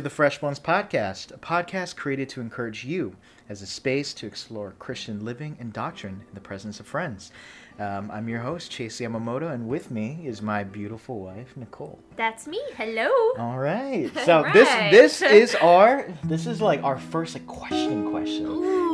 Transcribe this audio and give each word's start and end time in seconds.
to 0.00 0.04
the 0.04 0.08
Fresh 0.08 0.38
Bones 0.38 0.58
Podcast, 0.58 1.30
a 1.30 1.36
podcast 1.36 1.94
created 1.94 2.26
to 2.30 2.40
encourage 2.40 2.86
you 2.86 3.16
as 3.50 3.60
a 3.60 3.66
space 3.66 4.14
to 4.14 4.26
explore 4.26 4.72
Christian 4.78 5.26
living 5.26 5.58
and 5.60 5.74
doctrine 5.74 6.22
in 6.26 6.34
the 6.34 6.40
presence 6.40 6.80
of 6.80 6.86
friends. 6.86 7.32
Um, 7.78 8.10
I'm 8.10 8.26
your 8.26 8.38
host, 8.40 8.70
Chase 8.70 8.98
Yamamoto, 8.98 9.52
and 9.52 9.68
with 9.68 9.90
me 9.90 10.22
is 10.24 10.40
my 10.40 10.64
beautiful 10.64 11.20
wife, 11.20 11.54
Nicole. 11.54 11.98
That's 12.16 12.46
me. 12.46 12.58
Hello. 12.78 13.10
All 13.38 13.58
right. 13.58 14.10
So 14.24 14.44
this 14.54 14.68
this 14.90 15.22
is 15.40 15.54
our 15.56 16.06
this 16.24 16.46
is 16.46 16.62
like 16.62 16.82
our 16.82 16.98
first 16.98 17.34
like 17.34 17.46
question 17.46 18.10
question, 18.10 18.46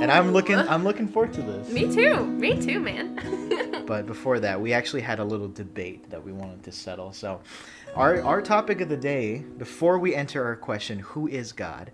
and 0.02 0.10
I'm 0.10 0.32
looking 0.32 0.56
I'm 0.56 0.82
looking 0.82 1.06
forward 1.06 1.34
to 1.34 1.42
this. 1.42 1.68
Me 1.68 1.82
too. 1.82 2.26
Me 2.26 2.60
too, 2.60 2.80
man. 2.80 3.62
But 3.86 4.06
before 4.06 4.40
that, 4.40 4.60
we 4.60 4.72
actually 4.72 5.02
had 5.02 5.20
a 5.20 5.24
little 5.24 5.46
debate 5.46 6.10
that 6.10 6.24
we 6.24 6.32
wanted 6.32 6.64
to 6.64 6.72
settle. 6.72 7.12
So, 7.12 7.40
our 7.96 8.22
our 8.22 8.42
topic 8.42 8.80
of 8.80 8.88
the 8.88 8.96
day, 8.96 9.38
before 9.58 9.98
we 9.98 10.14
enter 10.14 10.44
our 10.44 10.56
question, 10.56 10.98
"Who 11.00 11.26
is 11.28 11.52
God?" 11.52 11.90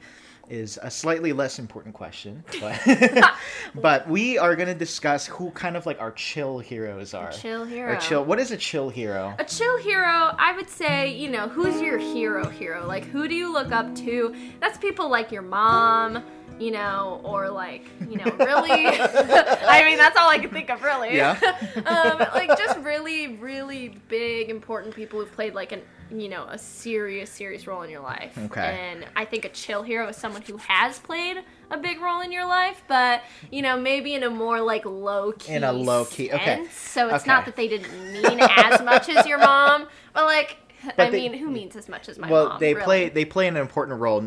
is 0.48 0.79
a 0.83 0.91
slightly 0.91 1.33
less 1.33 1.59
important 1.59 1.95
question, 1.95 2.45
but 2.60 3.33
but 3.74 4.09
we 4.09 4.37
are 4.38 4.55
going 4.57 4.69
to 4.69 4.74
discuss 4.74 5.27
who 5.27 5.51
kind 5.52 5.77
of 5.77 5.87
like 5.87 6.01
our 6.01 6.12
chill 6.12 6.59
heroes 6.59 7.15
are. 7.15 7.33
chill 7.33 7.65
hero. 7.65 7.93
Or 7.93 7.96
chill. 7.96 8.24
What 8.24 8.38
is 8.38 8.51
a 8.51 8.57
chill 8.57 8.91
hero? 8.91 9.34
A 9.38 9.45
chill 9.45 9.79
hero, 9.79 10.34
I 10.38 10.52
would 10.57 10.69
say, 10.69 11.15
you 11.15 11.30
know, 11.30 11.48
who's 11.48 11.80
your 11.80 11.98
hero 11.98 12.48
hero? 12.48 12.87
Like, 12.87 13.05
who 13.05 13.29
do 13.29 13.34
you 13.34 13.52
look 13.52 13.73
up 13.73 13.95
to? 13.96 14.34
That's 14.60 14.77
people 14.79 15.09
like 15.09 15.32
your 15.32 15.43
mom, 15.43 16.23
you 16.59 16.70
know, 16.70 17.20
or 17.24 17.51
like, 17.51 17.87
you 18.09 18.16
know, 18.16 18.24
really. 18.38 18.70
I 18.87 19.83
mean, 19.84 19.98
that's 19.98 20.16
all 20.16 20.29
I 20.29 20.38
can 20.38 20.51
think 20.51 20.70
of, 20.70 20.83
really. 20.83 21.16
Yeah. 21.16 21.38
um, 21.87 22.19
like, 22.34 22.56
just 22.59 22.79
really, 22.80 23.37
really 23.37 23.98
big, 24.09 24.51
important 24.51 24.95
people 24.95 25.18
who've 25.21 25.32
played 25.32 25.54
like 25.54 25.73
an, 25.73 25.82
you 26.10 26.29
know, 26.29 26.45
a 26.45 26.59
serious, 26.59 27.30
serious 27.30 27.66
role 27.66 27.82
in 27.82 27.90
your 27.90 28.01
life. 28.02 28.37
Okay. 28.37 28.79
And 28.93 29.07
I 29.16 29.24
think 29.24 29.45
a 29.45 29.49
chill 29.49 29.82
hero 29.82 30.09
is 30.09 30.16
someone 30.16 30.43
who 30.43 30.57
has 30.59 30.99
played 30.99 31.38
a 31.71 31.79
big 31.79 32.01
role 32.01 32.21
in 32.21 32.30
your 32.30 32.45
life, 32.46 32.82
but 32.87 33.23
you 33.51 33.62
know, 33.62 33.80
maybe 33.80 34.15
in 34.15 34.23
a 34.23 34.30
more 34.30 34.60
like 34.60 34.84
low 34.84 35.32
key. 35.32 35.55
In 35.55 35.65
a 35.65 35.73
low-key- 35.73 36.30
okay. 36.32 36.66
So 36.71 37.09
it's 37.09 37.23
Okay. 37.23 37.30
not 37.30 37.46
that 37.46 37.57
they 37.57 37.66
didn't 37.66 37.90
mean 38.12 38.40
as 38.40 38.82
much 38.82 39.09
as 39.09 39.27
your 39.27 39.38
mom, 39.38 39.87
but 40.12 40.24
like, 40.27 40.59
I 40.99 41.09
they- 41.09 41.29
mean, 41.29 41.34
who 41.34 41.49
means 41.51 41.77
as 41.77 41.88
much 41.88 42.09
as 42.10 42.18
my 42.18 42.29
well, 42.30 42.43
mom? 42.45 42.51
Well, 42.51 42.59
they 42.59 42.74
really? 42.74 42.84
play 42.84 43.09
they 43.09 43.24
play 43.24 43.49
an 43.49 43.57
important 43.57 44.01
role. 44.01 44.21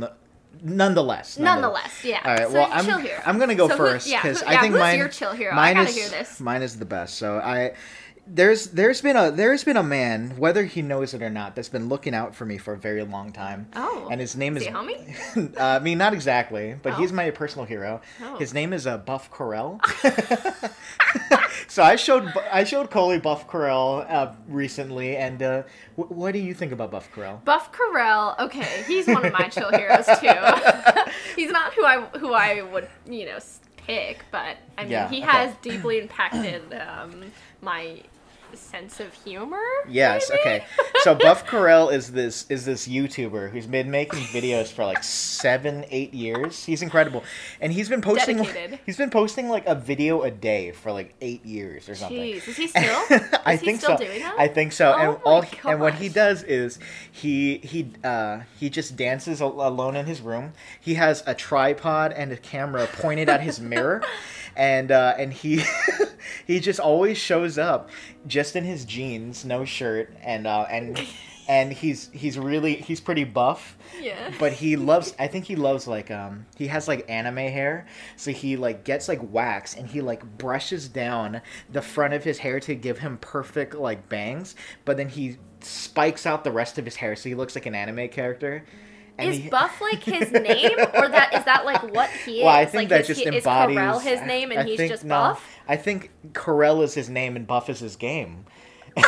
No- 0.63 0.85
Nonetheless, 0.85 1.37
Nonetheless, 1.37 2.03
yeah. 2.03 2.21
All 2.23 2.33
right. 2.33 2.47
So 2.47 2.53
well, 2.53 2.69
I'm. 2.71 3.07
I'm 3.25 3.39
gonna 3.39 3.55
go 3.55 3.67
So 3.67 3.77
first 3.77 4.07
because 4.09 4.41
who- 4.41 4.47
I 4.47 4.59
think 4.59 4.73
who's 4.73 4.79
mine 4.79 4.97
your 4.99 5.07
chill 5.09 5.31
hero? 5.31 5.53
I 5.55 5.73
gotta 5.73 5.89
is 5.89 5.95
hear 5.95 6.09
this. 6.09 6.39
mine 6.39 6.61
is 6.61 6.77
the 6.77 6.85
best. 6.85 7.15
So 7.15 7.39
I 7.39 7.73
there's 8.27 8.67
there's 8.71 9.01
been 9.01 9.15
a 9.15 9.29
there's 9.29 9.63
been 9.63 9.77
a 9.77 9.83
man 9.83 10.35
whether 10.37 10.63
he 10.65 10.81
knows 10.81 11.13
it 11.13 11.21
or 11.21 11.29
not 11.29 11.55
that's 11.55 11.69
been 11.69 11.89
looking 11.89 12.15
out 12.15 12.33
for 12.35 12.43
me 12.45 12.57
for 12.57 12.73
a 12.73 12.77
very 12.77 13.03
long 13.03 13.31
time. 13.31 13.67
Oh. 13.75 14.07
And 14.09 14.19
his 14.19 14.35
name 14.35 14.57
Is 14.57 14.63
is 14.63 14.69
homie? 14.69 15.57
uh, 15.59 15.63
I 15.63 15.79
mean, 15.79 15.97
not 15.97 16.13
exactly, 16.13 16.75
but 16.81 16.93
Oh. 16.93 16.95
he's 16.95 17.11
my 17.13 17.29
personal 17.31 17.65
hero. 17.65 18.01
Oh. 18.23 18.37
His 18.37 18.53
name 18.53 18.73
is 18.73 18.87
uh, 18.87 18.97
Buff 18.97 19.29
Corell. 19.31 19.79
so 21.67 21.83
I 21.83 21.95
showed 21.95 22.31
I 22.51 22.63
showed 22.63 22.89
Coley 22.89 23.19
Buff 23.19 23.47
Corell 23.47 24.05
uh, 24.09 24.33
recently, 24.47 25.17
and 25.17 25.41
uh, 25.41 25.63
wh- 25.95 26.11
what 26.11 26.33
do 26.33 26.39
you 26.39 26.53
think 26.53 26.71
about 26.71 26.91
Buff 26.91 27.09
Corell? 27.13 27.43
Buff 27.45 27.71
Carell, 27.71 28.37
okay, 28.39 28.83
he's 28.87 29.07
one 29.07 29.25
of 29.25 29.33
my 29.33 29.47
chill 29.49 29.69
heroes 29.71 30.05
too. 30.05 31.11
he's 31.35 31.51
not 31.51 31.73
who 31.73 31.85
I 31.85 32.01
who 32.17 32.33
I 32.33 32.61
would 32.61 32.87
you 33.07 33.25
know 33.27 33.37
pick, 33.77 34.25
but 34.31 34.57
I 34.77 34.83
mean 34.83 34.91
Yeah, 34.91 35.09
he 35.09 35.17
okay. 35.21 35.25
has 35.31 35.55
deeply 35.61 35.99
impacted 35.99 36.73
um, 36.73 37.23
my 37.61 38.01
sense 38.55 38.99
of 38.99 39.13
humor. 39.13 39.59
Yes. 39.89 40.29
maybe? 40.29 40.41
Okay. 40.41 40.65
So 41.03 41.15
Buff 41.25 41.45
Corell 41.45 41.91
is 41.93 42.11
this 42.11 42.45
is 42.49 42.65
this 42.65 42.87
YouTuber 42.87 43.51
who's 43.51 43.67
been 43.67 43.91
making 43.91 44.19
videos 44.25 44.67
for 44.71 44.85
like 44.85 45.03
seven, 45.03 45.85
eight 45.89 46.13
years. 46.13 46.63
He's 46.65 46.81
incredible, 46.81 47.23
and 47.61 47.71
he's 47.73 47.89
been 47.89 48.01
posting. 48.01 48.37
Dedicated. 48.37 48.79
He's 48.85 48.97
been 48.97 49.09
posting 49.09 49.49
like 49.49 49.65
a 49.65 49.75
video 49.75 50.23
a 50.23 50.31
day 50.31 50.71
for 50.71 50.91
like 50.91 51.13
eight 51.21 51.45
years 51.45 51.87
or 51.89 51.95
something. 51.95 52.17
Jeez, 52.17 52.47
is 52.47 52.57
he 52.57 52.67
still? 52.69 52.81
I 53.45 53.53
Is 53.53 53.59
he 53.61 53.65
think 53.67 53.79
still 53.81 53.97
so. 53.97 54.03
doing 54.05 54.19
that? 54.19 54.35
I 54.37 54.47
think 54.47 54.71
so. 54.71 54.93
Oh 54.95 54.99
and 55.13 55.21
all 55.23 55.41
he- 55.41 55.57
and 55.69 55.79
what 55.79 55.95
he 55.95 56.09
does 56.09 56.43
is 56.43 56.79
he 57.11 57.57
he 57.59 57.91
uh 58.03 58.41
he 58.59 58.69
just 58.69 58.95
dances 58.95 59.41
alone 59.41 59.95
in 59.95 60.05
his 60.05 60.21
room. 60.21 60.53
He 60.79 60.95
has 60.95 61.23
a 61.27 61.33
tripod 61.35 62.11
and 62.13 62.31
a 62.31 62.37
camera 62.37 62.87
pointed 62.87 63.29
at 63.29 63.41
his 63.41 63.59
mirror. 63.59 64.01
And 64.55 64.91
uh, 64.91 65.15
and 65.17 65.33
he 65.33 65.63
he 66.47 66.59
just 66.59 66.79
always 66.79 67.17
shows 67.17 67.57
up 67.57 67.89
just 68.27 68.55
in 68.55 68.63
his 68.63 68.85
jeans, 68.85 69.45
no 69.45 69.65
shirt, 69.65 70.13
and 70.21 70.47
uh, 70.47 70.65
and 70.69 70.99
and 71.47 71.71
he's 71.73 72.09
he's 72.11 72.37
really 72.39 72.75
he's 72.75 72.99
pretty 72.99 73.23
buff. 73.23 73.77
Yeah. 74.01 74.31
but 74.39 74.51
he 74.51 74.75
loves 74.75 75.15
i 75.17 75.25
think 75.27 75.45
he 75.45 75.55
loves 75.55 75.87
like 75.87 76.11
um 76.11 76.45
he 76.57 76.67
has 76.67 76.87
like 76.87 77.05
anime 77.09 77.37
hair. 77.37 77.87
So 78.17 78.31
he 78.31 78.55
like 78.55 78.83
gets 78.83 79.07
like 79.07 79.19
wax 79.31 79.75
and 79.75 79.87
he 79.87 80.01
like 80.01 80.37
brushes 80.37 80.87
down 80.87 81.41
the 81.71 81.81
front 81.81 82.13
of 82.13 82.23
his 82.23 82.39
hair 82.39 82.59
to 82.61 82.75
give 82.75 82.99
him 82.99 83.17
perfect 83.19 83.73
like 83.73 84.09
bangs. 84.09 84.55
But 84.83 84.97
then 84.97 85.09
he 85.09 85.37
spikes 85.61 86.25
out 86.25 86.43
the 86.43 86.51
rest 86.51 86.77
of 86.77 86.85
his 86.85 86.97
hair 86.97 87.15
so 87.15 87.27
he 87.29 87.33
looks 87.35 87.55
like 87.55 87.65
an 87.65 87.73
anime 87.73 88.09
character 88.09 88.63
and 89.17 89.29
Is 89.29 89.37
he- 89.37 89.49
Buff 89.49 89.79
like 89.81 90.03
his 90.03 90.31
name, 90.31 90.77
or 90.93 91.07
that 91.09 91.33
is 91.33 91.45
that 91.45 91.65
like 91.65 91.83
what 91.93 92.09
he 92.09 92.39
is? 92.39 92.43
well, 92.45 92.53
I 92.55 92.65
think 92.65 92.75
like, 92.75 92.89
that 92.89 93.01
is 93.01 93.07
just 93.07 93.19
he, 93.21 93.27
embodies. 93.27 93.77
Is 93.77 93.81
Carell 93.81 94.01
his 94.01 94.21
name, 94.21 94.51
and 94.51 94.59
I 94.61 94.63
he's 94.63 94.77
think- 94.77 94.91
just 94.91 95.03
no, 95.05 95.15
Buff? 95.15 95.47
I 95.67 95.77
think 95.77 96.11
Carell 96.33 96.83
is 96.83 96.93
his 96.93 97.09
name 97.09 97.35
and 97.35 97.47
Buff 97.47 97.69
is 97.69 97.79
his 97.79 97.95
game. 97.95 98.45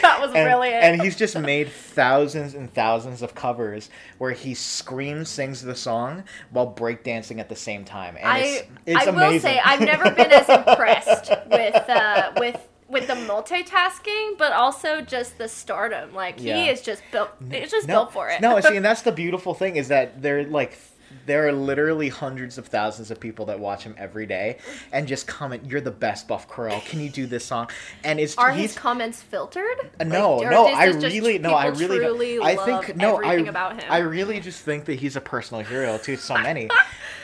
That 0.00 0.20
was 0.20 0.32
and, 0.34 0.44
brilliant. 0.46 0.84
and 0.84 1.02
he's 1.02 1.16
just 1.16 1.38
made 1.38 1.68
thousands 1.70 2.54
and 2.54 2.72
thousands 2.72 3.22
of 3.22 3.34
covers 3.34 3.88
where 4.18 4.32
he 4.32 4.54
screams, 4.54 5.28
sings 5.30 5.62
the 5.62 5.74
song 5.74 6.24
while 6.50 6.72
breakdancing 6.72 7.38
at 7.38 7.48
the 7.48 7.56
same 7.56 7.84
time. 7.84 8.16
And 8.16 8.26
I 8.26 8.38
it's, 8.38 8.62
it's 8.86 9.06
I 9.06 9.10
amazing. 9.10 9.32
will 9.32 9.40
say 9.40 9.60
I've 9.64 9.80
never 9.80 10.10
been 10.10 10.30
as 10.30 10.48
impressed 10.48 11.30
with 11.50 11.88
uh, 11.88 12.32
with 12.38 12.68
with 12.88 13.06
the 13.06 13.14
multitasking, 13.14 14.36
but 14.38 14.52
also 14.52 15.00
just 15.00 15.38
the 15.38 15.48
stardom. 15.48 16.14
Like 16.14 16.36
Yeah. 16.38 16.56
he 16.56 16.68
is 16.70 16.82
just 16.82 17.02
built. 17.10 17.30
It's 17.50 17.72
just 17.72 17.88
no, 17.88 17.94
built 17.94 18.12
for 18.12 18.28
it. 18.28 18.40
no, 18.40 18.60
see, 18.60 18.76
and 18.80 18.84
that's 18.84 19.02
the 19.02 19.12
beautiful 19.12 19.54
thing 19.54 19.76
is 19.76 19.88
that 19.88 20.20
they're 20.22 20.44
like. 20.44 20.78
There 21.26 21.46
are 21.48 21.52
literally 21.52 22.08
hundreds 22.08 22.58
of 22.58 22.66
thousands 22.66 23.10
of 23.10 23.20
people 23.20 23.46
that 23.46 23.58
watch 23.60 23.84
him 23.84 23.94
every 23.98 24.26
day 24.26 24.58
and 24.92 25.06
just 25.08 25.26
comment, 25.26 25.64
"You're 25.66 25.80
the 25.80 25.90
best, 25.90 26.28
Buff 26.28 26.48
Corell. 26.48 26.84
Can 26.84 27.00
you 27.00 27.10
do 27.10 27.26
this 27.26 27.44
song?" 27.44 27.70
And 28.02 28.20
it's 28.20 28.36
Are 28.36 28.50
his 28.52 28.74
comments 28.76 29.22
filtered? 29.22 29.90
Uh, 30.00 30.04
No, 30.04 30.36
Like, 30.36 30.50
no, 30.50 30.66
I 30.66 30.84
really, 30.86 31.38
no, 31.38 31.54
I 31.54 31.66
really, 31.68 31.98
don't- 31.98 32.16
truly 32.16 32.40
I 32.40 32.56
think 32.56 32.96
no, 32.96 33.22
I, 33.22 33.34
about 33.34 33.80
him. 33.82 33.90
I 33.90 33.98
really 33.98 34.40
just 34.40 34.60
think 34.62 34.84
that 34.86 34.94
he's 34.94 35.16
a 35.16 35.20
personal 35.20 35.62
hero 35.64 35.98
to 35.98 36.16
so 36.16 36.34
many, 36.38 36.68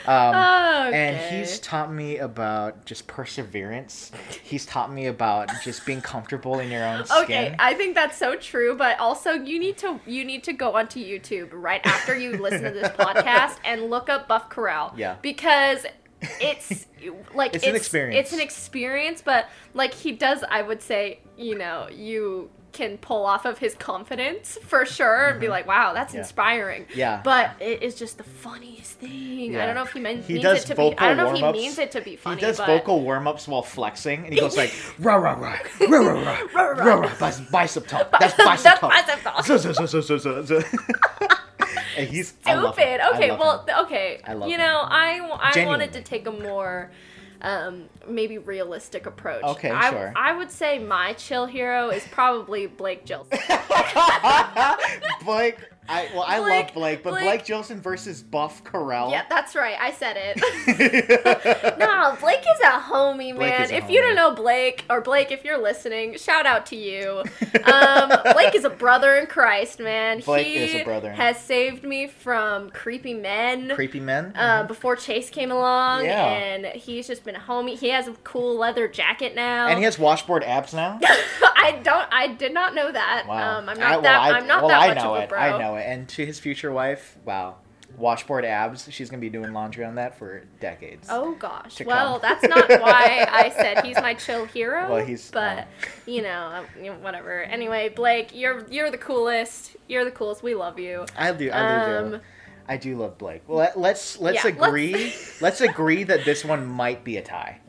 um, 0.05 0.35
and 0.35 1.17
he's 1.35 1.59
taught 1.59 1.91
me 1.91 2.17
about 2.17 2.85
just 2.85 3.07
perseverance. 3.07 4.11
He's 4.43 4.65
taught 4.65 4.91
me 4.91 5.07
about 5.07 5.49
just 5.63 5.85
being 5.85 6.01
comfortable 6.01 6.59
in 6.59 6.71
your 6.71 6.83
own 6.85 7.05
skin. 7.05 7.23
Okay, 7.23 7.55
I 7.59 7.73
think 7.73 7.95
that's 7.95 8.17
so 8.17 8.35
true, 8.35 8.75
but 8.75 8.99
also 8.99 9.31
you 9.33 9.59
need 9.59 9.77
to 9.77 9.99
you 10.05 10.23
need 10.25 10.43
to 10.45 10.53
go 10.53 10.75
onto 10.75 10.99
YouTube 10.99 11.49
right 11.51 11.81
after 11.85 12.17
you 12.17 12.37
listen 12.37 12.63
to 12.63 12.71
this 12.71 12.89
podcast 12.97 13.57
and 13.63 13.80
look 13.85 14.09
up 14.09 14.27
Buff 14.27 14.49
Corral. 14.49 14.93
Yeah. 14.97 15.15
Because 15.21 15.85
it's 16.39 16.85
like 17.33 17.55
It's 17.55 17.65
an 17.65 17.75
experience. 17.75 18.19
It's 18.25 18.33
an 18.33 18.39
experience, 18.41 19.21
but 19.21 19.49
like 19.73 19.93
he 19.93 20.11
does, 20.11 20.43
I 20.49 20.61
would 20.61 20.81
say, 20.81 21.19
you 21.37 21.57
know, 21.57 21.87
you 21.91 22.49
can 22.73 22.97
pull 22.99 23.25
off 23.25 23.43
of 23.45 23.57
his 23.57 23.75
confidence 23.75 24.57
for 24.65 24.85
sure 24.85 25.27
and 25.31 25.41
be 25.41 25.49
like, 25.49 25.67
wow, 25.67 25.91
that's 25.93 26.11
Mm-hmm. 26.11 26.17
Yeah. 26.17 26.21
inspiring. 26.21 26.85
Yeah. 26.95 27.21
But 27.21 27.51
it 27.59 27.83
is 27.83 27.95
just 27.95 28.17
the 28.17 28.23
funniest 28.23 28.93
thing. 28.93 29.57
I 29.57 29.65
don't 29.65 29.75
know 29.75 29.81
if 29.83 29.91
he, 29.91 29.99
meant, 29.99 30.23
He 30.23 30.33
means 30.35 30.43
does 30.43 30.63
it 30.63 30.67
to 30.67 30.75
be. 30.75 30.97
I 30.97 31.07
don't 31.09 31.17
know 31.17 31.31
if 31.33 31.35
he 31.37 31.51
means 31.51 31.77
it 31.79 31.91
to 31.91 32.01
be 32.01 32.15
funny. 32.15 32.35
he 32.37 32.41
does 32.41 32.57
but 32.59 32.67
vocal 32.67 33.01
warm 33.01 33.27
ups 33.27 33.45
while 33.45 33.61
flexing, 33.61 34.23
and 34.23 34.33
he 34.33 34.39
goes 34.39 34.55
like 34.55 34.73
rah 34.99 35.15
rah 35.15 35.33
rah 35.33 35.57
rah 35.81 35.97
rah 35.97 36.37
rah 36.53 36.61
rah 36.71 36.93
rah 37.01 37.15
bice- 37.19 37.41
bicep 37.51 37.87
talk. 37.87 38.09
That's 38.17 38.35
bicep 38.35 38.79
talk. 38.79 38.91
That's 38.93 39.07
bicep 39.07 39.23
talk. 39.23 39.45
He's 41.95 42.33
I 42.45 42.53
him. 42.53 42.61
stupid. 42.63 43.01
I 43.01 43.09
Okay, 43.15 43.31
well, 43.31 43.65
him. 43.65 43.85
okay. 43.85 44.21
I 44.25 44.33
love 44.33 44.49
you 44.49 44.55
him. 44.55 44.61
know, 44.61 44.85
I 44.87 45.17
w- 45.17 45.37
I 45.39 45.65
wanted 45.65 45.93
to 45.93 46.01
take 46.01 46.27
a 46.27 46.31
more 46.31 46.91
um 47.43 47.85
maybe 48.07 48.37
realistic 48.37 49.05
approach. 49.07 49.43
Okay, 49.43 49.69
I, 49.71 49.89
sure. 49.89 50.13
I 50.15 50.33
would 50.37 50.51
say 50.51 50.77
my 50.79 51.13
chill 51.13 51.45
hero 51.47 51.89
is 51.89 52.05
probably 52.11 52.67
Blake 52.67 53.05
Gilson. 53.05 53.39
Blake, 55.25 55.57
I 55.91 56.09
well, 56.13 56.23
I 56.27 56.39
Blake- 56.39 56.65
love 56.65 56.73
Blake, 56.73 57.03
but 57.03 57.09
Blake- 57.11 57.23
Blake 57.25 57.45
Jolson 57.45 57.77
versus 57.79 58.21
Buff 58.21 58.63
Corell. 58.63 59.11
yeah, 59.11 59.23
that's 59.29 59.55
right. 59.55 59.75
I 59.79 59.91
said 59.91 60.15
it. 60.17 60.37
no, 61.79 62.17
Blake 62.19 62.39
is 62.39 62.59
a 62.61 62.79
homie, 62.79 63.37
man. 63.37 63.69
a 63.71 63.73
If 63.73 63.89
you 63.89 64.01
don't 64.01 64.15
know 64.15 64.33
Blake, 64.33 64.85
or 64.89 65.01
Blake, 65.01 65.31
if 65.31 65.43
you're 65.43 65.61
listening, 65.61 66.17
shout 66.17 66.45
out 66.45 66.65
to 66.67 66.75
you. 66.75 67.23
Um, 67.63 68.11
Blake 68.33 68.55
is 68.55 68.63
a 68.65 68.69
brother 68.69 69.15
in 69.15 69.27
Christ, 69.27 69.79
man. 69.79 70.19
Blake 70.21 70.47
he 70.47 70.55
is 70.55 70.75
a 70.81 70.83
brother. 70.83 71.11
has 71.11 71.39
saved 71.39 71.83
me 71.83 72.07
from 72.07 72.69
creepy 72.71 73.13
men. 73.13 73.71
Creepy 73.75 73.99
men. 73.99 74.33
uh, 74.35 74.63
before 74.63 74.95
Chase 74.95 75.29
came 75.29 75.51
along, 75.51 76.05
Yeah. 76.05 76.25
and 76.25 76.65
he's 76.67 77.07
just 77.07 77.23
been 77.23 77.35
a 77.35 77.39
homie. 77.39 77.77
He 77.77 77.89
has 77.89 78.07
a 78.07 78.13
cool 78.23 78.57
leather 78.57 78.87
jacket 78.87 79.35
now. 79.35 79.67
and 79.67 79.77
he 79.77 79.83
has 79.85 79.99
washboard 79.99 80.43
abs 80.43 80.73
now. 80.73 80.99
I 81.63 81.79
don't. 81.83 82.07
I 82.11 82.27
did 82.27 82.53
not 82.53 82.73
know 82.73 82.91
that. 82.91 83.25
Wow. 83.27 83.59
Um, 83.59 83.69
I'm 83.69 83.77
I- 83.77 83.79
not 83.79 83.91
well, 83.91 84.01
that. 84.01 84.19
I, 84.21 84.31
I'm 84.37 84.47
not 84.47 84.61
well, 84.63 84.69
that 84.69 84.81
I 84.81 84.87
much 84.93 85.03
know 85.03 85.13
of 85.15 85.19
a 85.19 85.23
it. 85.23 85.29
bro. 85.29 85.37
I 85.39 85.57
know 85.59 85.75
it. 85.75 85.80
And 85.85 86.07
to 86.09 86.25
his 86.25 86.39
future 86.39 86.71
wife, 86.71 87.17
wow, 87.25 87.55
washboard 87.97 88.45
abs. 88.45 88.87
She's 88.91 89.09
gonna 89.09 89.21
be 89.21 89.29
doing 89.29 89.51
laundry 89.53 89.83
on 89.85 89.95
that 89.95 90.17
for 90.17 90.43
decades. 90.59 91.07
Oh 91.09 91.35
gosh. 91.35 91.81
Well, 91.85 92.19
that's 92.19 92.43
not 92.43 92.69
why 92.69 93.27
I 93.31 93.49
said 93.49 93.85
he's 93.85 93.97
my 93.97 94.13
chill 94.13 94.45
hero. 94.45 94.89
Well, 94.89 95.05
he's- 95.05 95.29
But 95.31 95.67
you 96.05 96.21
know, 96.21 96.51
um, 96.53 96.65
you 96.77 96.91
know, 96.91 96.97
whatever. 96.99 97.41
Anyway, 97.43 97.89
Blake, 97.89 98.31
you're 98.33 98.65
you're 98.69 98.91
the 98.91 98.97
coolest. 98.97 99.75
You're 99.87 100.05
the 100.05 100.11
coolest. 100.11 100.41
We 100.43 100.55
love 100.55 100.79
you. 100.79 101.05
I 101.17 101.31
do. 101.33 101.51
I 101.51 101.85
do. 101.85 101.91
Um, 102.05 102.11
do. 102.11 102.19
I 102.67 102.77
do 102.77 102.95
love 102.97 103.17
Blake. 103.17 103.41
Well, 103.47 103.57
let, 103.57 103.77
let's 103.77 104.19
let's 104.19 104.35
Yeah, 104.43 104.51
let's- 104.55 104.67
agree. 104.67 105.13
let's 105.41 105.61
agree 105.61 106.03
that 106.05 106.23
this 106.25 106.45
one 106.45 106.65
might 106.65 107.03
be 107.03 107.17
a 107.17 107.21
tie. 107.21 107.59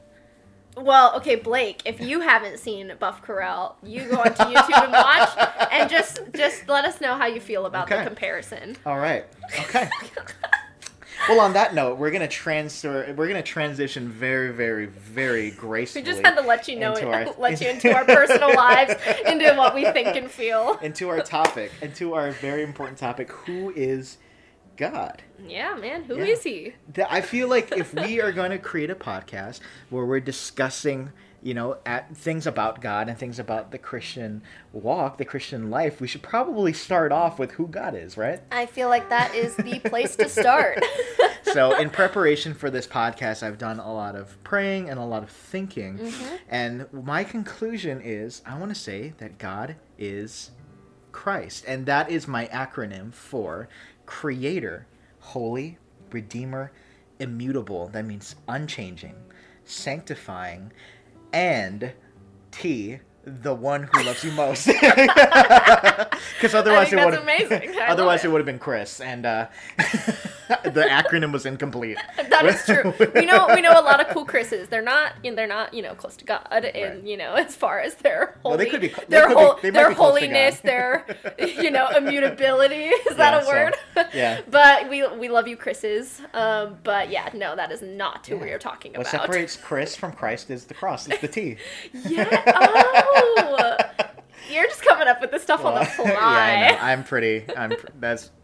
Well, 0.76 1.14
okay, 1.16 1.36
Blake, 1.36 1.82
if 1.84 2.00
you 2.00 2.20
haven't 2.20 2.58
seen 2.58 2.92
Buff 2.98 3.20
Corral, 3.22 3.76
you 3.82 4.04
go 4.08 4.16
onto 4.16 4.42
YouTube 4.42 4.82
and 4.84 4.92
watch, 4.92 5.68
and 5.70 5.90
just 5.90 6.20
just 6.34 6.66
let 6.68 6.84
us 6.84 7.00
know 7.00 7.14
how 7.14 7.26
you 7.26 7.40
feel 7.40 7.66
about 7.66 7.88
the 7.88 8.02
comparison. 8.02 8.76
All 8.86 8.98
right. 8.98 9.26
Okay. 9.60 9.88
well, 11.28 11.40
on 11.40 11.52
that 11.52 11.74
note, 11.74 11.98
we're 11.98 12.10
gonna 12.10 12.26
transfer. 12.26 13.12
We're 13.16 13.28
gonna 13.28 13.42
transition 13.42 14.08
very, 14.08 14.50
very, 14.52 14.86
very 14.86 15.50
gracefully. 15.50 16.02
We 16.04 16.10
just 16.10 16.24
had 16.24 16.36
to 16.36 16.42
let 16.46 16.66
you 16.68 16.78
know, 16.78 16.94
our- 16.94 17.26
let 17.38 17.60
you 17.60 17.68
into 17.68 17.94
our 17.94 18.04
personal 18.06 18.54
lives, 18.54 18.94
into 19.26 19.52
what 19.54 19.74
we 19.74 19.84
think 19.92 20.16
and 20.16 20.30
feel. 20.30 20.78
into 20.82 21.08
our 21.10 21.20
topic, 21.20 21.70
into 21.82 22.14
our 22.14 22.30
very 22.32 22.62
important 22.62 22.96
topic. 22.98 23.30
Who 23.30 23.72
is 23.76 24.16
God? 24.76 25.22
Yeah, 25.46 25.74
man, 25.76 26.04
who 26.04 26.16
is 26.16 26.44
Yeah. 26.44 26.50
he? 26.52 26.72
Th- 26.94 27.06
I 27.10 27.20
feel 27.20 27.48
like 27.48 27.72
if 27.76 27.92
we 27.94 28.20
are 28.20 28.32
going 28.40 28.50
to 28.50 28.58
create 28.58 28.90
a 28.90 28.94
podcast 28.94 29.60
where 29.90 30.04
we're 30.04 30.20
discussing, 30.20 31.10
you 31.42 31.54
know, 31.54 31.78
at 31.84 32.16
things 32.16 32.46
about 32.46 32.80
God 32.80 33.08
and 33.08 33.18
things 33.18 33.38
about 33.38 33.70
the 33.72 33.78
Christian 33.78 34.42
walk, 34.72 35.18
the 35.18 35.24
Christian 35.24 35.70
life, 35.70 36.00
we 36.00 36.06
should 36.08 36.22
probably 36.22 36.72
start 36.72 37.10
off 37.12 37.38
with 37.38 37.52
who 37.52 37.66
God 37.66 37.94
is, 37.94 38.16
right? 38.16 38.40
I 38.52 38.66
feel 38.66 38.88
like 38.88 39.08
that 39.10 39.34
is 39.34 39.56
the 39.56 39.78
place 39.80 40.16
to 40.16 40.28
start. 40.28 40.78
so 41.42 41.76
in 41.76 41.90
preparation 42.02 42.54
for 42.54 42.70
this 42.70 42.86
podcast 42.86 43.42
i've 43.42 43.58
done 43.58 43.80
a 43.80 43.92
lot 43.92 44.14
of 44.14 44.42
praying 44.44 44.88
and 44.88 44.98
a 44.98 45.04
lot 45.04 45.24
of 45.24 45.28
thinking 45.28 45.98
Mm-hmm. 45.98 46.34
and 46.48 46.86
my 46.92 47.24
conclusion 47.24 48.00
is 48.00 48.42
i 48.46 48.56
want 48.56 48.72
to 48.72 48.80
say 48.80 49.12
that 49.18 49.38
god 49.38 49.74
is 49.98 50.52
christ 51.10 51.64
and 51.66 51.84
that 51.86 52.08
is 52.10 52.28
my 52.28 52.46
acronym 52.46 53.12
for 53.12 53.68
creator 54.06 54.86
holy 55.20 55.78
redeemer 56.10 56.72
immutable 57.18 57.88
that 57.88 58.04
means 58.04 58.34
unchanging 58.48 59.14
sanctifying 59.64 60.72
and 61.32 61.92
t 62.50 62.98
the 63.24 63.54
one 63.54 63.88
who 63.92 64.02
loves 64.02 64.24
you 64.24 64.32
most 64.32 64.66
because 66.36 66.54
otherwise 66.54 66.92
it 66.92 66.96
would 66.96 67.14
that's 67.14 67.22
amazing. 67.22 67.78
I 67.78 67.88
otherwise 67.88 68.24
it. 68.24 68.28
it 68.28 68.30
would 68.30 68.38
have 68.38 68.46
been 68.46 68.58
chris 68.58 69.00
and 69.00 69.24
uh 69.24 69.46
the 70.64 70.82
acronym 70.82 71.32
was 71.32 71.46
incomplete. 71.46 71.98
That 72.32 72.46
is 72.46 72.64
true. 72.64 72.94
We 73.14 73.26
know 73.26 73.46
we 73.54 73.60
know 73.60 73.72
a 73.78 73.82
lot 73.82 74.00
of 74.00 74.08
cool 74.08 74.24
Chris's. 74.24 74.68
They're 74.68 74.80
not 74.82 75.12
you 75.22 75.30
know, 75.30 75.36
they're 75.36 75.46
not 75.46 75.74
you 75.74 75.82
know 75.82 75.94
close 75.94 76.16
to 76.16 76.24
God, 76.24 76.46
and 76.50 76.94
Right. 76.98 77.04
you 77.04 77.16
know 77.16 77.34
as 77.34 77.54
far 77.54 77.80
as 77.80 77.94
their 77.96 78.38
holy, 78.42 78.50
Well, 78.50 78.58
they 78.58 78.70
could 78.70 78.80
be 78.80 78.88
they 78.88 79.04
their 79.08 79.26
could 79.28 79.62
be- 79.62 79.70
their 79.70 79.88
be 79.90 79.94
to 79.94 80.00
holiness, 80.00 80.60
their 80.60 81.04
you 81.38 81.70
know 81.70 81.88
immutability. 81.90 82.84
Is 82.86 83.16
that 83.16 83.32
Yeah, 83.34 83.38
a 83.40 83.44
so, 83.44 83.48
word? 83.48 83.74
yeah. 84.14 84.40
But 84.50 84.88
we 84.88 85.06
we 85.08 85.28
love 85.28 85.46
you, 85.46 85.56
Chris's. 85.56 86.20
Um, 86.34 86.78
but 86.82 87.10
yeah, 87.10 87.28
no, 87.34 87.54
that 87.54 87.70
is 87.70 87.82
not 87.82 88.26
who 88.26 88.38
we 88.38 88.50
are 88.50 88.58
talking 88.58 88.92
What 88.92 89.02
about. 89.02 89.12
What 89.12 89.22
separates 89.22 89.56
Chris 89.56 89.94
from 89.94 90.12
Christ 90.12 90.50
is 90.50 90.64
the 90.64 90.74
cross. 90.74 91.06
It's 91.08 91.20
the 91.20 91.28
T. 91.28 91.56
Yeah. 91.92 92.42
Oh. 92.56 93.76
You're 94.50 94.66
just 94.66 94.82
coming 94.82 95.08
up 95.08 95.20
with 95.20 95.30
this 95.30 95.42
stuff 95.42 95.64
on 95.64 95.74
the 95.78 95.84
fly. 95.84 96.06
yeah, 96.10 96.18
I 96.18 96.70
know. 96.72 96.78
I'm 96.78 97.04
pretty. 97.04 97.44
I'm. 97.56 97.70
pr- 97.70 97.86
That's. 98.00 98.30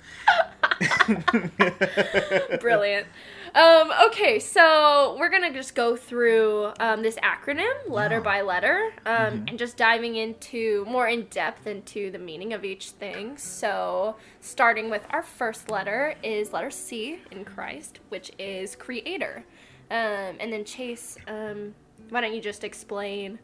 Brilliant. 2.61 3.07
Um, 3.55 3.91
okay, 4.09 4.39
so 4.39 5.17
we're 5.19 5.31
gonna 5.31 5.53
just 5.53 5.75
go 5.75 5.97
through 5.97 6.71
um, 6.81 7.03
this 7.03 7.17
acronym 7.17 7.73
letter 7.89 8.17
Yeah. 8.17 8.21
by 8.23 8.41
letter, 8.43 8.93
um, 9.07 9.17
Mm-hmm. 9.17 9.49
and 9.49 9.59
just 9.59 9.77
diving 9.77 10.17
into 10.17 10.85
more 10.87 11.09
in 11.09 11.25
depth 11.25 11.67
into 11.67 12.11
the 12.11 12.19
meaning 12.19 12.53
of 12.53 12.65
each 12.65 12.91
thing. 12.91 13.37
So, 13.39 14.17
starting 14.41 14.91
with 14.91 15.03
our 15.11 15.23
first 15.23 15.71
letter 15.71 16.15
is 16.23 16.53
letter 16.53 16.71
C 16.71 17.21
in 17.31 17.45
Christ, 17.45 18.01
which 18.11 18.31
is 18.39 18.77
creator. 18.77 19.45
Um, 19.91 20.37
and 20.41 20.53
then 20.53 20.65
Chase, 20.65 21.17
um, 21.27 21.75
why 22.11 22.21
don't 22.21 22.35
you 22.35 22.43
just 22.43 22.63
explain 22.65 23.39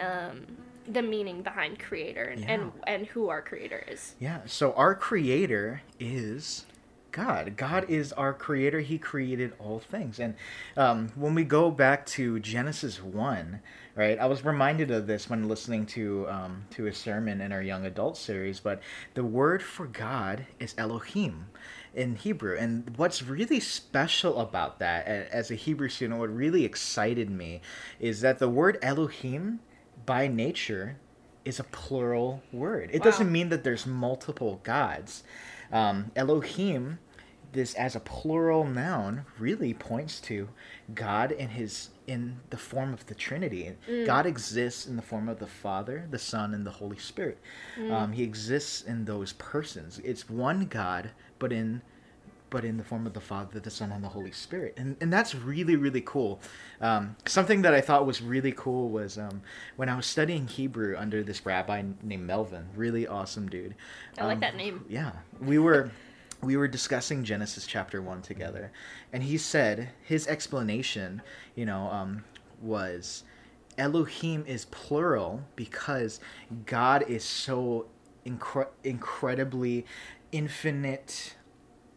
um, 0.00 0.46
the 0.86 1.02
meaning 1.02 1.42
behind 1.42 1.78
creator 1.78 2.24
and, 2.24 2.44
and 2.48 2.72
and 2.86 3.06
who 3.06 3.28
our 3.28 3.42
creator 3.42 3.84
is? 3.88 4.14
Yeah. 4.18 4.40
So 4.46 4.72
our 4.74 4.94
Creator 4.94 5.82
is 5.98 6.66
God. 7.12 7.56
God 7.56 7.88
is 7.88 8.12
our 8.12 8.34
Creator. 8.34 8.80
He 8.80 8.98
created 8.98 9.52
all 9.58 9.78
things. 9.78 10.18
And 10.18 10.34
um, 10.76 11.10
when 11.14 11.34
we 11.34 11.44
go 11.44 11.70
back 11.70 12.06
to 12.06 12.40
Genesis 12.40 13.00
one, 13.02 13.60
right? 13.94 14.18
I 14.18 14.26
was 14.26 14.44
reminded 14.44 14.90
of 14.90 15.06
this 15.06 15.30
when 15.30 15.48
listening 15.48 15.86
to 15.86 16.26
um, 16.28 16.64
to 16.70 16.86
a 16.86 16.92
sermon 16.92 17.40
in 17.40 17.52
our 17.52 17.62
young 17.62 17.86
adult 17.86 18.16
series. 18.16 18.60
But 18.60 18.82
the 19.14 19.24
word 19.24 19.62
for 19.62 19.86
God 19.86 20.46
is 20.58 20.74
Elohim 20.76 21.46
in 21.94 22.16
Hebrew. 22.16 22.56
And 22.58 22.92
what's 22.96 23.22
really 23.22 23.60
special 23.60 24.40
about 24.40 24.80
that, 24.80 25.06
as 25.06 25.50
a 25.50 25.54
Hebrew 25.54 25.88
student, 25.88 26.18
what 26.18 26.34
really 26.34 26.64
excited 26.64 27.30
me 27.30 27.60
is 28.00 28.20
that 28.22 28.40
the 28.40 28.48
word 28.48 28.78
Elohim, 28.82 29.60
by 30.06 30.26
nature, 30.28 30.96
is 31.44 31.60
a 31.60 31.64
plural 31.64 32.42
word. 32.52 32.90
It 32.92 33.00
Wow. 33.00 33.04
doesn't 33.10 33.30
mean 33.30 33.48
that 33.50 33.64
there's 33.64 33.86
multiple 33.86 34.60
gods. 34.62 35.24
Um, 35.72 36.10
Elohim, 36.16 36.98
this 37.52 37.74
as 37.74 37.94
a 37.94 38.00
plural 38.00 38.64
noun, 38.64 39.26
really 39.38 39.74
points 39.74 40.20
to 40.22 40.48
God 40.94 41.30
in 41.32 41.50
his 41.50 41.90
in 42.06 42.40
the 42.50 42.56
form 42.58 42.92
of 42.92 43.06
the 43.06 43.14
Trinity. 43.14 43.76
God 44.04 44.26
exists 44.26 44.86
in 44.86 44.96
the 44.96 45.02
form 45.02 45.26
of 45.28 45.38
the 45.38 45.46
Father, 45.46 46.06
the 46.10 46.18
Son, 46.18 46.52
and 46.52 46.66
the 46.66 46.70
Holy 46.72 46.98
Spirit. 46.98 47.38
Um, 47.90 48.12
he 48.12 48.22
exists 48.22 48.82
in 48.82 49.06
those 49.06 49.32
persons. 49.34 50.00
It's 50.04 50.28
one 50.28 50.66
God, 50.66 51.12
but 51.38 51.50
in 51.52 51.80
but 52.50 52.64
in 52.64 52.76
the 52.76 52.84
form 52.84 53.06
of 53.06 53.12
the 53.14 53.20
Father, 53.20 53.58
the 53.58 53.70
Son, 53.70 53.90
and 53.92 54.02
the 54.04 54.08
Holy 54.08 54.30
Spirit. 54.32 54.74
And, 54.76 54.96
and 55.00 55.12
that's 55.12 55.34
really, 55.34 55.76
really 55.76 56.02
cool. 56.02 56.40
Um, 56.80 57.16
something 57.26 57.62
that 57.62 57.74
I 57.74 57.80
thought 57.80 58.06
was 58.06 58.22
really 58.22 58.52
cool 58.52 58.88
was 58.90 59.18
um, 59.18 59.42
when 59.76 59.88
I 59.88 59.96
was 59.96 60.06
studying 60.06 60.46
Hebrew 60.46 60.94
under 60.96 61.22
this 61.22 61.44
rabbi 61.44 61.82
named 62.02 62.26
Melvin, 62.26 62.66
really 62.76 63.06
awesome 63.06 63.48
dude. 63.48 63.74
I 64.18 64.24
like 64.26 64.34
Um, 64.36 64.40
that 64.40 64.56
name. 64.56 64.84
Yeah. 64.88 65.12
We 65.40 65.58
were 65.58 65.90
we 66.42 66.56
were 66.58 66.68
discussing 66.68 67.24
Genesis 67.24 67.66
chapter 67.66 68.02
1 68.02 68.20
together, 68.20 68.70
and 69.14 69.22
he 69.22 69.38
said 69.38 69.88
his 70.02 70.26
explanation, 70.28 71.22
you 71.54 71.64
know, 71.64 71.88
um, 71.88 72.22
was 72.60 73.24
Elohim 73.78 74.44
is 74.46 74.66
plural 74.66 75.42
because 75.56 76.20
God 76.66 77.02
is 77.08 77.24
so 77.24 77.86
incre- 78.26 78.68
incredibly 78.84 79.86
infinite, 80.32 81.34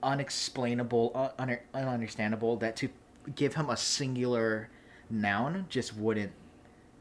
unexplainable, 0.07 1.11
uh, 1.13 1.29
un- 1.37 1.49
un- 1.49 1.59
ununderstandable 1.75 2.59
that 2.61 2.75
to 2.77 2.89
give 3.35 3.53
him 3.55 3.69
a 3.69 3.77
singular 3.77 4.69
noun 5.09 5.65
just 5.69 5.95
wouldn't 5.95 6.31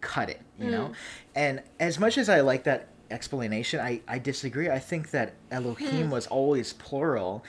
cut 0.01 0.29
it, 0.29 0.41
you 0.59 0.71
know? 0.71 0.89
Mm. 0.89 0.95
And 1.35 1.63
as 1.81 1.99
much 1.99 2.19
as 2.19 2.29
I 2.29 2.41
like 2.41 2.65
that 2.65 2.89
explanation, 3.11 3.81
I, 3.81 4.01
I 4.09 4.19
disagree. 4.19 4.69
I 4.69 4.81
think 4.81 5.11
that 5.13 5.35
Elohim 5.51 6.07
hmm. 6.07 6.11
was 6.11 6.27
always 6.27 6.73
plural. 6.73 7.45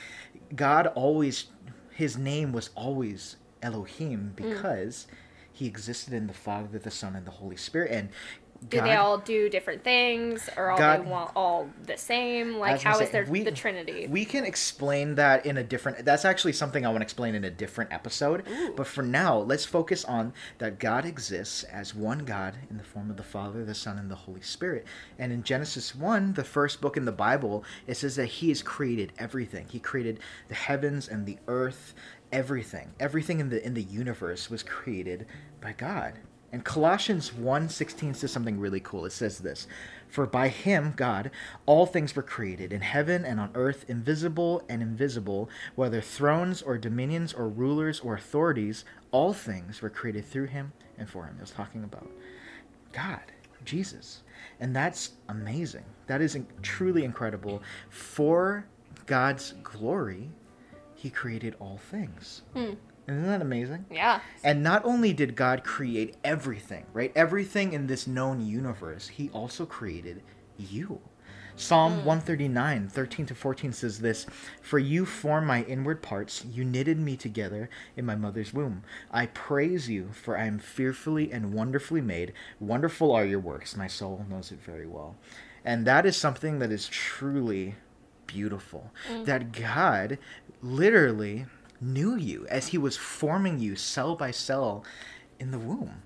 God 0.56 0.88
always, 0.88 1.46
his 1.90 2.18
name 2.18 2.52
was 2.52 2.70
always 2.76 3.38
Elohim 3.64 4.34
hmm. 4.38 4.50
because 4.50 5.08
he 5.52 5.66
existed 5.66 6.14
in 6.14 6.28
the 6.28 6.34
Father, 6.34 6.78
the 6.78 6.92
Son, 6.92 7.16
and 7.16 7.26
the 7.26 7.32
Holy 7.32 7.58
Spirit. 7.58 7.92
And 7.92 8.10
Do 8.70 8.82
they 8.82 8.96
all 8.96 9.18
do 9.18 9.50
different 9.50 9.84
things, 9.84 10.50
or 10.58 10.72
all 10.72 10.78
God- 10.78 11.06
they 11.06 11.12
all 11.12 11.70
the 11.86 11.98
same? 11.98 12.58
Like, 12.58 12.82
how 12.82 13.00
is 13.00 13.10
there 13.12 13.26
we- 13.26 13.44
the 13.44 13.52
Trinity? 13.52 14.08
We 14.08 14.26
can 14.26 14.46
explain 14.46 15.16
that 15.16 15.46
in 15.46 15.58
a 15.58 15.64
different. 15.64 16.04
That's 16.06 16.26
actually 16.26 16.54
something 16.54 16.86
I 16.86 16.90
want 16.90 17.02
to 17.02 17.04
explain 17.04 17.36
in 17.36 17.44
a 17.44 17.50
different 17.50 17.94
episode. 17.94 18.44
But 18.76 18.88
for 18.88 19.04
now, 19.04 19.38
let's 19.38 19.66
focus 19.66 20.04
on 20.06 20.34
that 20.58 20.80
God 20.80 21.06
exists 21.06 21.64
as 21.64 21.94
one 21.94 22.20
God 22.20 22.58
in 22.70 22.78
the 22.78 22.84
form 22.84 23.10
of 23.10 23.18
the 23.18 23.24
Father, 23.24 23.64
the 23.64 23.76
Son, 23.76 23.98
and 23.98 24.10
the 24.10 24.16
Holy 24.16 24.42
Spirit. 24.42 24.86
And 25.18 25.32
in 25.32 25.44
Genesis 25.44 25.96
1, 25.96 26.34
the 26.34 26.44
first 26.44 26.82
book 26.82 26.98
in 26.98 27.06
the 27.06 27.12
Bible, 27.12 27.64
it 27.86 27.96
says 27.96 28.16
that 28.16 28.26
He 28.26 28.50
has 28.50 28.62
created 28.62 29.14
everything. 29.18 29.68
He 29.70 29.80
created 29.80 30.20
the 30.48 30.56
heavens 30.56 31.08
and 31.08 31.26
the 31.26 31.38
earth 31.48 31.94
everything, 32.32 32.94
everything 33.00 33.40
in 33.40 33.50
the 33.50 33.66
in 33.66 33.74
the 33.74 33.84
universe 33.84 34.50
was 34.50 34.64
created 34.64 35.26
by 35.62 35.74
God. 35.74 36.14
And 36.52 36.64
Colossians 36.64 37.34
1:16 37.34 38.14
says 38.14 38.32
something 38.32 38.60
really 38.60 38.80
cool. 38.80 39.06
It 39.06 39.12
says 39.12 39.40
this, 39.40 39.68
"For 40.08 40.26
by 40.26 40.48
him, 40.48 40.94
God, 40.96 41.30
all 41.66 41.86
things 41.86 42.16
were 42.16 42.24
created 42.24 42.72
in 42.72 42.82
heaven 42.82 43.26
and 43.26 43.40
on 43.40 43.52
earth, 43.54 43.84
invisible 43.90 44.64
and 44.70 44.82
invisible, 44.82 45.50
whether 45.76 46.00
thrones 46.00 46.62
or 46.62 46.78
dominions 46.78 47.34
or 47.34 47.50
rulers 47.50 48.00
or 48.00 48.16
authorities, 48.16 48.86
all 49.12 49.34
things 49.34 49.82
were 49.82 49.90
created 49.90 50.26
through 50.26 50.46
him 50.46 50.72
and 50.98 51.10
for 51.10 51.26
him." 51.26 51.36
It 51.38 51.42
was 51.42 51.52
talking 51.52 51.84
about 51.84 52.10
God, 52.94 53.34
Jesus. 53.66 54.24
And 54.60 54.74
that's 54.76 55.12
amazing. 55.28 55.86
That 56.08 56.22
is 56.22 56.38
truly 56.62 57.04
incredible. 57.04 57.62
For 57.90 58.66
God's 59.06 59.54
glory, 59.64 60.32
he 60.96 61.10
created 61.10 61.56
all 61.60 61.78
things. 61.78 62.44
Hmm. 62.54 62.74
Isn't 63.08 63.28
that 63.28 63.42
amazing? 63.42 63.86
Yeah. 63.90 64.20
And 64.44 64.62
not 64.62 64.84
only 64.84 65.14
did 65.14 65.36
God 65.36 65.64
create 65.64 66.18
everything, 66.24 66.86
right? 66.92 67.12
Everything 67.16 67.72
in 67.72 67.88
this 67.88 68.06
known 68.06 68.46
universe, 68.46 69.08
he 69.08 69.30
also 69.30 69.66
created 69.66 70.24
you. 70.58 71.00
Psalm 71.56 71.94
hmm. 71.94 72.06
139, 72.06 72.88
13 72.88 73.26
to 73.26 73.36
14 73.36 73.74
says 73.74 74.00
this 74.00 74.28
For 74.62 74.78
you 74.78 75.06
formed 75.06 75.48
my 75.48 75.64
inward 75.64 76.04
parts, 76.04 76.46
you 76.46 76.64
knitted 76.64 77.00
me 77.00 77.18
together 77.18 77.70
in 77.96 78.06
my 78.06 78.16
mother's 78.16 78.54
womb. 78.54 78.84
I 79.10 79.26
praise 79.28 79.90
you, 79.90 80.10
for 80.12 80.38
I 80.38 80.46
am 80.46 80.60
fearfully 80.60 81.32
and 81.32 81.54
wonderfully 81.54 82.02
made. 82.02 82.34
Wonderful 82.60 83.12
are 83.12 83.26
your 83.26 83.40
works, 83.40 83.76
my 83.76 83.88
soul 83.88 84.26
knows 84.30 84.52
it 84.52 84.62
very 84.62 84.86
well. 84.86 85.16
And 85.66 85.86
that 85.88 86.06
is 86.06 86.16
something 86.16 86.60
that 86.60 86.72
is 86.72 86.88
truly 86.88 87.76
beautiful. 88.28 88.92
Hmm. 89.10 89.24
That 89.24 89.52
God 89.52 90.20
literally 90.62 91.48
knew 91.80 92.16
you 92.16 92.48
as 92.48 92.68
he 92.68 92.78
was 92.78 92.98
forming 92.98 93.60
you 93.60 93.76
cell 93.76 94.16
by 94.16 94.32
cell 94.32 94.84
in 95.40 95.52
the 95.52 95.60
womb. 95.60 96.04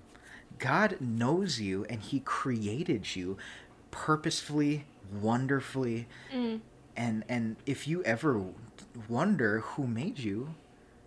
God 0.58 0.96
knows 1.00 1.60
you 1.60 1.84
and 1.88 2.00
he 2.00 2.20
created 2.20 3.16
you 3.16 3.36
purposefully, 3.90 4.84
wonderfully. 5.20 6.06
Mm. 6.32 6.60
And 6.96 7.24
and 7.28 7.56
if 7.66 7.88
you 7.88 8.02
ever 8.04 8.42
wonder 9.08 9.60
who 9.60 9.86
made 9.86 10.18
you, 10.18 10.54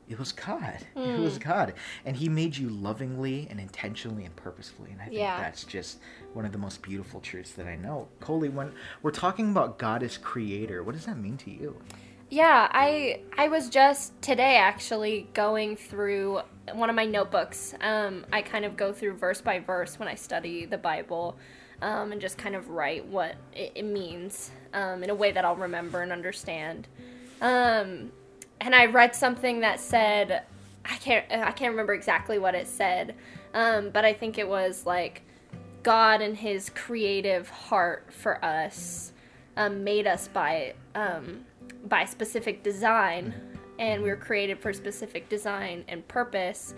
it 0.10 0.20
was 0.20 0.32
God. 0.32 0.80
It 0.96 1.20
was 1.20 1.38
mm. 1.40 1.44
God. 1.44 1.74
And 2.06 2.18
he 2.18 2.30
made 2.30 2.58
you 2.58 2.70
lovingly 2.70 3.48
and 3.50 3.60
intentionally 3.60 4.26
and 4.26 4.36
purposefully. 4.36 4.92
And 4.92 5.02
I 5.02 5.06
think 5.06 5.18
Yeah. 5.18 5.40
that's 5.40 5.64
just 5.64 6.00
one 6.34 6.46
of 6.46 6.52
the 6.52 6.58
most 6.58 6.82
beautiful 6.82 7.20
truths 7.22 7.52
that 7.52 7.68
I 7.68 7.76
know. 7.76 8.08
Coley, 8.20 8.50
when 8.50 8.72
we're 9.02 9.12
talking 9.12 9.52
about 9.52 9.78
God 9.78 10.04
as 10.04 10.18
creator, 10.18 10.84
what 10.84 10.96
does 10.96 11.06
that 11.06 11.18
mean 11.18 11.38
to 11.38 11.52
you? 11.52 11.78
Yeah, 12.30 12.68
I 12.72 13.22
I 13.38 13.50
was 13.50 13.70
just 13.70 14.20
today 14.22 14.58
actually 14.58 15.30
going 15.34 15.76
through 15.76 16.42
one 16.74 16.90
of 16.90 16.96
my 16.96 17.06
notebooks. 17.06 17.76
Um, 17.82 18.26
I 18.34 18.42
kind 18.42 18.66
of 18.66 18.76
go 18.76 18.92
through 18.92 19.14
verse 19.18 19.42
by 19.42 19.60
verse 19.60 20.00
when 20.00 20.08
I 20.08 20.16
study 20.16 20.66
the 20.66 20.78
Bible, 20.78 21.38
um, 21.84 22.12
and 22.12 22.20
just 22.20 22.38
kind 22.38 22.56
of 22.56 22.70
write 22.70 23.06
what 23.06 23.36
it, 23.54 23.74
it 23.76 23.86
means 23.86 24.50
um, 24.74 25.04
in 25.04 25.12
a 25.12 25.16
way 25.16 25.32
that 25.32 25.46
I'll 25.46 25.56
remember 25.56 26.02
and 26.02 26.12
understand. 26.12 26.88
Um, 27.42 28.12
and 28.60 28.74
I 28.74 28.88
read 28.88 29.16
something 29.16 29.60
that 29.60 29.80
said, 29.80 30.44
I 30.84 30.96
can't 30.98 31.26
I 31.32 31.52
can't 31.52 31.72
remember 31.72 31.94
exactly 31.94 32.40
what 32.40 32.56
it 32.56 32.68
said, 32.68 33.14
um, 33.54 33.92
but 33.92 34.04
I 34.04 34.14
think 34.14 34.40
it 34.40 34.48
was 34.48 34.84
like 34.88 35.22
God 35.84 36.22
and 36.22 36.36
His 36.36 36.72
creative 36.72 37.50
heart 37.50 38.12
for 38.12 38.44
us 38.44 39.14
um, 39.56 39.84
made 39.84 40.08
us 40.08 40.28
by 40.28 40.74
by 41.86 42.06
specific 42.06 42.64
design, 42.64 43.34
and 43.80 44.02
we 44.02 44.10
were 44.10 44.16
created 44.16 44.60
for 44.60 44.74
specific 44.74 45.30
design 45.30 45.84
and 45.88 46.08
purpose, 46.08 46.74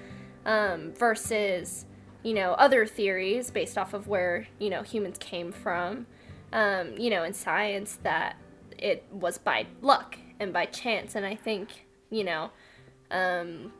um, 0.45 0.93
versus 0.93 1.85
you 2.23 2.33
know 2.33 2.53
other 2.53 2.85
theories 2.85 3.51
based 3.51 3.77
off 3.77 3.93
of 3.93 4.07
where 4.07 4.47
you 4.59 4.69
know 4.69 4.83
humans 4.83 5.17
came 5.17 5.51
from, 5.51 6.05
um, 6.53 6.97
you 6.97 7.09
know 7.09 7.23
in 7.23 7.33
science 7.33 7.99
that 8.03 8.37
it 8.77 9.05
was 9.11 9.37
by 9.37 9.65
luck 9.81 10.17
and 10.39 10.53
by 10.53 10.65
chance, 10.65 11.15
and 11.15 11.25
I 11.25 11.35
think 11.35 11.85
you 12.09 12.23
know 12.23 12.51
um, 13.11 13.71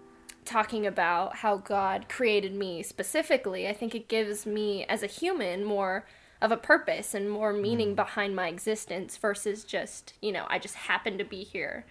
talking 0.46 0.88
about 0.88 1.36
how 1.36 1.58
God 1.58 2.08
created 2.08 2.56
me 2.56 2.82
specifically, 2.82 3.68
I 3.68 3.74
think 3.74 3.94
it 3.94 4.08
gives 4.08 4.46
me 4.46 4.86
as 4.86 5.04
a 5.04 5.08
human 5.08 5.64
more 5.64 6.06
of 6.41 6.51
a 6.51 6.58
purpose 6.58 7.13
and 7.13 7.29
more 7.29 7.51
meaning 7.53 7.96
behind 7.96 8.36
my 8.36 8.48
existence 8.48 9.17
versus 9.17 9.63
just, 9.63 10.13
you 10.22 10.32
know, 10.32 10.46
I 10.50 10.60
just 10.60 10.75
happen 10.75 11.17
to 11.17 11.24
be 11.24 11.44
here 11.44 11.86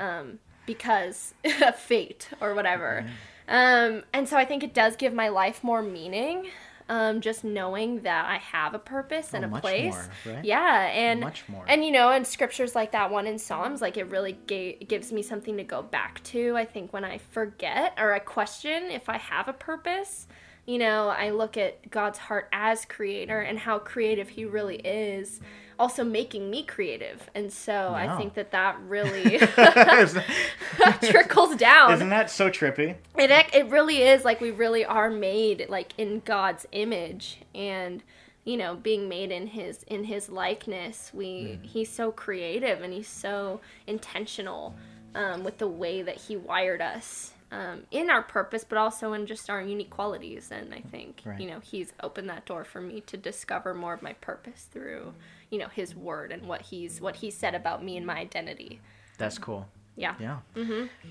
um, 0.00 0.38
because 0.66 1.34
of 1.62 1.76
fate 1.76 2.28
or 2.40 2.54
whatever. 2.54 3.06
Um, 3.48 4.02
and 4.12 4.28
so 4.28 4.36
I 4.36 4.44
think 4.44 4.62
it 4.62 4.74
does 4.74 4.96
give 4.96 5.12
my 5.14 5.28
life 5.28 5.62
more 5.62 5.82
meaning. 5.82 6.48
Um, 6.88 7.20
just 7.20 7.44
knowing 7.44 8.02
that 8.02 8.26
I 8.28 8.36
have 8.38 8.74
a 8.74 8.78
purpose 8.78 9.32
and 9.34 9.44
Oh, 9.44 9.48
a 9.48 9.50
much 9.52 9.62
place, 9.62 9.94
more, 9.94 10.34
right? 10.34 10.44
yeah, 10.44 10.86
and 10.92 11.20
Much 11.20 11.44
more. 11.48 11.64
and 11.68 11.84
you 11.84 11.92
know, 11.92 12.10
and 12.10 12.26
scriptures 12.26 12.74
like 12.74 12.90
that 12.92 13.10
one 13.10 13.26
in 13.26 13.38
Psalms, 13.38 13.80
like 13.80 13.96
it 13.96 14.10
really 14.10 14.36
ga- 14.48 14.76
gives 14.78 15.12
me 15.12 15.22
something 15.22 15.56
to 15.56 15.62
go 15.62 15.80
back 15.80 16.22
to. 16.24 16.56
I 16.56 16.64
think 16.66 16.92
when 16.92 17.04
I 17.04 17.18
forget 17.18 17.94
or 17.98 18.12
I 18.12 18.18
question 18.18 18.90
if 18.90 19.08
I 19.08 19.16
have 19.16 19.46
a 19.48 19.52
purpose, 19.54 20.26
you 20.66 20.78
know, 20.78 21.08
I 21.08 21.30
look 21.30 21.56
at 21.56 21.90
God's 21.90 22.18
heart 22.18 22.48
as 22.52 22.84
creator 22.84 23.40
and 23.40 23.58
how 23.58 23.78
creative 23.78 24.30
He 24.30 24.44
really 24.44 24.76
is, 24.76 25.40
also 25.78 26.04
making 26.04 26.50
me 26.50 26.62
creative. 26.62 27.28
And 27.34 27.52
so 27.52 27.92
I 27.94 28.16
think 28.16 28.34
that 28.34 28.52
that 28.52 28.78
really 28.86 29.38
trickles 31.10 31.56
down. 31.56 31.94
isn't 31.94 32.10
that 32.10 32.30
so 32.30 32.48
trippy? 32.48 32.96
It 33.16 33.30
it 33.52 33.68
really 33.70 34.02
is 34.02 34.24
like 34.24 34.40
we 34.40 34.50
really 34.50 34.84
are 34.84 35.10
made 35.10 35.66
like 35.68 35.92
in 35.98 36.20
God's 36.24 36.66
image 36.72 37.38
and 37.54 38.02
you 38.44 38.56
know 38.56 38.74
being 38.76 39.08
made 39.08 39.30
in 39.30 39.46
his 39.48 39.84
in 39.84 40.04
his 40.04 40.28
likeness 40.28 41.12
we 41.14 41.58
he's 41.62 41.88
so 41.88 42.10
creative 42.10 42.82
and 42.82 42.92
he's 42.92 43.08
so 43.08 43.60
intentional 43.86 44.74
um, 45.14 45.44
with 45.44 45.58
the 45.58 45.68
way 45.68 46.02
that 46.02 46.16
he 46.16 46.36
wired 46.36 46.80
us 46.80 47.31
um, 47.52 47.82
in 47.92 48.10
our 48.10 48.22
purpose 48.22 48.64
but 48.68 48.78
also 48.78 49.12
in 49.12 49.26
just 49.26 49.48
our 49.50 49.60
unique 49.62 49.90
qualities 49.90 50.50
and 50.50 50.74
I 50.74 50.80
think 50.80 51.22
Right. 51.24 51.38
you 51.40 51.48
know 51.48 51.60
he's 51.60 51.92
opened 52.02 52.28
that 52.30 52.46
door 52.46 52.64
for 52.64 52.80
me 52.80 53.00
to 53.02 53.16
discover 53.16 53.74
more 53.74 53.92
of 53.94 54.02
my 54.02 54.14
purpose 54.14 54.68
through 54.72 55.12
you 55.50 55.58
know 55.58 55.68
his 55.68 55.94
word 55.94 56.32
and 56.32 56.42
what 56.48 56.62
he's 56.62 57.00
what 57.00 57.16
he 57.16 57.30
said 57.30 57.54
about 57.54 57.84
me 57.84 57.96
and 57.96 58.04
my 58.06 58.16
identity 58.16 58.80
That's 59.18 59.38
cool. 59.38 59.68
yeah 59.96 60.14
Yeah. 60.18 60.38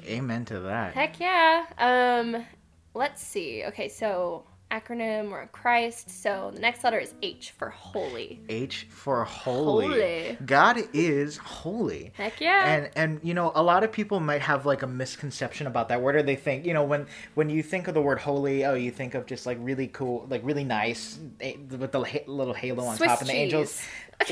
Amen 0.08 0.46
to 0.46 0.60
that. 0.62 0.94
Heck 0.96 1.20
yeah. 1.20 1.66
Um, 1.78 2.46
let's 2.94 3.22
see. 3.22 3.64
Okay, 3.68 3.88
so 3.88 4.44
acronym 4.72 5.32
or 5.32 5.48
Christ. 5.52 6.10
So 6.10 6.52
the 6.54 6.60
next 6.62 6.84
letter 6.84 6.98
is 6.98 7.14
H 7.22 7.52
for 7.52 7.70
holy. 7.70 8.40
H 8.50 8.88
for 8.90 9.24
holy. 9.24 9.86
Holy. 9.88 10.38
God 10.46 10.78
is 10.94 11.38
holy. 11.38 12.12
Heck 12.16 12.40
yeah. 12.42 12.74
And 12.74 12.90
and 12.96 13.20
you 13.24 13.34
know 13.34 13.52
a 13.54 13.62
lot 13.62 13.84
of 13.84 13.92
people 13.92 14.20
might 14.20 14.42
have 14.42 14.66
like 14.66 14.82
a 14.82 14.88
misconception 14.88 15.68
about 15.68 15.90
that. 15.90 16.02
Where 16.02 16.14
do 16.14 16.24
they 16.24 16.36
think 16.36 16.66
you 16.66 16.74
know 16.74 16.84
when 16.84 17.08
when 17.36 17.50
you 17.50 17.62
think 17.62 17.88
of 17.88 17.94
the 17.94 18.02
word 18.02 18.20
holy? 18.20 18.66
Oh, 18.66 18.74
you 18.74 18.92
think 18.92 19.14
of 19.14 19.26
just 19.26 19.46
like 19.46 19.58
really 19.62 19.88
cool, 19.88 20.26
like 20.30 20.42
really 20.44 20.64
nice 20.64 21.20
eh, 21.42 21.56
with 21.70 21.92
the 21.92 22.04
ha- 22.04 22.24
little 22.28 22.54
halo 22.54 22.86
on 22.86 22.96
Swiss 22.98 23.10
top 23.10 23.20
and 23.22 23.30
the 23.30 23.34
angels. 23.34 23.82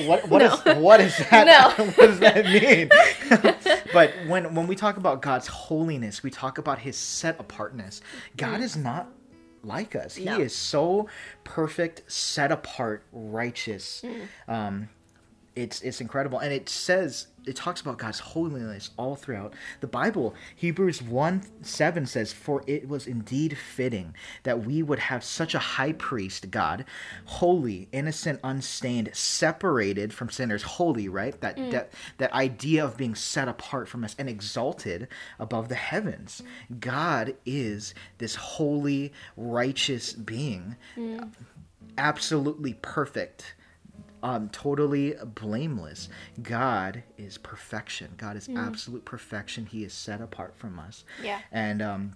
What 0.05 0.29
what 0.29 0.41
is 0.47 0.65
No. 0.65 0.79
what 0.79 1.01
is 1.01 1.17
that? 1.29 1.45
No. 1.47 1.85
what 1.95 1.95
does 2.07 2.19
that 2.19 2.45
mean? 2.61 2.89
but 3.93 4.13
when 4.27 4.53
when 4.55 4.67
we 4.67 4.75
talk 4.75 4.97
about 4.97 5.21
God's 5.21 5.47
holiness, 5.47 6.23
we 6.23 6.29
talk 6.29 6.57
about 6.57 6.79
His 6.79 6.95
set 6.95 7.39
apartness. 7.39 8.01
God 8.37 8.61
is 8.61 8.77
not 8.77 9.09
like 9.63 9.95
us. 9.95 10.15
He 10.15 10.27
is 10.41 10.55
so 10.55 11.07
perfect, 11.43 12.03
set 12.11 12.51
apart, 12.51 13.03
righteous. 13.11 14.03
Um, 14.47 14.89
it's 15.55 15.81
it's 15.81 16.01
incredible, 16.01 16.39
and 16.39 16.53
it 16.53 16.69
says 16.69 17.27
it 17.45 17.55
talks 17.55 17.81
about 17.81 17.97
God's 17.97 18.19
holiness 18.19 18.91
all 18.97 19.15
throughout 19.15 19.53
the 19.79 19.87
Bible. 19.87 20.35
Hebrews 20.55 21.01
one 21.01 21.43
seven 21.61 22.05
says, 22.05 22.31
"For 22.31 22.63
it 22.67 22.87
was 22.87 23.07
indeed 23.07 23.57
fitting 23.57 24.15
that 24.43 24.65
we 24.65 24.83
would 24.83 24.99
have 24.99 25.23
such 25.23 25.55
a 25.55 25.59
high 25.59 25.93
priest, 25.93 26.51
God, 26.51 26.85
holy, 27.25 27.89
innocent, 27.91 28.39
unstained, 28.43 29.09
separated 29.13 30.13
from 30.13 30.29
sinners, 30.29 30.63
holy." 30.63 31.09
Right? 31.09 31.39
That 31.41 31.57
mm. 31.57 31.71
that 31.71 31.93
that 32.17 32.33
idea 32.33 32.85
of 32.85 32.97
being 32.97 33.15
set 33.15 33.47
apart 33.47 33.87
from 33.87 34.03
us 34.03 34.15
and 34.19 34.29
exalted 34.29 35.07
above 35.39 35.69
the 35.69 35.75
heavens. 35.75 36.43
God 36.79 37.35
is 37.45 37.93
this 38.17 38.35
holy, 38.35 39.11
righteous 39.35 40.13
being, 40.13 40.75
mm. 40.95 41.31
absolutely 41.97 42.75
perfect 42.75 43.55
um, 44.23 44.49
totally 44.49 45.15
blameless. 45.23 46.09
God 46.41 47.03
is 47.17 47.37
perfection. 47.37 48.13
God 48.17 48.35
is 48.35 48.49
absolute 48.55 49.05
perfection. 49.05 49.65
He 49.65 49.83
is 49.83 49.93
set 49.93 50.21
apart 50.21 50.55
from 50.57 50.79
us. 50.79 51.05
Yeah. 51.23 51.39
And 51.51 51.81
um, 51.81 52.13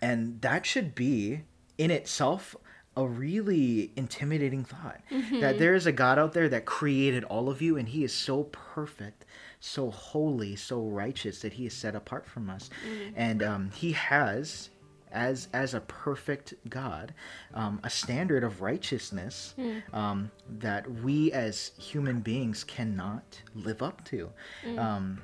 and 0.00 0.40
that 0.42 0.66
should 0.66 0.94
be 0.94 1.42
in 1.76 1.90
itself 1.90 2.56
a 2.96 3.06
really 3.06 3.92
intimidating 3.94 4.64
thought 4.64 5.00
that 5.40 5.58
there 5.60 5.74
is 5.74 5.86
a 5.86 5.92
God 5.92 6.18
out 6.18 6.32
there 6.32 6.48
that 6.48 6.64
created 6.64 7.22
all 7.24 7.48
of 7.48 7.62
you 7.62 7.76
and 7.76 7.88
he 7.88 8.02
is 8.02 8.12
so 8.12 8.44
perfect, 8.50 9.24
so 9.60 9.90
holy, 9.90 10.56
so 10.56 10.82
righteous 10.82 11.40
that 11.42 11.52
he 11.52 11.66
is 11.66 11.72
set 11.74 11.94
apart 11.94 12.26
from 12.26 12.50
us, 12.50 12.70
and 13.14 13.42
um, 13.42 13.70
he 13.70 13.92
has. 13.92 14.70
As, 15.12 15.48
as 15.52 15.74
a 15.74 15.80
perfect 15.80 16.54
God, 16.68 17.14
um, 17.54 17.80
a 17.82 17.90
standard 17.90 18.44
of 18.44 18.60
righteousness 18.60 19.54
um, 19.92 20.30
that 20.58 20.90
we 21.02 21.32
as 21.32 21.72
human 21.78 22.20
beings 22.20 22.64
cannot 22.64 23.40
live 23.54 23.82
up 23.82 24.04
to. 24.06 24.30
Um, 24.76 25.22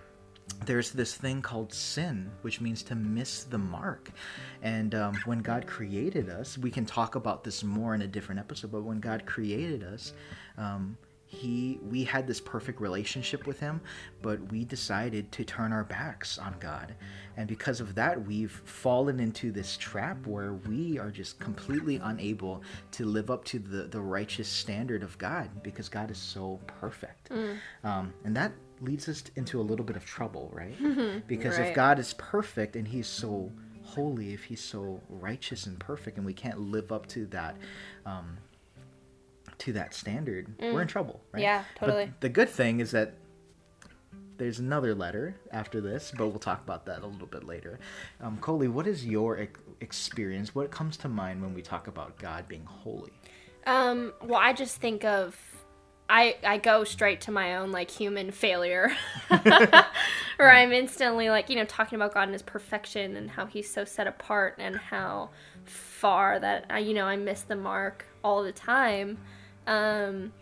there's 0.66 0.90
this 0.90 1.14
thing 1.14 1.42
called 1.42 1.72
sin, 1.72 2.30
which 2.42 2.60
means 2.60 2.82
to 2.84 2.94
miss 2.94 3.44
the 3.44 3.58
mark. 3.58 4.10
And 4.62 4.94
um, 4.94 5.14
when 5.24 5.40
God 5.40 5.66
created 5.66 6.28
us, 6.28 6.58
we 6.58 6.70
can 6.70 6.84
talk 6.86 7.14
about 7.14 7.44
this 7.44 7.62
more 7.62 7.94
in 7.94 8.02
a 8.02 8.06
different 8.06 8.38
episode. 8.40 8.72
But 8.72 8.82
when 8.82 9.00
God 9.00 9.26
created 9.26 9.82
us, 9.82 10.12
um, 10.58 10.96
he 11.34 11.78
we 11.90 12.04
had 12.04 12.26
this 12.26 12.40
perfect 12.40 12.80
relationship 12.80 13.46
with 13.46 13.60
Him, 13.60 13.80
but 14.22 14.40
we 14.52 14.64
decided 14.64 15.30
to 15.32 15.44
turn 15.44 15.72
our 15.72 15.84
backs 15.84 16.38
on 16.38 16.54
God, 16.60 16.94
and 17.36 17.48
because 17.48 17.80
of 17.80 17.94
that, 17.96 18.24
we've 18.26 18.62
fallen 18.64 19.20
into 19.20 19.50
this 19.52 19.76
trap 19.76 20.26
where 20.26 20.54
we 20.54 20.98
are 20.98 21.10
just 21.10 21.38
completely 21.40 21.96
unable 22.02 22.62
to 22.92 23.04
live 23.04 23.30
up 23.30 23.44
to 23.46 23.58
the 23.58 23.84
the 23.84 24.00
righteous 24.00 24.48
standard 24.48 25.02
of 25.02 25.16
God 25.18 25.50
because 25.62 25.88
God 25.88 26.10
is 26.10 26.18
so 26.18 26.60
perfect, 26.66 27.30
um, 27.82 28.12
and 28.24 28.36
that 28.36 28.52
leads 28.80 29.08
us 29.08 29.22
into 29.36 29.60
a 29.60 29.62
little 29.62 29.84
bit 29.84 29.96
of 29.96 30.04
trouble, 30.04 30.50
right? 30.52 30.74
Because 31.26 31.58
if 31.58 31.74
God 31.74 31.98
is 31.98 32.14
perfect 32.14 32.76
and 32.76 32.86
He's 32.86 33.06
so 33.06 33.50
holy, 33.82 34.32
if 34.34 34.44
He's 34.44 34.62
so 34.62 35.00
righteous 35.08 35.66
and 35.66 35.78
perfect, 35.78 36.16
and 36.16 36.26
we 36.26 36.32
can't 36.34 36.58
live 36.58 36.90
up 36.92 37.06
to 37.08 37.26
that, 37.26 37.56
um, 38.06 38.36
to 39.58 39.72
that 39.74 39.94
standard, 39.94 40.52
we're 40.60 40.82
in 40.82 40.88
trouble, 40.88 41.20
right? 41.32 41.40
Mm. 41.40 41.42
Yeah, 41.42 41.64
But 41.80 41.86
totally. 41.86 42.12
the 42.20 42.28
good 42.28 42.48
thing 42.48 42.80
is 42.80 42.90
that 42.92 43.14
there's 44.36 44.58
another 44.58 44.94
letter 44.94 45.36
after 45.52 45.80
this, 45.80 46.12
but 46.16 46.28
we'll 46.28 46.38
talk 46.38 46.60
about 46.60 46.86
that 46.86 47.02
a 47.02 47.06
little 47.06 47.26
bit 47.26 47.44
later. 47.44 47.78
Um, 48.20 48.38
Coley, 48.38 48.68
what 48.68 48.86
is 48.86 49.06
your 49.06 49.38
ex- 49.38 49.60
experience? 49.80 50.54
What 50.54 50.70
comes 50.70 50.96
to 50.98 51.08
mind 51.08 51.40
when 51.40 51.54
we 51.54 51.62
talk 51.62 51.86
about 51.86 52.18
God 52.18 52.48
being 52.48 52.64
holy? 52.64 53.12
Um, 53.66 54.12
well, 54.22 54.40
I 54.40 54.52
just 54.52 54.76
think 54.76 55.04
of 55.04 55.38
I 56.08 56.36
I 56.44 56.58
go 56.58 56.84
straight 56.84 57.22
to 57.22 57.32
my 57.32 57.56
own 57.56 57.72
like 57.72 57.90
human 57.90 58.30
failure. 58.30 58.92
or 60.38 60.50
I'm 60.50 60.72
instantly 60.72 61.30
like, 61.30 61.48
you 61.48 61.56
know, 61.56 61.64
talking 61.64 61.96
about 61.96 62.12
God 62.12 62.24
and 62.24 62.32
his 62.32 62.42
perfection 62.42 63.16
and 63.16 63.30
how 63.30 63.46
he's 63.46 63.70
so 63.70 63.84
set 63.84 64.06
apart 64.06 64.56
and 64.58 64.76
how 64.76 65.30
far 65.64 66.38
that 66.40 66.66
I, 66.68 66.80
you 66.80 66.92
know, 66.92 67.06
I 67.06 67.16
miss 67.16 67.42
the 67.42 67.56
mark 67.56 68.04
all 68.22 68.42
the 68.42 68.52
time. 68.52 69.18
Um 69.66 70.32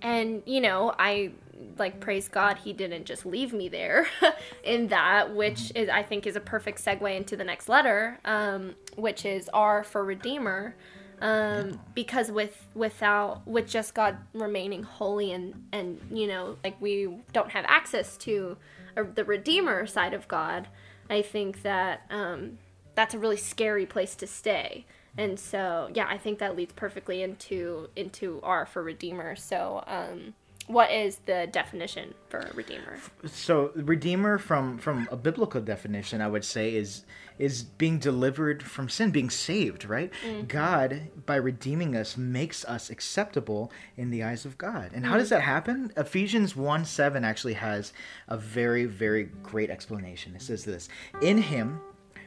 and 0.00 0.42
you 0.46 0.60
know, 0.60 0.94
I 0.98 1.32
like 1.78 2.00
praise 2.00 2.28
God 2.28 2.58
he 2.58 2.72
didn't 2.72 3.04
just 3.04 3.24
leave 3.24 3.52
me 3.52 3.68
there 3.68 4.06
in 4.64 4.88
that 4.88 5.34
which 5.34 5.72
is 5.74 5.88
I 5.88 6.02
think 6.02 6.26
is 6.26 6.36
a 6.36 6.40
perfect 6.40 6.84
segue 6.84 7.16
into 7.16 7.36
the 7.36 7.44
next 7.44 7.68
letter 7.68 8.18
um 8.24 8.74
which 8.96 9.24
is 9.24 9.48
R 9.52 9.84
for 9.84 10.04
redeemer. 10.04 10.74
Um 11.20 11.78
because 11.94 12.32
with 12.32 12.66
without 12.74 13.46
with 13.46 13.68
just 13.68 13.94
god 13.94 14.18
remaining 14.34 14.82
holy 14.82 15.32
and 15.32 15.68
and 15.72 16.00
you 16.10 16.26
know 16.26 16.56
like 16.64 16.80
we 16.80 17.08
don't 17.32 17.50
have 17.50 17.64
access 17.68 18.16
to 18.18 18.56
uh, 18.96 19.04
the 19.14 19.24
redeemer 19.24 19.86
side 19.86 20.14
of 20.14 20.26
god 20.26 20.66
i 21.08 21.22
think 21.22 21.62
that 21.62 22.02
um 22.10 22.58
that's 22.94 23.14
a 23.14 23.18
really 23.18 23.36
scary 23.36 23.86
place 23.86 24.14
to 24.16 24.26
stay 24.26 24.84
and 25.18 25.38
so 25.38 25.90
yeah 25.94 26.06
i 26.08 26.16
think 26.18 26.38
that 26.38 26.56
leads 26.56 26.72
perfectly 26.72 27.22
into 27.22 27.88
into 27.96 28.40
r 28.42 28.64
for 28.66 28.82
redeemer 28.82 29.36
so 29.36 29.82
um 29.86 30.34
what 30.68 30.92
is 30.92 31.16
the 31.26 31.48
definition 31.50 32.14
for 32.28 32.48
redeemer 32.54 32.96
So, 33.26 33.72
redeemer 33.74 34.38
from 34.38 34.78
from 34.78 35.08
a 35.10 35.16
biblical 35.16 35.60
definition, 35.60 36.20
I 36.20 36.28
would 36.28 36.44
say 36.44 36.74
is 36.74 37.04
is 37.38 37.64
being 37.64 37.98
delivered 37.98 38.62
from 38.62 38.88
sin, 38.88 39.10
being 39.10 39.30
saved, 39.30 39.84
right? 39.84 40.12
God 40.46 41.08
by 41.26 41.36
redeeming 41.36 41.96
us 41.96 42.16
makes 42.16 42.64
us 42.66 42.90
acceptable 42.90 43.72
in 43.96 44.10
the 44.10 44.22
eyes 44.22 44.44
of 44.44 44.56
God. 44.56 44.92
And 44.94 45.04
how 45.06 45.16
does 45.16 45.30
that 45.30 45.42
happen? 45.42 45.92
Ephesians 45.96 46.54
1 46.54 46.84
7 46.84 47.24
actually 47.24 47.54
has 47.54 47.92
a 48.28 48.36
very, 48.36 48.84
very 48.84 49.24
great 49.42 49.70
explanation. 49.70 50.36
It 50.36 50.42
says 50.42 50.64
this 50.64 50.88
In 51.20 51.38
him 51.38 51.80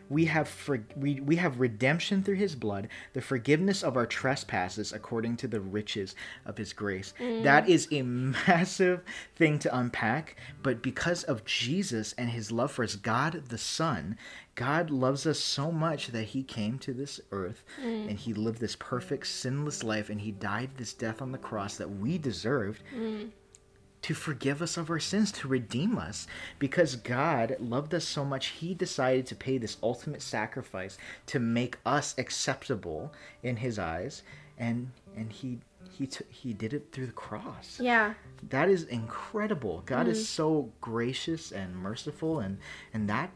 we 0.09 0.25
have 0.25 0.47
for, 0.47 0.83
we, 0.95 1.19
we 1.19 1.35
have 1.37 1.59
redemption 1.59 2.23
through 2.23 2.35
his 2.35 2.55
blood 2.55 2.87
the 3.13 3.21
forgiveness 3.21 3.83
of 3.83 3.97
our 3.97 4.05
trespasses 4.05 4.93
according 4.93 5.37
to 5.37 5.47
the 5.47 5.59
riches 5.59 6.15
of 6.45 6.57
his 6.57 6.73
grace. 6.73 7.13
Mm. 7.19 7.43
That 7.43 7.69
is 7.69 7.87
a 7.91 8.01
massive 8.01 9.01
thing 9.35 9.59
to 9.59 9.77
unpack 9.77 10.35
but 10.61 10.81
because 10.81 11.23
of 11.23 11.45
jesus 11.45 12.13
and 12.17 12.29
his 12.29 12.51
love 12.51 12.71
for 12.71 12.83
us 12.83 12.95
god 12.95 13.43
the 13.49 13.57
son 13.57 14.17
god 14.55 14.89
loves 14.89 15.25
us 15.25 15.39
so 15.39 15.71
much 15.71 16.07
that 16.07 16.23
he 16.23 16.43
came 16.43 16.77
to 16.79 16.93
this 16.93 17.19
earth 17.31 17.63
mm. 17.81 18.09
and 18.09 18.19
he 18.19 18.33
lived 18.33 18.59
this 18.59 18.75
perfect 18.75 19.27
sinless 19.27 19.83
life 19.83 20.09
and 20.09 20.21
he 20.21 20.31
died 20.31 20.69
this 20.77 20.93
death 20.93 21.21
on 21.21 21.31
the 21.31 21.37
cross 21.37 21.77
that 21.77 21.89
we 21.89 22.17
deserved 22.17 22.81
mm. 22.95 23.29
To 24.05 24.13
forgive 24.13 24.61
us 24.61 24.77
of 24.77 24.91
our 24.91 24.99
sins, 24.99 25.31
to 25.31 25.47
redeem 25.47 25.97
us. 25.97 26.27
Because 26.59 26.95
God 26.95 27.55
loved 27.59 27.91
us 27.91 28.05
so 28.05 28.23
much, 28.23 28.47
He 28.47 28.75
decided 28.75 29.25
to 29.25 29.35
pay 29.35 29.57
this 29.57 29.77
ultimate 29.81 30.21
sacrifice 30.21 30.99
to 31.25 31.39
make 31.39 31.79
us 31.87 32.13
acceptable 32.19 33.11
in 33.41 33.57
His 33.57 33.79
eyes, 33.79 34.21
and 34.59 34.91
and 35.17 35.31
He 35.31 35.57
He 35.89 36.05
t- 36.05 36.23
He 36.29 36.53
did 36.53 36.71
it 36.71 36.89
through 36.91 37.07
the 37.07 37.13
cross. 37.13 37.79
yeah 37.81 38.13
That 38.49 38.69
is 38.69 38.83
incredible. 38.83 39.81
God 39.87 40.07
is 40.07 40.21
mm. 40.21 40.25
so 40.25 40.71
gracious 40.81 41.51
and 41.51 41.75
merciful, 41.75 42.39
and 42.39 42.59
and 42.93 43.09
that 43.09 43.31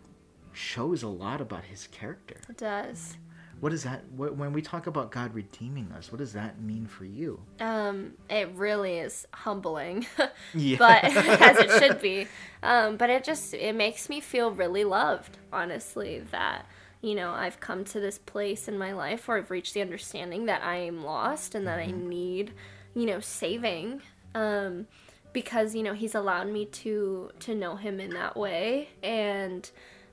shows 0.54 1.02
a 1.02 1.08
lot 1.08 1.42
about 1.42 1.64
His 1.64 1.88
character. 1.88 2.38
it 2.48 2.58
does 2.58 3.18
What 3.60 3.74
is 3.74 3.84
that? 3.84 4.04
What, 4.16 4.36
when 4.38 4.54
we 4.54 4.62
talk 4.62 4.88
about 4.88 5.12
God 5.12 5.34
redeeming 5.34 5.92
us, 5.92 6.12
what 6.12 6.20
does 6.20 6.34
that 6.34 6.62
mean 6.62 6.86
for 6.88 7.06
you? 7.06 7.42
um 7.60 8.14
it 8.30 8.50
really 8.56 8.98
is 9.00 9.28
humbling 9.34 10.06
Yeah. 10.54 10.78
but 10.78 11.04
as 11.06 11.58
it 11.58 11.72
should 11.80 12.02
be 12.02 12.28
um 12.64 12.96
but 12.98 13.10
it 13.10 13.24
just 13.24 13.54
it 13.54 13.76
makes 13.76 14.08
me 14.10 14.22
feel 14.22 14.52
really 14.52 14.84
loved 14.86 15.38
honestly 15.52 16.20
that 16.32 16.66
you 17.02 17.16
know 17.16 17.32
i've 17.32 17.60
come 17.60 17.84
to 17.86 18.00
this 18.00 18.18
place 18.18 18.68
in 18.70 18.78
my 18.78 18.94
life 18.94 19.28
where 19.28 19.38
i've 19.38 19.52
reached 19.52 19.74
the 19.74 19.82
understanding 19.82 20.46
that 20.46 20.64
i 20.64 20.78
am 20.78 21.04
lost 21.04 21.54
and 21.56 21.68
that 21.68 21.80
i 21.80 21.88
need 21.88 22.54
you 22.96 23.06
know 23.06 23.20
saving 23.20 24.02
um 24.36 24.88
because 25.34 25.76
you 25.76 25.84
know 25.84 25.94
he's 25.94 26.16
allowed 26.16 26.48
me 26.48 26.66
to 26.66 27.30
to 27.40 27.54
know 27.54 27.76
him 27.76 28.00
in 28.00 28.12
that 28.12 28.38
way 28.38 28.88
and 29.04 29.70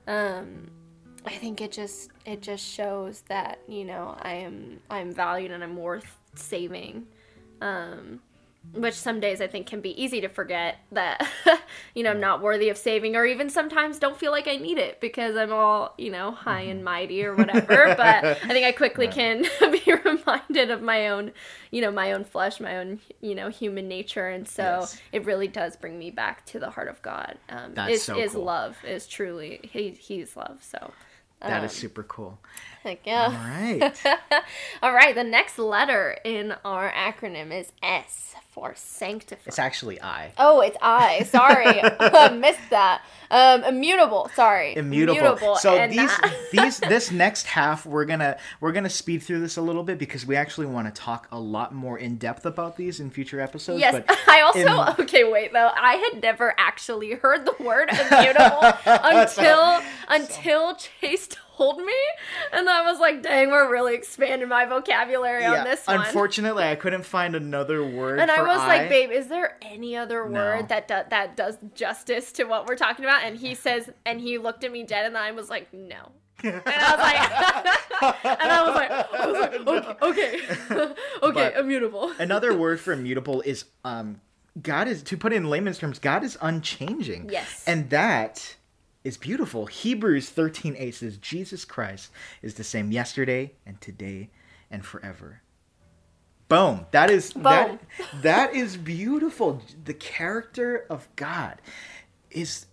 um 0.07 0.69
I 1.27 1.37
think 1.37 1.61
it 1.61 1.71
just 1.71 2.11
it 2.25 2.41
just 2.41 2.65
shows 2.65 3.21
that 3.27 3.59
you 3.67 3.83
know 3.85 4.17
I 4.21 4.33
am 4.35 4.79
I'm 4.89 5.11
valued 5.13 5.51
and 5.51 5.63
I'm 5.63 5.75
worth 5.77 6.17
saving, 6.35 7.07
um, 7.61 8.19
which 8.73 8.93
some 8.93 9.19
days 9.19 9.41
I 9.41 9.47
think 9.47 9.67
can 9.67 9.81
be 9.81 10.01
easy 10.01 10.21
to 10.21 10.29
forget 10.29 10.77
that 10.91 11.27
you 11.95 12.03
know 12.03 12.11
I'm 12.11 12.19
not 12.19 12.41
worthy 12.41 12.69
of 12.69 12.77
saving 12.77 13.15
or 13.15 13.25
even 13.25 13.49
sometimes 13.49 13.99
don't 13.99 14.17
feel 14.17 14.31
like 14.31 14.47
I 14.47 14.57
need 14.57 14.77
it 14.77 15.01
because 15.01 15.35
I'm 15.35 15.51
all 15.51 15.93
you 15.97 16.11
know 16.11 16.31
high 16.31 16.61
and 16.61 16.83
mighty 16.83 17.23
or 17.25 17.35
whatever. 17.35 17.93
but 17.97 18.23
I 18.25 18.47
think 18.47 18.65
I 18.65 18.71
quickly 18.71 19.07
can 19.07 19.43
be 19.71 19.93
reminded 20.05 20.71
of 20.71 20.81
my 20.81 21.09
own 21.09 21.31
you 21.71 21.81
know 21.81 21.91
my 21.91 22.13
own 22.13 22.23
flesh, 22.23 22.59
my 22.59 22.77
own 22.77 22.99
you 23.21 23.35
know 23.35 23.49
human 23.49 23.87
nature, 23.87 24.27
and 24.27 24.47
so 24.47 24.63
Yes. 24.63 25.01
it 25.11 25.25
really 25.25 25.47
does 25.47 25.75
bring 25.75 25.97
me 25.99 26.11
back 26.11 26.45
to 26.47 26.59
the 26.59 26.69
heart 26.69 26.87
of 26.87 27.01
God. 27.01 27.37
Um, 27.49 27.73
That's 27.73 27.93
is 27.95 28.03
so 28.03 28.17
is 28.17 28.33
love 28.35 28.77
is 28.85 29.07
truly 29.07 29.59
he 29.63 29.89
he's 29.91 30.35
love 30.37 30.59
so. 30.61 30.91
That 31.41 31.63
is 31.63 31.71
Um, 31.71 31.77
super 31.77 32.03
cool. 32.03 32.39
Heck 32.83 32.99
All 33.05 33.13
yeah. 33.13 33.81
right. 33.81 34.05
All 34.81 34.93
right, 34.93 35.15
the 35.15 35.23
next 35.23 35.57
letter 35.59 36.17
in 36.23 36.53
our 36.63 36.91
acronym 36.91 37.57
is 37.57 37.71
S 37.81 38.35
for 38.57 38.73
sanctify. 38.75 39.43
It's 39.45 39.59
actually 39.59 40.01
I. 40.01 40.31
oh, 40.39 40.61
it's 40.61 40.77
I. 40.81 41.23
Sorry. 41.23 41.65
I 41.99 42.29
missed 42.29 42.69
that. 42.71 43.03
Um, 43.29 43.63
immutable. 43.63 44.31
Sorry. 44.33 44.75
Immutable. 44.75 45.57
So 45.57 45.87
these 45.87 46.11
these 46.51 46.79
this 46.79 47.11
next 47.11 47.45
half 47.45 47.85
we're 47.85 48.05
gonna 48.05 48.37
we're 48.59 48.71
gonna 48.71 48.89
speed 48.89 49.21
through 49.21 49.41
this 49.41 49.57
a 49.57 49.61
little 49.61 49.83
bit 49.83 49.99
because 49.99 50.25
we 50.25 50.35
actually 50.35 50.65
want 50.65 50.93
to 50.93 51.01
talk 51.01 51.27
a 51.31 51.39
lot 51.39 51.75
more 51.75 51.99
in 51.99 52.15
depth 52.15 52.47
about 52.47 52.77
these 52.77 52.99
in 52.99 53.11
future 53.11 53.39
episodes. 53.39 53.79
Yes, 53.79 53.93
But 53.93 54.17
I 54.27 54.41
also 54.41 55.03
okay. 55.03 55.29
Wait, 55.29 55.53
though, 55.53 55.69
I 55.75 55.95
had 55.95 56.23
never 56.23 56.55
actually 56.57 57.13
heard 57.13 57.45
the 57.45 57.53
word 57.63 57.89
immutable 57.91 58.73
until 58.85 59.81
until 60.07 60.75
Chase 60.75 61.27
told 61.57 61.77
me, 61.77 61.93
and 62.53 62.69
I 62.69 62.89
was 62.89 62.99
like, 62.99 63.21
"Dang, 63.23 63.49
we're 63.51 63.71
really 63.71 63.95
expanding 63.95 64.47
my 64.47 64.65
vocabulary 64.65 65.45
on 65.45 65.63
this 65.63 65.85
one." 65.87 66.01
unfortunately, 66.01 66.63
I 66.63 66.75
couldn't 66.75 67.03
find 67.03 67.35
another 67.35 67.83
word. 67.85 68.19
And 68.19 68.29
I 68.31 68.41
was 68.41 68.59
I. 68.59 68.67
like, 68.67 68.89
babe, 68.89 69.11
is 69.11 69.27
there 69.27 69.57
any 69.61 69.95
other 69.97 70.27
No. 70.29 70.39
word 70.39 70.69
that 70.69 70.87
do- 70.87 71.09
that 71.09 71.35
does 71.35 71.57
justice 71.75 72.31
to 72.33 72.43
what 72.45 72.67
we're 72.67 72.75
talking 72.75 73.05
about? 73.05 73.23
And 73.23 73.37
he 73.37 73.55
says, 73.55 73.89
and 74.05 74.21
he 74.21 74.37
looked 74.37 74.63
at 74.63 74.71
me 74.71 74.83
dead 74.83 75.05
and 75.05 75.17
eye 75.17 75.31
was 75.31 75.49
like, 75.49 75.73
no. 75.73 76.11
And 76.43 76.61
I 76.65 76.91
was 76.91 78.03
like, 78.21 78.25
and 78.41 78.51
I 78.51 78.63
was 78.63 78.75
like, 78.75 78.91
I 78.91 79.27
was 79.27 79.39
like, 79.39 80.01
okay, 80.03 80.39
okay, 80.71 80.93
okay, 81.23 81.59
immutable. 81.59 82.11
Another 82.19 82.55
word 82.55 82.79
for 82.79 82.93
immutable 82.93 83.41
is 83.41 83.65
um 83.83 84.21
God 84.61 84.87
is 84.87 85.01
to 85.03 85.17
put 85.17 85.33
it 85.33 85.37
in 85.37 85.49
layman's 85.49 85.77
terms, 85.79 85.97
God 85.99 86.23
is 86.23 86.37
unchanging. 86.41 87.29
Yes. 87.31 87.63
And 87.67 87.89
that 87.89 88.55
is 89.07 89.17
beautiful. 89.17 89.65
Hebrews 89.67 90.29
13 90.29 90.75
8 90.77 90.93
says, 90.93 91.17
Jesus 91.17 91.63
Christ 91.63 92.11
is 92.41 92.55
the 92.55 92.63
same 92.63 92.91
yesterday 92.91 93.53
and 93.65 93.79
today 93.79 94.29
and 94.69 94.85
forever. 94.85 95.41
Boom. 96.49 96.85
That 96.91 97.09
is 97.09 97.31
that. 97.33 97.79
That 98.21 98.53
is 98.53 98.75
beautiful. 98.77 99.61
The 99.85 99.93
character 99.93 100.85
of 100.89 101.07
God 101.15 101.61
is 102.29 102.65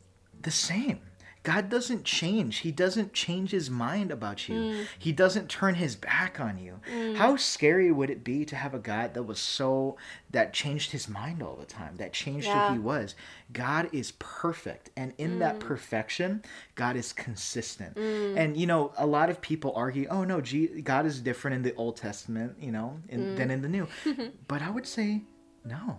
the 0.42 0.50
same. 0.50 1.00
God 1.44 1.68
doesn't 1.68 2.04
change. 2.04 2.58
He 2.58 2.72
doesn't 2.72 3.12
change 3.12 3.50
his 3.50 3.68
mind 3.68 4.10
about 4.10 4.48
you. 4.48 4.54
Mm. 4.54 4.86
He 4.98 5.12
doesn't 5.12 5.50
turn 5.50 5.74
his 5.74 5.94
back 5.94 6.40
on 6.40 6.58
you. 6.58 6.80
Hmm. 6.90 7.14
How 7.14 7.36
scary 7.36 7.92
would 7.92 8.08
it 8.08 8.24
be 8.24 8.46
to 8.46 8.56
have 8.56 8.72
a 8.72 8.78
God 8.78 9.12
that 9.12 9.24
was 9.24 9.38
so 9.38 9.98
that 10.30 10.54
changed 10.54 10.90
his 10.92 11.06
mind 11.06 11.42
all 11.42 11.54
the 11.56 11.66
time, 11.66 11.96
that 11.98 12.14
changed 12.14 12.46
Yeah. 12.46 12.68
who 12.68 12.74
he 12.74 12.80
was? 12.80 13.14
God 13.52 13.90
is 13.92 14.12
perfect, 14.12 14.88
and 14.96 15.12
in 15.18 15.38
that 15.40 15.56
hmm. 15.56 15.68
perfection, 15.68 16.42
God 16.76 16.96
is 16.96 17.12
consistent. 17.12 17.92
Hmm. 17.92 18.38
And 18.38 18.56
you 18.56 18.66
know, 18.66 18.94
a 18.96 19.06
lot 19.06 19.28
of 19.28 19.42
people 19.42 19.74
argue, 19.76 20.06
"Oh 20.08 20.24
no, 20.24 20.40
G- 20.40 20.80
God 20.80 21.04
is 21.04 21.20
different 21.20 21.56
in 21.56 21.62
the 21.62 21.74
Old 21.74 21.98
Testament, 21.98 22.56
you 22.58 22.72
know, 22.72 23.00
in, 23.10 23.36
than 23.36 23.50
in 23.50 23.60
the 23.60 23.68
New." 23.68 23.86
but 24.48 24.62
I 24.62 24.70
would 24.70 24.86
say 24.86 25.22
no 25.62 25.98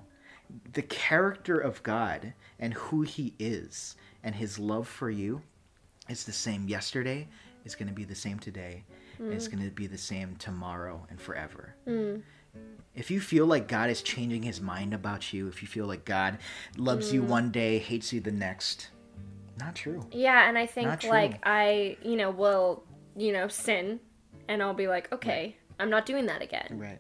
the 0.74 0.82
character 0.82 1.58
of 1.58 1.82
God 1.84 2.34
and 2.60 2.74
who 2.74 3.02
He 3.02 3.34
is 3.40 3.96
and 4.26 4.36
His 4.36 4.60
love 4.60 4.90
for 4.90 5.10
you 5.10 5.42
is 6.10 6.26
the 6.26 6.34
same 6.34 6.68
yesterday, 6.68 7.28
is 7.64 7.76
going 7.76 7.88
to 7.88 7.94
be 7.94 8.04
the 8.04 8.16
same 8.16 8.40
today, 8.40 8.84
and 9.20 9.32
it's 9.32 9.48
mm. 9.48 9.54
going 9.54 9.64
to 9.64 9.74
be 9.74 9.88
the 9.88 9.98
same 9.98 10.36
tomorrow 10.36 11.06
and 11.10 11.22
forever. 11.22 11.76
Mm. 11.88 12.22
If 12.94 13.12
you 13.12 13.22
feel 13.22 13.46
like 13.46 13.68
God 13.68 13.90
is 13.90 14.02
changing 14.02 14.44
His 14.44 14.60
mind 14.60 14.94
about 14.94 15.32
you, 15.32 15.48
if 15.48 15.62
you 15.62 15.68
feel 15.68 15.86
like 15.86 16.04
God 16.04 16.40
loves 16.76 17.14
you 17.14 17.22
mm. 17.22 17.28
one 17.28 17.52
day, 17.52 17.78
hates 17.78 18.12
you 18.12 18.20
the 18.20 18.32
next, 18.32 18.90
not 19.60 19.76
true. 19.76 20.06
Yeah, 20.12 20.50
and 20.50 20.58
I 20.58 20.66
think 20.66 21.04
like 21.04 21.40
I, 21.44 21.98
you 22.04 22.18
know, 22.18 22.32
will, 22.32 22.84
you 23.16 23.32
know, 23.32 23.48
sin 23.48 24.00
and 24.48 24.62
I'll 24.62 24.74
be 24.74 24.88
like, 24.88 25.12
okay, 25.12 25.56
I'm 25.80 25.90
not 25.90 26.06
doing 26.06 26.26
that 26.28 26.42
again. 26.42 26.68
Right. 26.72 27.00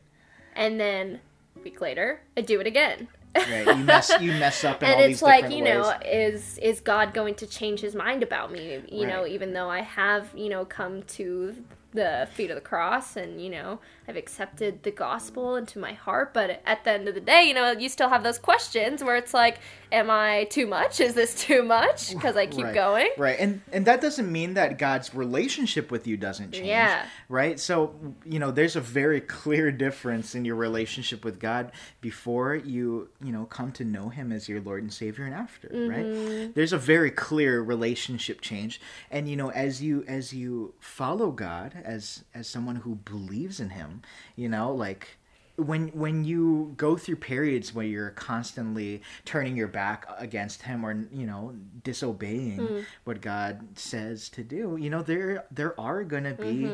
And 0.55 0.79
then 0.79 1.19
a 1.55 1.59
week 1.59 1.81
later, 1.81 2.21
I 2.37 2.41
do 2.41 2.59
it 2.59 2.67
again. 2.67 3.07
Right. 3.35 3.67
You 3.67 3.83
mess 3.83 4.11
you 4.21 4.31
mess 4.31 4.63
up 4.63 4.81
and 4.81 4.95
all 4.95 5.01
it's 5.01 5.21
like 5.21 5.51
you 5.51 5.63
know 5.63 5.93
is 6.05 6.57
is 6.59 6.79
god 6.79 7.13
going 7.13 7.35
to 7.35 7.47
change 7.47 7.81
his 7.81 7.93
mind 7.93 8.23
about 8.23 8.51
me 8.51 8.81
you 8.89 9.05
know 9.05 9.27
even 9.27 9.53
though 9.53 9.69
i 9.69 9.81
have 9.81 10.29
you 10.35 10.47
know 10.47 10.63
come 10.63 11.03
to 11.03 11.55
the 11.93 12.27
feet 12.33 12.49
of 12.49 12.55
the 12.55 12.61
cross 12.61 13.15
and 13.15 13.41
you 13.41 13.49
know 13.49 13.79
i've 14.07 14.15
accepted 14.15 14.83
the 14.83 14.91
gospel 14.91 15.55
into 15.55 15.79
my 15.79 15.93
heart 15.93 16.33
but 16.33 16.61
at 16.65 16.83
the 16.83 16.91
end 16.91 17.07
of 17.07 17.15
the 17.15 17.21
day 17.21 17.43
you 17.43 17.53
know 17.53 17.71
you 17.71 17.89
still 17.89 18.09
have 18.09 18.23
those 18.23 18.37
questions 18.37 19.03
where 19.03 19.15
it's 19.15 19.33
like 19.33 19.59
am 19.91 20.09
i 20.09 20.43
too 20.45 20.67
much 20.67 20.99
is 20.99 21.13
this 21.13 21.35
too 21.35 21.63
much 21.63 22.09
because 22.13 22.35
i 22.37 22.45
keep 22.45 22.65
right. 22.65 22.73
going 22.75 23.09
Right. 23.17 23.39
And 23.39 23.61
and 23.71 23.85
that 23.85 24.01
doesn't 24.01 24.29
mean 24.31 24.55
that 24.55 24.77
God's 24.77 25.13
relationship 25.15 25.91
with 25.91 26.05
you 26.07 26.17
doesn't 26.17 26.51
change. 26.51 26.67
Yeah. 26.67 27.05
Right? 27.29 27.59
So, 27.59 27.95
you 28.25 28.39
know, 28.39 28.51
there's 28.51 28.75
a 28.75 28.81
very 28.81 29.21
clear 29.21 29.71
difference 29.71 30.35
in 30.35 30.43
your 30.45 30.55
relationship 30.55 31.23
with 31.23 31.39
God 31.39 31.71
before 32.01 32.55
you, 32.55 33.09
you 33.23 33.31
know, 33.31 33.45
come 33.45 33.71
to 33.73 33.83
know 33.83 34.09
him 34.09 34.31
as 34.31 34.49
your 34.49 34.61
Lord 34.61 34.83
and 34.83 34.91
Savior 34.93 35.25
and 35.25 35.33
after, 35.33 35.69
Mm-hmm. 35.69 35.89
right? 35.89 36.55
There's 36.55 36.73
a 36.73 36.77
very 36.77 37.11
clear 37.11 37.61
relationship 37.61 38.41
change. 38.41 38.81
And 39.09 39.29
you 39.29 39.35
know, 39.35 39.49
as 39.51 39.81
you 39.81 40.03
as 40.07 40.33
you 40.33 40.73
follow 40.79 41.31
God 41.31 41.75
as 41.83 42.23
as 42.33 42.47
someone 42.47 42.77
who 42.77 42.95
believes 42.95 43.59
in 43.59 43.69
him, 43.71 43.94
you 44.35 44.49
know, 44.49 44.73
like 44.73 45.17
when 45.57 45.87
when 45.89 46.25
you 46.25 46.73
go 46.75 46.97
through 46.97 47.15
periods 47.15 47.73
where 47.73 47.85
you're 47.85 48.09
constantly 48.09 49.01
turning 49.23 49.55
your 49.55 49.69
back 49.69 50.05
against 50.17 50.63
him 50.63 50.85
or 50.85 50.91
you 51.13 51.25
know 51.25 51.53
disobeying 51.83 52.59
Mm. 52.59 52.85
what 53.05 53.21
God 53.21 53.77
says 53.77 54.27
to 54.29 54.43
do 54.43 54.77
you 54.79 54.89
know 54.89 55.01
there 55.01 55.45
there 55.51 55.79
are 55.79 56.03
going 56.03 56.25
to 56.25 56.33
be 56.33 56.69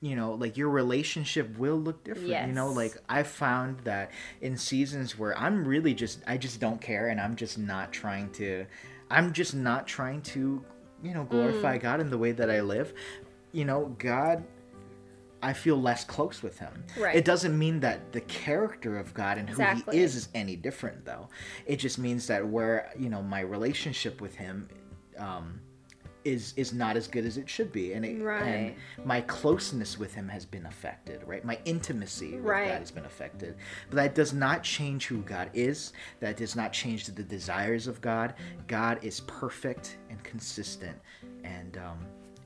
you 0.00 0.14
know 0.14 0.34
like 0.34 0.58
your 0.58 0.68
relationship 0.68 1.56
will 1.58 1.76
look 1.76 2.04
different 2.04 2.28
you 2.46 2.52
know 2.52 2.66
Mm-hmm. 2.68 2.76
Like 2.76 2.96
i 3.08 3.22
found 3.22 3.80
that 3.84 4.10
in 4.42 4.56
seasons 4.58 5.18
where 5.18 5.36
i'm 5.38 5.66
really 5.66 5.94
just 5.94 6.20
i 6.26 6.36
just 6.36 6.60
don't 6.60 6.80
care 6.80 7.08
and 7.08 7.18
i'm 7.20 7.34
just 7.34 7.56
not 7.58 7.92
trying 7.92 8.30
to 8.32 8.66
i'm 9.10 9.32
just 9.32 9.54
not 9.54 9.86
trying 9.88 10.20
to 10.34 10.62
you 11.02 11.14
know 11.14 11.24
glorify 11.24 11.78
Mm. 11.78 11.82
god 11.82 12.00
in 12.00 12.10
the 12.10 12.18
way 12.18 12.32
that 12.32 12.50
i 12.50 12.60
live 12.60 12.92
you 13.52 13.64
know 13.64 13.94
god 13.98 14.44
I 15.42 15.52
feel 15.52 15.80
less 15.80 16.04
close 16.04 16.42
with 16.42 16.58
him. 16.58 16.84
Right. 16.98 17.14
It 17.14 17.24
doesn't 17.24 17.56
mean 17.56 17.80
that 17.80 18.12
the 18.12 18.22
character 18.22 18.98
of 18.98 19.14
God 19.14 19.38
and 19.38 19.48
who 19.48 19.54
Exactly. 19.62 19.96
he 19.96 20.02
is 20.02 20.16
is 20.16 20.28
any 20.34 20.56
different, 20.56 21.04
though. 21.04 21.28
It 21.66 21.76
just 21.76 21.98
means 21.98 22.26
that 22.26 22.46
where 22.46 22.90
you 22.98 23.08
know 23.08 23.22
my 23.22 23.40
relationship 23.40 24.20
with 24.20 24.34
him 24.34 24.68
um, 25.16 25.60
is 26.24 26.52
is 26.56 26.72
not 26.74 26.96
as 26.96 27.06
good 27.06 27.24
as 27.24 27.36
it 27.38 27.48
should 27.48 27.70
be, 27.70 27.92
and, 27.92 28.04
it, 28.04 28.20
Right. 28.20 28.42
and 28.42 28.74
my 29.06 29.20
closeness 29.22 29.96
with 29.96 30.12
him 30.12 30.28
has 30.28 30.44
been 30.44 30.66
affected. 30.66 31.22
Right, 31.24 31.44
my 31.44 31.58
intimacy 31.64 32.32
with 32.34 32.44
Right. 32.44 32.68
God 32.68 32.80
has 32.80 32.90
been 32.90 33.04
affected. 33.06 33.54
But 33.90 33.96
that 33.96 34.14
does 34.16 34.32
not 34.32 34.64
change 34.64 35.06
who 35.06 35.22
God 35.22 35.50
is. 35.54 35.92
That 36.18 36.36
does 36.36 36.56
not 36.56 36.72
change 36.72 37.06
the 37.06 37.22
desires 37.22 37.86
of 37.86 38.00
God. 38.00 38.34
God 38.66 38.98
is 39.02 39.20
perfect 39.20 39.98
and 40.10 40.22
consistent, 40.24 40.98
and 41.44 41.78
um, 41.78 41.98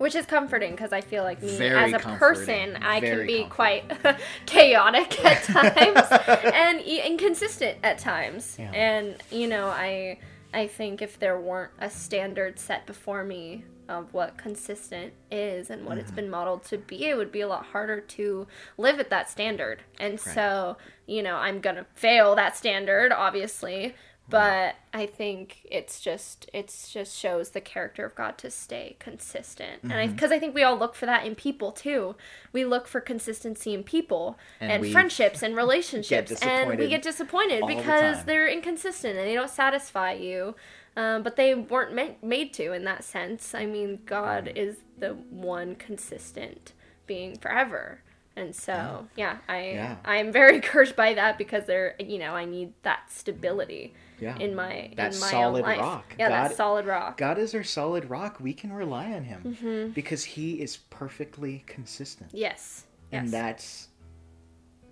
which 0.02 0.14
is 0.14 0.26
comforting 0.26 0.72
because 0.72 0.92
i 0.92 1.00
feel 1.00 1.22
like 1.22 1.40
me 1.42 1.56
Very 1.56 1.76
as 1.78 1.92
a 1.92 1.98
person 2.18 2.76
i 2.82 3.00
can 3.00 3.26
be 3.26 3.44
comforting. 3.44 3.48
quite 3.48 4.18
chaotic 4.46 5.24
at 5.24 5.42
times 5.56 6.06
and 6.52 6.80
inconsistent 6.80 7.78
at 7.82 7.98
times 7.98 8.56
Yeah. 8.58 8.70
and 8.72 9.16
you 9.30 9.46
know 9.48 9.66
i 9.68 10.18
i 10.52 10.66
think 10.66 11.02
if 11.02 11.18
there 11.18 11.38
weren't 11.40 11.72
a 11.78 11.88
standard 11.88 12.58
set 12.58 12.86
before 12.86 13.24
me 13.24 13.64
of 13.88 14.12
what 14.14 14.38
consistent 14.38 15.12
is 15.30 15.68
and 15.70 15.84
what 15.84 15.98
it's 15.98 16.06
Mm-hmm. 16.10 16.16
been 16.16 16.30
modeled 16.30 16.64
to 16.64 16.78
be 16.78 17.06
it 17.06 17.16
would 17.16 17.32
be 17.32 17.40
a 17.40 17.48
lot 17.48 17.66
harder 17.66 18.00
to 18.00 18.46
live 18.78 18.98
at 19.00 19.10
that 19.10 19.28
standard 19.30 19.82
and 19.98 20.18
so 20.20 20.76
you 21.06 21.22
know 21.22 21.36
i'm 21.36 21.60
gonna 21.60 21.86
fail 21.94 22.34
that 22.36 22.56
standard 22.56 23.12
obviously 23.12 23.94
but 24.32 24.76
i 24.94 25.04
think 25.06 25.66
it's 25.70 26.00
just 26.00 26.48
it's 26.52 26.90
just 26.90 27.16
shows 27.16 27.50
the 27.50 27.60
character 27.60 28.04
of 28.06 28.14
god 28.14 28.36
to 28.38 28.50
stay 28.50 28.96
consistent. 28.98 29.82
And 29.82 29.92
i 29.92 30.06
Mm-hmm. 30.06 30.14
because 30.14 30.32
I, 30.32 30.38
think 30.38 30.54
we 30.54 30.62
all 30.62 30.76
look 30.76 30.94
for 30.94 31.06
that 31.06 31.24
in 31.26 31.34
people 31.34 31.70
too. 31.72 32.16
We 32.52 32.64
look 32.64 32.88
for 32.88 33.00
consistency 33.00 33.72
in 33.74 33.84
people 33.84 34.38
And 34.60 34.84
and, 34.84 34.92
friendships 34.92 35.42
and 35.42 35.54
relationships 35.64 36.32
and 36.42 36.78
we 36.78 36.88
get 36.88 37.02
disappointed 37.02 37.62
all 37.62 37.68
the 37.68 37.76
because 37.76 38.24
they're 38.24 38.48
inconsistent 38.48 39.16
and 39.16 39.28
they 39.28 39.34
don't 39.34 39.50
satisfy 39.50 40.12
you 40.12 40.54
um, 40.96 41.22
but 41.22 41.36
they 41.36 41.54
weren't 41.54 41.94
meant, 41.94 42.22
made 42.22 42.52
to 42.54 42.72
in 42.72 42.84
that 42.84 43.04
sense. 43.04 43.54
I 43.54 43.66
mean 43.66 44.00
god 44.06 44.50
is 44.54 44.78
the 44.98 45.10
one 45.14 45.74
consistent 45.76 46.72
being 47.06 47.36
forever 47.38 48.00
and 48.36 48.54
so 48.54 49.06
yeah, 49.16 49.36
i 49.48 49.70
Yeah. 49.72 49.96
i'm 50.04 50.32
very 50.32 50.56
encouraged 50.60 50.96
by 50.96 51.14
that 51.14 51.36
because 51.38 51.64
they're 51.66 51.94
you 51.98 52.18
know 52.18 52.32
i 52.34 52.44
need 52.44 52.72
that 52.82 53.10
stability 53.10 53.94
yeah, 54.20 54.36
in 54.38 54.54
my 54.54 54.92
That 54.96 55.14
in 55.14 55.20
my 55.20 55.30
solid 55.30 55.62
own 55.64 55.68
life. 55.70 55.80
rock. 55.80 56.14
yeah 56.18 56.28
God- 56.28 56.50
that 56.50 56.56
solid 56.56 56.86
rock 56.86 57.16
God 57.18 57.38
is 57.38 57.54
our 57.56 57.64
solid 57.64 58.08
rock. 58.08 58.38
We 58.40 58.54
can 58.54 58.72
rely 58.72 59.12
on 59.12 59.24
him 59.24 59.56
Mm-hmm. 59.60 59.90
because 59.92 60.22
he 60.24 60.62
is 60.62 60.76
perfectly 60.76 61.64
consistent. 61.66 62.30
yes 62.32 62.84
yes 63.10 63.20
And 63.22 63.30
that's 63.32 63.88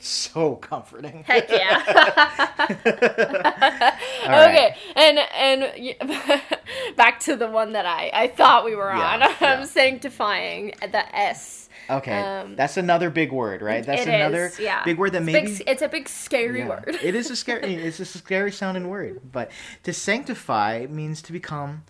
so 0.03 0.57
comforting. 0.57 1.25
Heck 1.27 1.51
yeah. 1.51 1.83
All 4.25 4.31
right. 4.31 4.49
okay, 4.49 4.77
and 4.97 5.19
and 5.19 6.97
back 6.97 7.21
to 7.21 7.37
the 7.37 7.47
one 7.49 7.73
that 7.73 7.85
I 7.87 8.11
I 8.13 8.27
thought 8.29 8.65
we 8.65 8.75
were 8.75 8.91
Yeah, 8.91 9.15
on. 9.15 9.35
I'm 9.41 9.67
sanctifying 9.67 10.73
the 10.81 11.17
S. 11.17 11.60
Okay. 11.91 12.21
Um, 12.21 12.57
that's 12.57 12.77
another 12.77 13.11
big 13.11 13.33
word, 13.33 13.63
right? 13.63 13.85
That's 13.85 14.07
another 14.07 14.47
is, 14.47 14.59
yeah. 14.59 14.85
big 14.85 14.99
word 14.99 15.13
that 15.13 15.23
It's, 15.23 15.27
maybe 15.33 15.57
big, 15.59 15.69
it's 15.69 15.83
a 15.83 15.89
big 15.89 16.09
scary 16.09 16.61
Yeah. 16.61 16.69
word. 16.69 16.99
it 17.03 17.15
is 17.15 17.31
a 17.31 17.37
scary 17.43 17.75
it's 17.75 18.01
a 18.01 18.05
scary 18.05 18.53
sounding 18.53 18.89
word. 18.89 19.21
But 19.33 19.51
to 19.83 19.93
sanctify 19.93 20.87
means 20.89 21.23
to 21.23 21.33
become 21.33 21.83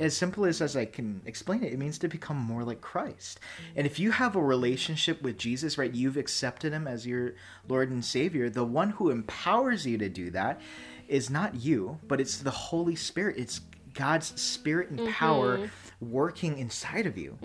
as 0.00 0.16
simple 0.16 0.44
as, 0.44 0.62
as 0.62 0.76
I 0.76 0.84
can 0.84 1.20
explain 1.26 1.64
it, 1.64 1.72
it 1.72 1.78
means 1.78 1.98
to 1.98 2.08
become 2.08 2.36
more 2.36 2.62
like 2.62 2.80
Christ. 2.80 3.40
And 3.74 3.86
if 3.86 3.98
you 3.98 4.12
have 4.12 4.36
a 4.36 4.40
relationship 4.40 5.22
with 5.22 5.38
Jesus, 5.38 5.76
right, 5.76 5.92
you've 5.92 6.16
accepted 6.16 6.72
him 6.72 6.86
as 6.86 7.06
your 7.06 7.34
Lord 7.68 7.90
and 7.90 8.04
Savior, 8.04 8.48
the 8.48 8.64
one 8.64 8.90
who 8.90 9.10
empowers 9.10 9.86
you 9.86 9.98
to 9.98 10.08
do 10.08 10.30
that 10.30 10.60
is 11.08 11.30
not 11.30 11.56
you, 11.56 11.98
but 12.06 12.20
it's 12.20 12.38
the 12.38 12.50
Holy 12.50 12.94
Spirit. 12.94 13.38
It's 13.38 13.60
God's 13.94 14.40
spirit 14.40 14.90
and 14.90 15.08
power 15.08 15.68
working 16.00 16.58
inside 16.58 17.06
of 17.06 17.18
you, 17.18 17.36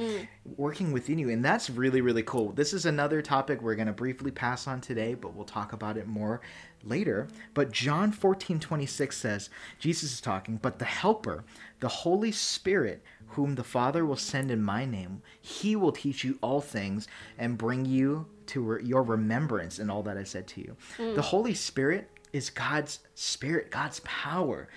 working 0.58 0.92
within 0.92 1.18
you. 1.18 1.30
And 1.30 1.44
that's 1.44 1.70
really, 1.70 2.02
really 2.02 2.22
cool. 2.24 2.52
This 2.52 2.72
is 2.74 2.86
another 2.86 3.22
topic 3.22 3.62
we're 3.62 3.76
going 3.76 3.88
to 3.88 3.94
briefly 3.94 4.30
pass 4.32 4.68
on 4.68 4.80
today, 4.80 5.16
but 5.16 5.34
we'll 5.34 5.46
talk 5.46 5.74
about 5.74 5.98
it 5.98 6.08
more 6.08 6.39
later. 6.84 7.28
But 7.54 7.72
John 7.72 8.12
14 8.12 8.60
26 8.60 9.18
says, 9.18 9.50
Jesus 9.80 10.13
is 10.13 10.22
talking, 10.22 10.58
but 10.62 10.78
the 10.80 10.86
Helper, 10.86 11.44
the 11.80 11.88
Holy 11.88 12.32
Spirit, 12.32 13.04
whom 13.30 13.56
the 13.56 13.63
Father 13.63 14.06
will 14.06 14.16
send 14.16 14.52
in 14.52 14.62
my 14.62 14.86
name, 14.86 15.24
he 15.42 15.76
will 15.76 15.92
teach 15.92 16.24
you 16.24 16.38
all 16.42 16.62
things 16.62 17.08
and 17.39 17.58
bring 17.58 17.86
you 17.86 18.28
to 18.48 18.62
re- 18.62 18.84
your 18.84 19.02
remembrance 19.02 19.80
and 19.80 19.89
all 19.89 20.04
that 20.04 20.18
I 20.18 20.24
said 20.24 20.46
to 20.50 20.62
you. 20.62 20.78
The 21.16 21.22
Holy 21.24 21.56
Spirit 21.56 22.10
is 22.32 22.52
God's 22.52 23.00
spirit, 23.16 23.72
God's 23.72 24.00
power, 24.02 24.68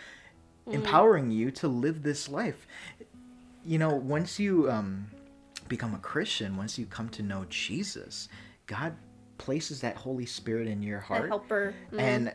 Mm. 0.66 0.74
empowering 0.74 1.30
you 1.30 1.52
to 1.52 1.68
live 1.68 2.02
this 2.02 2.28
life. 2.28 2.66
You 3.66 3.78
know, 3.78 3.90
once 3.94 4.38
you 4.38 4.70
um, 4.70 5.06
become 5.68 5.94
a 5.94 5.98
Christian, 5.98 6.56
once 6.56 6.78
you 6.78 6.86
come 6.86 7.08
to 7.10 7.22
know 7.22 7.44
Jesus, 7.50 8.28
God 8.66 8.94
places 9.38 9.80
that 9.80 9.96
Holy 9.96 10.26
Spirit 10.26 10.68
in 10.68 10.82
your 10.82 11.00
heart. 11.00 11.28
helper. 11.28 11.74
Mm. 11.92 12.00
And 12.00 12.34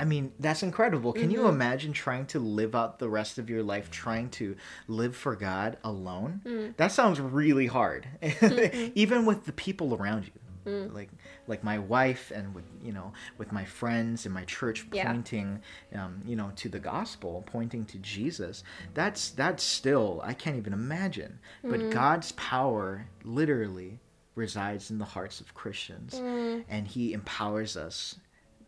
I 0.00 0.04
mean, 0.04 0.32
that's 0.40 0.62
incredible. 0.62 1.12
Can 1.12 1.24
Mm-hmm. 1.24 1.30
you 1.32 1.46
imagine 1.48 1.92
trying 1.92 2.26
to 2.26 2.40
live 2.40 2.74
out 2.74 2.98
the 2.98 3.08
rest 3.08 3.38
of 3.38 3.50
your 3.50 3.62
life 3.62 3.90
trying 3.90 4.30
to 4.30 4.56
live 4.88 5.14
for 5.14 5.36
God 5.36 5.76
alone? 5.84 6.40
Mm. 6.44 6.76
That 6.78 6.90
sounds 6.92 7.20
really 7.20 7.66
hard. 7.66 8.06
Mm-hmm. 8.22 8.92
Even 8.94 9.26
with 9.26 9.44
the 9.44 9.52
people 9.52 9.94
around 9.94 10.24
you. 10.24 10.32
Mm. 10.66 10.94
Like 10.94 11.10
like 11.46 11.64
my 11.64 11.78
wife 11.78 12.30
and 12.34 12.54
with 12.54 12.64
you 12.82 12.92
know 12.92 13.12
with 13.38 13.52
my 13.52 13.64
friends 13.64 14.26
and 14.26 14.34
my 14.34 14.44
church 14.44 14.86
Yeah. 14.92 15.06
pointing 15.12 15.60
um, 15.94 16.20
you 16.24 16.36
know 16.36 16.52
to 16.56 16.68
the 16.68 16.78
gospel 16.78 17.42
pointing 17.46 17.84
to 17.86 17.98
jesus 17.98 18.62
that's 18.94 19.30
that's 19.30 19.62
still 19.64 20.20
i 20.24 20.34
can't 20.34 20.56
even 20.56 20.72
imagine 20.72 21.38
but 21.62 21.80
Mm-hmm. 21.80 21.90
god's 21.90 22.32
power 22.32 23.06
literally 23.24 23.98
resides 24.34 24.90
in 24.90 24.98
the 24.98 25.04
hearts 25.04 25.40
of 25.40 25.52
christians 25.54 26.14
Mm. 26.20 26.64
and 26.68 26.86
he 26.88 27.12
empowers 27.12 27.76
us 27.76 28.16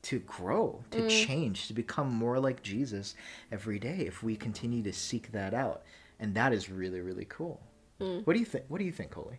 to 0.03 0.19
grow, 0.19 0.85
to 0.91 0.99
Mm. 1.03 1.09
change, 1.09 1.67
to 1.69 1.73
become 1.73 2.11
more 2.13 2.39
like 2.39 2.63
Jesus 2.63 3.15
every 3.51 3.79
day 3.79 4.01
if 4.01 4.23
we 4.23 4.37
continue 4.37 4.83
to 4.83 4.93
seek 4.93 5.33
that 5.33 5.55
out. 5.55 5.81
And 6.21 6.35
that 6.35 6.53
is 6.53 6.69
really, 6.69 7.01
really 7.01 7.25
cool. 7.25 7.59
Mm. 7.99 8.27
What 8.27 8.35
do 8.35 8.39
you 8.39 8.45
think? 8.45 8.67
What 8.69 8.81
do 8.81 8.85
you 8.85 8.93
think, 8.93 9.13
Coley? 9.13 9.39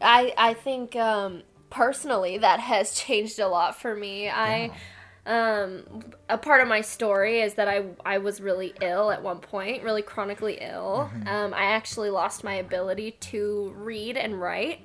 I 0.00 0.34
I 0.36 0.54
think 0.54 0.96
um, 0.96 1.42
personally 1.74 2.38
that 2.38 2.60
has 2.60 2.94
changed 2.98 3.38
a 3.38 3.48
lot 3.48 3.78
for 3.78 3.94
me. 3.94 4.28
I 4.28 4.70
um 5.26 6.04
a 6.28 6.36
part 6.36 6.60
of 6.60 6.68
my 6.68 6.82
story 6.82 7.40
is 7.40 7.54
that 7.54 7.66
I 7.66 7.86
I 8.04 8.18
was 8.18 8.40
really 8.40 8.74
ill 8.80 9.10
at 9.10 9.22
one 9.22 9.38
point, 9.38 9.82
really 9.82 10.02
chronically 10.02 10.58
ill. 10.60 11.10
Mm-hmm. 11.12 11.28
Um, 11.28 11.54
I 11.54 11.64
actually 11.64 12.10
lost 12.10 12.44
my 12.44 12.54
ability 12.54 13.12
to 13.12 13.74
read 13.76 14.16
and 14.16 14.40
write. 14.40 14.80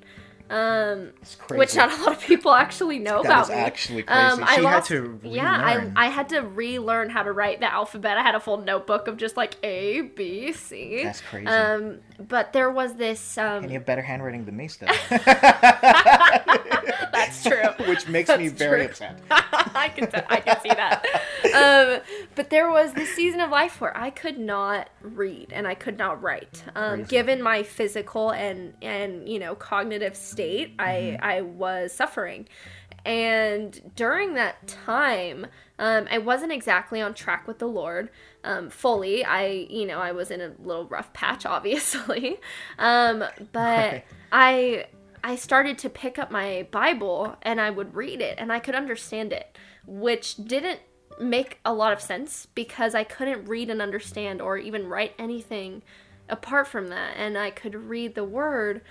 Um, 0.50 1.12
crazy. 1.38 1.60
which 1.60 1.76
not 1.76 1.92
a 1.92 2.02
lot 2.04 2.12
of 2.14 2.20
people 2.22 2.54
actually 2.54 2.98
know 2.98 3.22
That 3.22 3.28
about 3.48 3.52
actually 3.52 4.04
crazy. 4.04 4.20
I 4.20 4.56
She 4.56 4.64
had 4.64 4.74
lost- 4.76 4.88
to 4.90 5.20
yeah, 5.24 5.52
I. 5.96 6.06
I 6.06 6.08
had 6.08 6.30
to 6.30 6.40
relearn 6.42 7.10
how 7.10 7.24
to 7.24 7.32
write 7.32 7.60
the 7.60 7.72
alphabet. 7.72 8.18
I 8.18 8.24
had 8.24 8.34
a 8.36 8.40
full 8.40 8.58
notebook 8.58 9.08
of 9.08 9.18
just 9.18 9.38
like 9.38 9.56
A, 9.64 10.02
B, 10.02 10.52
C. 10.54 11.04
That's 11.04 11.22
crazy. 11.22 11.48
Um, 11.48 12.00
but 12.28 12.54
there 12.54 12.72
was 12.72 12.96
this. 12.96 13.38
Um, 13.38 13.64
and 13.64 13.72
you 13.72 13.78
have 13.78 13.86
better 13.86 14.02
handwriting 14.02 14.46
than 14.46 14.58
me 14.58 14.68
still. 14.68 14.90
that's 17.30 17.44
true. 17.78 17.86
Which 17.88 18.08
makes 18.08 18.30
me 18.38 18.48
very 18.50 18.82
true. 18.82 18.90
upset. 18.90 19.22
I 19.32 19.90
can 19.96 20.10
t- 20.12 20.22
I 20.30 20.40
can 20.42 20.60
see 20.62 20.70
that. 20.70 21.06
Um, 21.56 22.02
but 22.36 22.50
there 22.50 22.70
was 22.70 22.94
this 22.94 23.10
season 23.16 23.40
of 23.40 23.50
life 23.50 23.80
where 23.82 23.96
I 23.96 24.10
could 24.10 24.38
not 24.40 24.90
read 25.02 25.52
and 25.54 25.68
I 25.68 25.76
could 25.76 25.98
not 25.98 26.22
write. 26.22 26.64
Um, 26.76 27.04
given 27.04 27.42
my 27.42 27.64
physical 27.64 28.32
and 28.32 28.74
and 28.82 29.28
you 29.30 29.40
know 29.40 29.56
cognitive 29.56 30.16
state, 30.16 30.74
I 30.80 30.90
Mm-hmm. 30.90 31.24
I 31.24 31.42
was 31.42 31.94
suffering. 31.94 32.48
And 33.06 33.94
during 33.96 34.34
that 34.34 34.68
time, 34.68 35.48
um, 35.80 36.08
I 36.12 36.18
wasn't 36.18 36.52
exactly 36.52 37.00
on 37.02 37.14
track 37.14 37.48
with 37.48 37.60
the 37.60 37.68
Lord 37.68 38.10
um, 38.44 38.70
fully. 38.70 39.24
I, 39.24 39.68
you 39.70 39.86
know, 39.86 40.00
I 40.00 40.12
was 40.12 40.32
in 40.32 40.42
a 40.42 40.52
little 40.62 40.86
rough 40.86 41.14
patch, 41.14 41.46
obviously. 41.46 42.40
Um, 42.78 43.20
but 43.54 43.56
Right. 43.94 44.04
I 44.34 44.86
I 45.24 45.36
started 45.36 45.78
to 45.80 45.90
pick 45.90 46.18
up 46.20 46.32
my 46.32 46.68
Bible 46.72 47.36
and 47.42 47.60
I 47.60 47.70
would 47.70 47.96
read 47.96 48.22
it 48.22 48.36
and 48.38 48.52
I 48.52 48.60
could 48.60 48.76
understand 48.76 49.34
it, 49.34 49.58
which 49.86 50.36
didn't 50.38 50.80
make 51.20 51.60
a 51.66 51.74
lot 51.74 51.92
of 51.94 52.02
sense 52.02 52.48
because 52.56 52.96
I 52.96 53.04
couldn't 53.04 53.46
read 53.46 53.70
and 53.70 53.82
understand 53.82 54.42
or 54.42 54.58
even 54.58 54.88
write 54.88 55.14
anything 55.20 55.82
apart 56.30 56.68
from 56.68 56.88
that. 56.90 57.14
And 57.18 57.38
I 57.38 57.50
could 57.50 57.76
read 57.76 58.16
the 58.16 58.24
word 58.24 58.82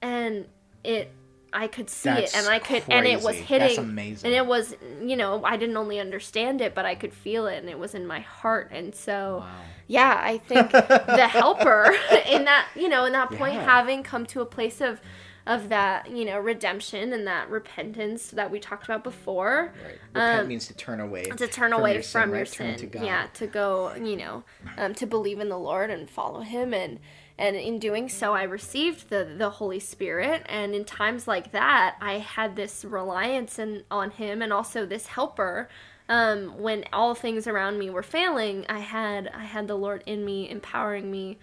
and 0.00 0.46
it 0.82 1.12
I 1.52 1.68
could 1.68 1.88
see 1.88 2.08
That's 2.08 2.34
it 2.34 2.38
and 2.38 2.48
I 2.48 2.58
could 2.58 2.82
and 2.90 3.06
it 3.06 3.22
was 3.22 3.36
hitting 3.36 3.66
That's 3.68 3.78
amazing. 3.78 4.26
and 4.26 4.34
it 4.34 4.44
was 4.44 4.74
you 5.00 5.16
know 5.16 5.44
I 5.44 5.56
didn't 5.56 5.76
only 5.76 6.00
understand 6.00 6.60
it 6.60 6.74
but 6.74 6.84
I 6.84 6.96
could 6.96 7.14
feel 7.14 7.46
it 7.46 7.58
and 7.58 7.70
it 7.70 7.78
was 7.78 7.94
in 7.94 8.06
my 8.08 8.18
heart 8.20 8.70
and 8.72 8.92
so 8.92 9.38
Wow. 9.40 9.54
yeah 9.86 10.20
I 10.20 10.38
think 10.38 10.72
the 10.72 11.28
helper 11.28 11.94
in 12.28 12.44
that 12.46 12.66
you 12.74 12.88
know 12.88 13.04
in 13.04 13.12
that 13.12 13.30
point 13.30 13.54
Yeah. 13.54 13.64
having 13.64 14.02
come 14.02 14.26
to 14.26 14.40
a 14.40 14.46
place 14.46 14.80
of 14.80 15.00
of 15.46 15.68
that 15.68 16.10
you 16.10 16.24
know 16.24 16.38
redemption 16.38 17.12
and 17.12 17.26
that 17.26 17.50
repentance 17.50 18.28
that 18.30 18.50
we 18.50 18.58
talked 18.58 18.84
about 18.84 19.04
before 19.04 19.72
Right. 19.84 19.98
Repent 20.14 20.40
Um, 20.42 20.48
means 20.48 20.66
to 20.68 20.74
turn 20.74 21.00
away. 21.00 21.24
to 21.24 21.46
turn 21.48 21.72
from 21.72 21.80
away 21.80 21.94
your 21.94 22.02
from 22.02 22.22
sin, 22.22 22.28
your 22.30 22.38
right? 22.38 22.46
Turn 22.52 22.78
sin 22.78 22.78
to 22.78 22.86
God. 22.86 23.04
yeah 23.04 23.26
to 23.34 23.46
go 23.46 23.94
you 23.94 24.16
know 24.16 24.44
um, 24.78 24.94
to 24.94 25.06
believe 25.06 25.40
in 25.40 25.48
the 25.50 25.58
lord 25.58 25.90
and 25.90 26.08
follow 26.08 26.40
him 26.40 26.72
and 26.72 26.98
and 27.36 27.56
in 27.56 27.78
doing 27.78 28.08
so 28.08 28.32
i 28.32 28.42
received 28.44 29.10
the 29.10 29.34
the 29.36 29.50
holy 29.50 29.80
spirit 29.80 30.42
and 30.48 30.74
in 30.74 30.84
times 30.84 31.26
like 31.28 31.52
that 31.52 31.96
i 32.00 32.14
had 32.18 32.54
this 32.56 32.84
reliance 32.84 33.58
in, 33.58 33.82
on 33.90 34.12
him 34.12 34.40
and 34.40 34.52
also 34.52 34.86
this 34.86 35.08
helper 35.08 35.68
um, 36.08 36.58
when 36.58 36.84
all 36.92 37.14
things 37.14 37.46
around 37.46 37.78
me 37.78 37.90
were 37.90 38.02
failing 38.02 38.64
i 38.68 38.78
had 38.78 39.28
i 39.34 39.44
had 39.44 39.66
the 39.68 39.74
lord 39.74 40.02
in 40.06 40.24
me 40.24 40.48
empowering 40.48 41.10
me 41.10 41.38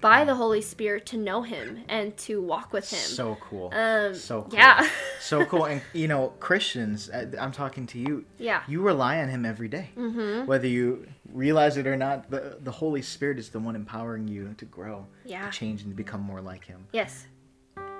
by 0.00 0.24
the 0.24 0.34
holy 0.34 0.60
spirit 0.60 1.06
to 1.06 1.16
know 1.16 1.42
him 1.42 1.82
and 1.88 2.16
to 2.18 2.40
walk 2.42 2.72
with 2.72 2.88
him 2.90 2.98
So 2.98 3.36
cool. 3.40 3.72
Um, 3.74 4.14
so 4.14 4.42
cool. 4.42 4.54
yeah. 4.54 4.88
so 5.20 5.44
cool. 5.46 5.64
And 5.64 5.80
you 5.92 6.06
know, 6.08 6.28
Christians, 6.40 7.08
uh, 7.10 7.30
I'm 7.40 7.52
talking 7.52 7.86
to 7.88 7.98
you. 7.98 8.24
Yeah. 8.38 8.62
You 8.68 8.82
rely 8.82 9.18
on 9.18 9.28
Him 9.28 9.44
every 9.46 9.68
day. 9.68 9.90
Mm-hmm. 9.96 10.46
Whether 10.46 10.68
you 10.68 11.06
realize 11.32 11.76
it 11.76 11.86
or 11.86 11.96
not, 11.96 12.30
the 12.30 12.58
the 12.60 12.70
Holy 12.72 13.02
Spirit 13.02 13.38
is 13.38 13.48
the 13.50 13.58
one 13.58 13.74
empowering 13.76 14.28
you 14.28 14.54
to 14.58 14.64
grow, 14.66 15.06
Yeah. 15.24 15.44
to 15.46 15.50
change, 15.50 15.82
and 15.82 15.90
to 15.90 15.96
become 15.96 16.20
more 16.20 16.40
like 16.40 16.64
Him. 16.64 16.86
yes 16.92 17.26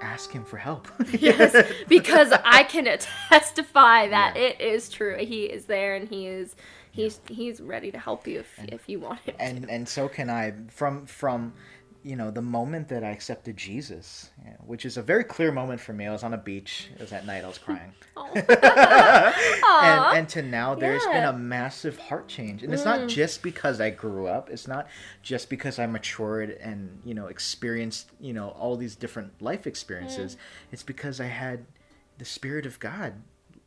Ask 0.02 0.30
Him 0.30 0.44
for 0.44 0.59
help. 0.59 0.88
yes, 1.18 1.56
because 1.88 2.30
I 2.44 2.64
can 2.64 2.85
testify 3.30 4.09
that 4.09 4.37
it 4.37 4.61
is 4.61 4.90
true. 4.90 5.16
He 5.18 5.44
is 5.44 5.64
there, 5.64 5.94
and 5.96 6.06
he 6.09 6.26
is 6.26 6.54
he's 6.90 7.20
he's 7.28 7.61
ready 7.62 7.90
to 7.90 7.98
help 7.98 8.26
you 8.26 8.40
if 8.40 8.59
if 8.68 8.88
you 8.90 9.00
want 9.00 9.20
him. 9.20 9.35
to. 9.37 9.42
and 9.42 9.70
and 9.70 9.88
so 9.88 10.06
can 10.09 10.28
I. 10.28 10.52
From 10.68 11.06
from 11.06 11.54
you 12.07 12.14
know 12.14 12.31
the 12.31 12.40
moment 12.40 12.87
that 12.88 13.03
I 13.03 13.11
accepted 13.11 13.57
Jesus, 13.57 14.31
yeah, 14.45 14.53
which 14.64 14.87
is 14.87 14.97
a 14.97 15.03
very 15.03 15.25
clear 15.25 15.51
moment 15.51 15.81
for 15.81 15.92
me. 15.92 16.07
I 16.07 16.12
was 16.12 16.23
on 16.23 16.35
a 16.35 16.38
beach. 16.38 16.88
It 16.95 17.01
was 17.01 17.12
at 17.12 17.27
night. 17.27 17.42
I 17.42 17.49
was 17.49 17.59
crying. 17.59 17.92
Oh. 18.19 18.33
and 18.35 20.19
and 20.19 20.29
to 20.31 20.40
now 20.40 20.75
there's 20.75 21.05
been 21.07 21.25
a 21.25 21.33
massive 21.33 21.99
heart 21.99 22.29
change. 22.29 22.62
And 22.62 22.73
it's 22.73 22.85
not 22.85 23.01
mm. 23.01 23.09
just 23.09 23.42
because 23.42 23.79
i 23.79 23.90
grew 23.90 24.27
up. 24.27 24.49
It's 24.49 24.66
not 24.66 24.88
just 25.23 25.51
because 25.51 25.79
i 25.79 25.87
matured 25.87 26.51
and 26.51 26.99
you 27.05 27.12
know 27.12 27.27
experienced 27.27 28.11
you 28.19 28.33
know 28.33 28.49
all 28.51 28.77
these 28.77 28.97
different 28.97 29.42
life 29.42 29.66
experiences. 29.66 30.35
Mm. 30.35 30.38
It's 30.73 30.83
because 30.83 31.21
i 31.21 31.27
had 31.27 31.66
the 32.16 32.25
spirit 32.25 32.64
of 32.64 32.81
god 32.81 33.14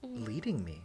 mm. 0.04 0.26
leading 0.26 0.64
me 0.66 0.82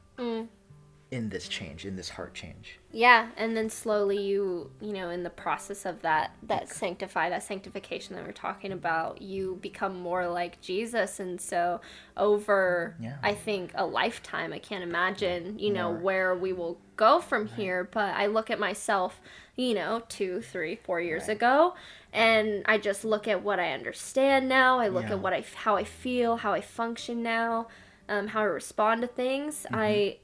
in 1.15 1.29
this 1.31 1.47
change 1.49 1.85
in 1.85 1.97
this 1.97 2.11
heart 2.11 2.35
change 2.35 2.79
Yeah, 2.91 3.29
and 3.37 3.57
then 3.57 3.69
slowly 3.71 4.21
you 4.31 4.71
you 4.81 4.93
know 4.93 5.09
in 5.11 5.23
the 5.23 5.31
process 5.31 5.85
of 5.87 6.03
that 6.03 6.33
that 6.43 6.69
sanctify 6.69 7.29
that 7.31 7.43
sanctification 7.43 8.15
that 8.17 8.25
we're 8.27 8.33
talking 8.49 8.73
about, 8.73 9.23
you 9.23 9.59
become 9.61 9.95
more 10.01 10.27
like 10.29 10.61
Jesus, 10.61 11.21
and 11.21 11.41
so 11.41 11.81
over 12.17 12.97
Yeah. 13.01 13.17
I 13.23 13.35
think 13.35 13.73
a 13.75 13.87
lifetime, 13.87 14.53
I 14.53 14.59
can't 14.59 14.83
imagine 14.85 15.59
you 15.59 15.71
know 15.71 15.91
where 15.91 16.35
we 16.35 16.53
will 16.53 16.79
go 16.97 17.21
from 17.21 17.47
here. 17.47 17.89
But 17.91 18.15
I 18.15 18.27
look 18.27 18.51
at 18.51 18.59
myself, 18.59 19.21
you 19.57 19.75
know, 19.75 20.03
two, 20.09 20.41
three, 20.43 20.77
four 20.77 21.01
years 21.01 21.29
Right. 21.29 21.37
ago, 21.37 21.75
and 22.13 22.63
I 22.67 22.79
just 22.79 23.05
look 23.05 23.27
at 23.29 23.43
what 23.43 23.59
I 23.59 23.73
understand 23.73 24.49
now. 24.49 24.79
I 24.79 24.89
look 24.89 25.05
Yeah. 25.05 25.15
at 25.15 25.21
what 25.21 25.33
I 25.33 25.45
how 25.67 25.77
I 25.77 25.85
feel, 25.85 26.37
how 26.39 26.53
I 26.53 26.61
function 26.61 27.23
now. 27.23 27.67
Um, 28.07 28.27
how 28.27 28.41
I 28.41 28.45
respond 28.45 29.01
to 29.01 29.07
things, 29.09 29.65
Mm-hmm. 29.71 29.75
I 29.77 30.19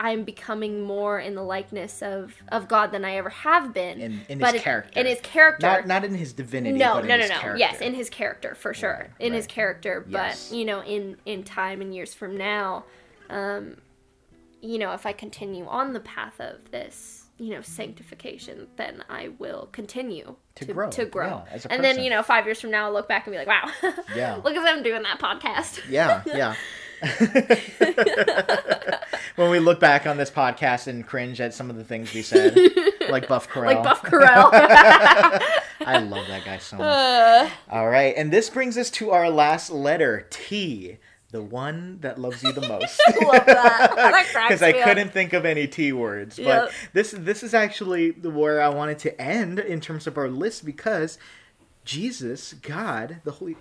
I'm 0.00 0.24
becoming 0.24 0.82
more 0.82 1.20
in 1.20 1.36
the 1.36 1.42
likeness 1.42 2.02
of 2.02 2.34
of 2.50 2.66
God 2.66 2.90
than 2.90 3.04
I 3.04 3.14
ever 3.16 3.28
have 3.28 3.72
been. 3.72 4.00
In- 4.00 4.20
in 4.28 4.38
but 4.40 4.54
his 4.54 4.60
it- 4.60 4.64
character. 4.64 4.98
In 5.00 5.06
his 5.06 5.20
character. 5.20 5.66
not 5.66 5.86
not 5.86 6.04
in 6.04 6.14
his 6.16 6.32
divinity 6.32 6.76
no, 6.78 6.94
but 6.94 7.04
in 7.04 7.08
no, 7.08 7.16
no, 7.16 7.20
his 7.22 7.30
no. 7.30 7.38
character. 7.38 7.58
Yes, 7.60 7.80
in 7.80 7.94
his 7.94 8.10
character 8.10 8.56
for 8.56 8.74
sure. 8.74 9.08
In 9.20 9.32
his 9.34 9.44
right. 9.44 9.48
character, 9.50 10.04
Yes. 10.08 10.48
but 10.50 10.56
you 10.56 10.64
know, 10.64 10.82
in 10.82 11.16
in 11.24 11.44
time 11.44 11.80
and 11.80 11.94
years 11.94 12.12
from 12.12 12.36
now, 12.36 12.84
um, 13.30 13.76
you 14.60 14.78
know, 14.78 14.92
if 14.92 15.06
I 15.06 15.12
continue 15.12 15.66
on 15.66 15.92
the 15.92 16.00
path 16.00 16.40
of 16.40 16.72
this, 16.72 17.26
you 17.38 17.50
know, 17.54 17.60
sanctification, 17.60 18.66
then 18.76 19.04
I 19.08 19.28
will 19.38 19.68
continue 19.72 20.34
To 20.56 20.64
grow, 20.66 20.90
To 20.90 21.04
grow, 21.06 21.42
yeah, 21.52 21.58
and 21.70 21.82
then 21.84 22.02
you 22.02 22.10
know, 22.10 22.22
five 22.24 22.46
years 22.46 22.60
from 22.60 22.70
now, 22.72 22.86
I'll 22.86 22.92
look 22.92 23.08
back 23.08 23.26
and 23.26 23.32
be 23.34 23.38
like, 23.38 23.46
wow, 23.48 23.70
Yeah. 24.16 24.40
look 24.42 24.56
at 24.56 24.64
them 24.64 24.82
doing 24.82 25.02
that 25.04 25.18
podcast. 25.20 25.80
yeah 25.88 26.22
yeah 26.26 26.54
when 29.36 29.50
we 29.50 29.58
look 29.58 29.80
back 29.80 30.06
on 30.06 30.16
this 30.16 30.30
podcast 30.30 30.86
and 30.86 31.06
cringe 31.06 31.40
at 31.40 31.54
some 31.54 31.70
of 31.70 31.76
the 31.76 31.84
things 31.84 32.12
we 32.14 32.22
said 32.22 32.56
like 33.10 33.28
buff 33.28 33.48
Corral. 33.48 33.74
Like 33.74 33.84
Buff 33.84 34.02
Corral. 34.02 34.50
I 34.52 35.98
love 35.98 36.26
that 36.28 36.44
guy 36.44 36.58
so 36.58 36.76
much. 36.76 36.86
Uh, 36.86 37.48
All 37.70 37.88
right, 37.88 38.14
and 38.16 38.32
this 38.32 38.48
brings 38.50 38.78
us 38.78 38.90
to 38.92 39.10
our 39.10 39.30
last 39.30 39.70
letter, 39.70 40.26
T. 40.30 40.98
the 41.30 41.42
one 41.42 41.98
that 42.00 42.20
loves 42.20 42.42
you 42.42 42.52
the 42.52 42.66
most. 42.68 43.00
Love 43.22 43.46
that. 43.46 44.26
Because 44.48 44.62
I 44.62 44.72
up. 44.72 44.84
couldn't 44.84 45.12
think 45.12 45.32
of 45.32 45.44
any 45.44 45.66
T 45.66 45.92
words, 45.92 46.38
but 46.38 46.72
this 46.92 47.12
this 47.12 47.42
is 47.42 47.54
actually 47.54 48.12
the 48.12 48.30
where 48.30 48.62
I 48.62 48.68
wanted 48.68 48.98
to 49.00 49.20
end 49.20 49.58
in 49.58 49.80
terms 49.80 50.06
of 50.06 50.16
our 50.16 50.28
list 50.28 50.64
because 50.64 51.18
Jesus, 51.84 52.52
God, 52.52 53.20
the 53.24 53.32
Holy, 53.32 53.56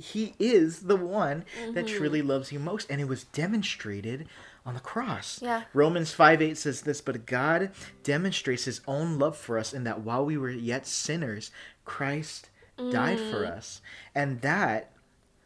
He 0.00 0.34
is 0.38 0.80
the 0.80 0.96
one 0.96 1.44
that 1.74 1.86
Mm-hmm. 1.86 1.96
truly 1.96 2.22
loves 2.22 2.50
you 2.52 2.58
most, 2.58 2.90
and 2.90 3.00
it 3.00 3.08
was 3.08 3.24
demonstrated 3.24 4.26
on 4.66 4.74
the 4.74 4.80
cross. 4.80 5.40
Yeah. 5.42 5.62
Romans 5.72 6.12
5 6.12 6.42
8 6.42 6.56
says 6.58 6.82
this, 6.82 7.00
but 7.00 7.26
God 7.26 7.70
demonstrates 8.02 8.64
his 8.64 8.80
own 8.86 9.18
love 9.18 9.36
for 9.36 9.58
us 9.58 9.72
in 9.72 9.84
that 9.84 10.00
while 10.00 10.24
we 10.24 10.36
were 10.36 10.50
yet 10.50 10.86
sinners, 10.86 11.50
Christ 11.84 12.50
died 12.90 13.20
for 13.20 13.44
Mm. 13.44 13.56
us. 13.56 13.80
And 14.14 14.40
that 14.42 14.92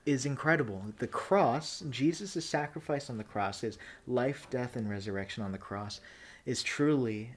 is 0.06 0.26
incredible. 0.26 0.84
The 0.98 1.06
cross, 1.06 1.82
Jesus' 1.90 2.44
sacrifice 2.44 3.08
on 3.08 3.16
the 3.18 3.24
cross, 3.24 3.60
his 3.62 3.78
life, 4.06 4.46
death, 4.50 4.76
and 4.76 4.88
resurrection 4.90 5.42
on 5.42 5.52
the 5.52 5.58
cross, 5.58 6.00
is 6.44 6.62
truly, 6.62 7.30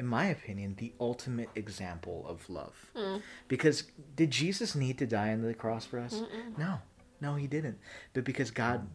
in 0.00 0.06
my 0.06 0.24
opinion, 0.24 0.76
the 0.78 0.94
ultimate 0.98 1.50
example 1.54 2.24
of 2.26 2.48
love. 2.48 2.90
Mm. 2.96 3.20
Because 3.48 3.84
did 4.16 4.30
Jesus 4.30 4.74
need 4.74 4.96
to 4.96 5.06
die 5.06 5.30
on 5.30 5.42
the 5.42 5.52
cross 5.52 5.84
for 5.84 5.98
us? 5.98 6.22
No. 6.56 6.78
No, 7.20 7.34
he 7.34 7.46
didn't. 7.46 7.78
But 8.14 8.24
because 8.24 8.50
God 8.50 8.88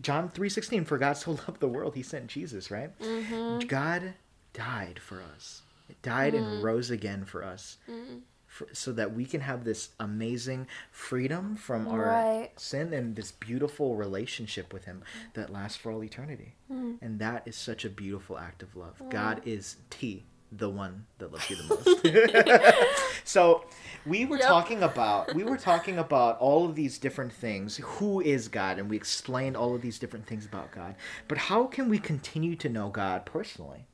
John 0.00 0.30
3:16 0.30 0.86
for 0.86 0.96
God 0.96 1.18
so 1.18 1.32
loved 1.32 1.60
the 1.60 1.68
world 1.68 1.94
he 1.94 2.02
sent 2.02 2.28
Jesus, 2.28 2.70
right? 2.70 2.98
Mm-hmm. 2.98 3.66
God 3.66 4.14
died 4.54 4.98
for 4.98 5.22
us. 5.36 5.60
Died 6.02 6.34
and 6.34 6.62
rose 6.62 6.90
again 6.90 7.26
for 7.26 7.44
us. 7.44 7.76
Mm-hmm. 7.86 8.20
For, 8.54 8.68
so 8.72 8.92
that 8.92 9.12
we 9.18 9.24
can 9.24 9.40
have 9.40 9.64
this 9.64 9.88
amazing 9.98 10.68
freedom 10.92 11.56
from 11.56 11.88
our 11.88 12.06
Right. 12.06 12.50
sin 12.56 12.92
and 12.92 13.16
this 13.16 13.32
beautiful 13.32 13.96
relationship 13.96 14.72
with 14.72 14.84
him 14.84 14.98
mm. 15.02 15.34
that 15.34 15.50
lasts 15.50 15.76
for 15.76 15.90
all 15.90 16.04
eternity. 16.04 16.54
Mm. 16.70 16.98
And 17.02 17.18
that 17.18 17.42
is 17.46 17.56
such 17.56 17.84
a 17.84 17.90
beautiful 17.90 18.38
act 18.38 18.62
of 18.62 18.76
love. 18.76 18.96
Mm. 19.02 19.10
God 19.10 19.36
is 19.44 19.78
T, 19.90 20.24
the 20.52 20.70
one 20.70 21.06
that 21.18 21.32
loves 21.32 21.50
you 21.50 21.56
the 21.56 21.64
most. 21.74 23.24
so 23.24 23.64
we 24.06 24.24
were 24.24 24.38
Yep. 24.38 24.46
talking 24.46 24.82
about 24.84 25.34
we 25.34 25.42
were 25.42 25.56
talking 25.56 25.98
about 25.98 26.38
all 26.38 26.64
of 26.68 26.76
these 26.76 26.96
different 26.98 27.32
things. 27.32 27.78
Who 27.98 28.20
is 28.20 28.46
God? 28.46 28.78
And 28.78 28.88
we 28.88 28.96
explained 28.96 29.56
all 29.56 29.74
of 29.74 29.82
these 29.82 29.98
different 29.98 30.26
things 30.28 30.44
about 30.46 30.70
God. 30.70 30.94
But 31.26 31.38
how 31.50 31.64
can 31.64 31.88
we 31.88 31.98
continue 31.98 32.54
to 32.56 32.68
know 32.68 32.88
God 32.88 33.24
personally? 33.26 33.86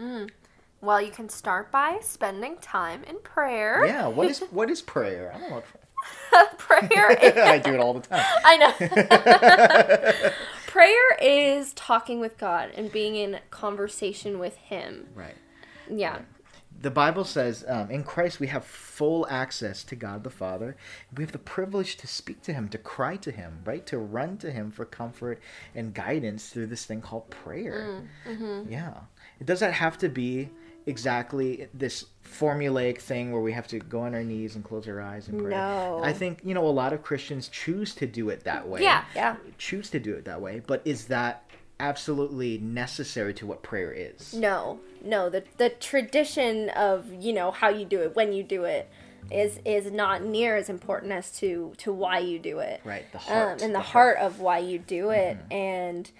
Mm. 0.00 0.30
Well, 0.86 1.02
you 1.02 1.10
can 1.10 1.28
start 1.28 1.72
by 1.72 1.98
spending 2.00 2.58
time 2.58 3.02
in 3.08 3.18
prayer. 3.18 3.84
Yeah, 3.86 4.06
what 4.06 4.28
is 4.28 4.38
what 4.52 4.70
is 4.70 4.80
prayer? 4.80 5.32
I 5.34 5.40
don't 5.40 5.50
know 5.50 5.62
prayer 6.58 7.10
is, 7.20 7.36
I 7.36 7.58
do 7.58 7.74
it 7.74 7.80
all 7.80 7.92
the 7.92 8.02
time. 8.02 8.24
I 8.44 8.56
know. 8.56 10.30
prayer 10.68 11.16
is 11.20 11.72
talking 11.72 12.20
with 12.20 12.38
God 12.38 12.70
and 12.76 12.92
being 12.92 13.16
in 13.16 13.40
conversation 13.50 14.38
with 14.38 14.54
Him. 14.58 15.08
Right. 15.12 15.34
Yeah. 15.90 16.20
The 16.80 16.92
Bible 16.92 17.24
says, 17.24 17.64
um, 17.66 17.90
in 17.90 18.04
Christ 18.04 18.38
we 18.38 18.46
have 18.46 18.64
full 18.64 19.26
access 19.28 19.82
to 19.82 19.96
God 19.96 20.22
the 20.22 20.30
Father. 20.30 20.76
We 21.16 21.24
have 21.24 21.32
the 21.32 21.38
privilege 21.38 21.96
to 21.96 22.06
speak 22.06 22.42
to 22.42 22.52
Him, 22.52 22.68
to 22.68 22.78
cry 22.78 23.16
to 23.16 23.32
Him, 23.32 23.62
right? 23.64 23.84
To 23.86 23.98
run 23.98 24.38
to 24.38 24.52
Him 24.52 24.70
for 24.70 24.84
comfort 24.84 25.42
and 25.74 25.92
guidance 25.92 26.48
through 26.50 26.66
this 26.68 26.84
thing 26.84 27.00
called 27.00 27.28
prayer. 27.28 28.04
Yeah. 28.68 29.00
It 29.40 29.46
doesn't 29.48 29.72
have 29.72 29.98
to 29.98 30.08
be 30.08 30.50
exactly 30.86 31.68
this 31.74 32.06
formulaic 32.24 32.98
thing 33.00 33.32
where 33.32 33.40
we 33.40 33.52
have 33.52 33.66
to 33.68 33.78
go 33.78 34.00
on 34.02 34.14
our 34.14 34.22
knees 34.24 34.54
and 34.56 34.64
close 34.64 34.86
our 34.88 35.00
eyes 35.00 35.28
and 35.28 35.40
pray. 35.40 35.50
No. 35.50 36.00
I 36.02 36.12
think, 36.12 36.40
you 36.44 36.54
know, 36.54 36.66
a 36.66 36.70
lot 36.70 36.92
of 36.92 37.02
Christians 37.02 37.48
choose 37.48 37.94
to 37.96 38.06
do 38.06 38.28
it 38.30 38.44
that 38.44 38.66
way. 38.68 38.82
Yeah, 38.82 39.04
yeah. 39.14 39.36
Choose 39.58 39.90
to 39.90 40.00
do 40.00 40.14
it 40.14 40.24
that 40.24 40.40
way. 40.40 40.62
But 40.66 40.82
is 40.84 41.06
that 41.06 41.44
absolutely 41.80 42.58
necessary 42.58 43.34
to 43.34 43.46
what 43.46 43.62
prayer 43.62 43.92
is? 43.92 44.32
No, 44.34 44.80
no. 45.04 45.28
The 45.30 45.44
the 45.58 45.70
tradition 45.70 46.70
of 46.70 47.12
you 47.12 47.32
know 47.32 47.50
how 47.50 47.68
you 47.68 47.84
do 47.84 48.00
it 48.02 48.16
when 48.16 48.32
you 48.32 48.42
do 48.42 48.64
it 48.64 48.88
is 49.30 49.58
is 49.64 49.90
not 49.92 50.22
near 50.22 50.56
as 50.56 50.68
important 50.68 51.12
as 51.12 51.30
to 51.38 51.72
to 51.78 51.92
why 51.92 52.18
you 52.18 52.38
do 52.38 52.60
it. 52.60 52.80
Right, 52.84 53.04
the 53.12 53.18
Um, 53.18 53.24
heart. 53.24 53.62
and 53.62 53.74
the, 53.74 53.78
the 53.78 53.84
heart. 53.84 54.18
of 54.18 54.40
why 54.40 54.58
you 54.58 54.78
do 54.78 55.10
it. 55.10 55.36
Mm-hmm. 55.38 55.52
And 55.52 56.10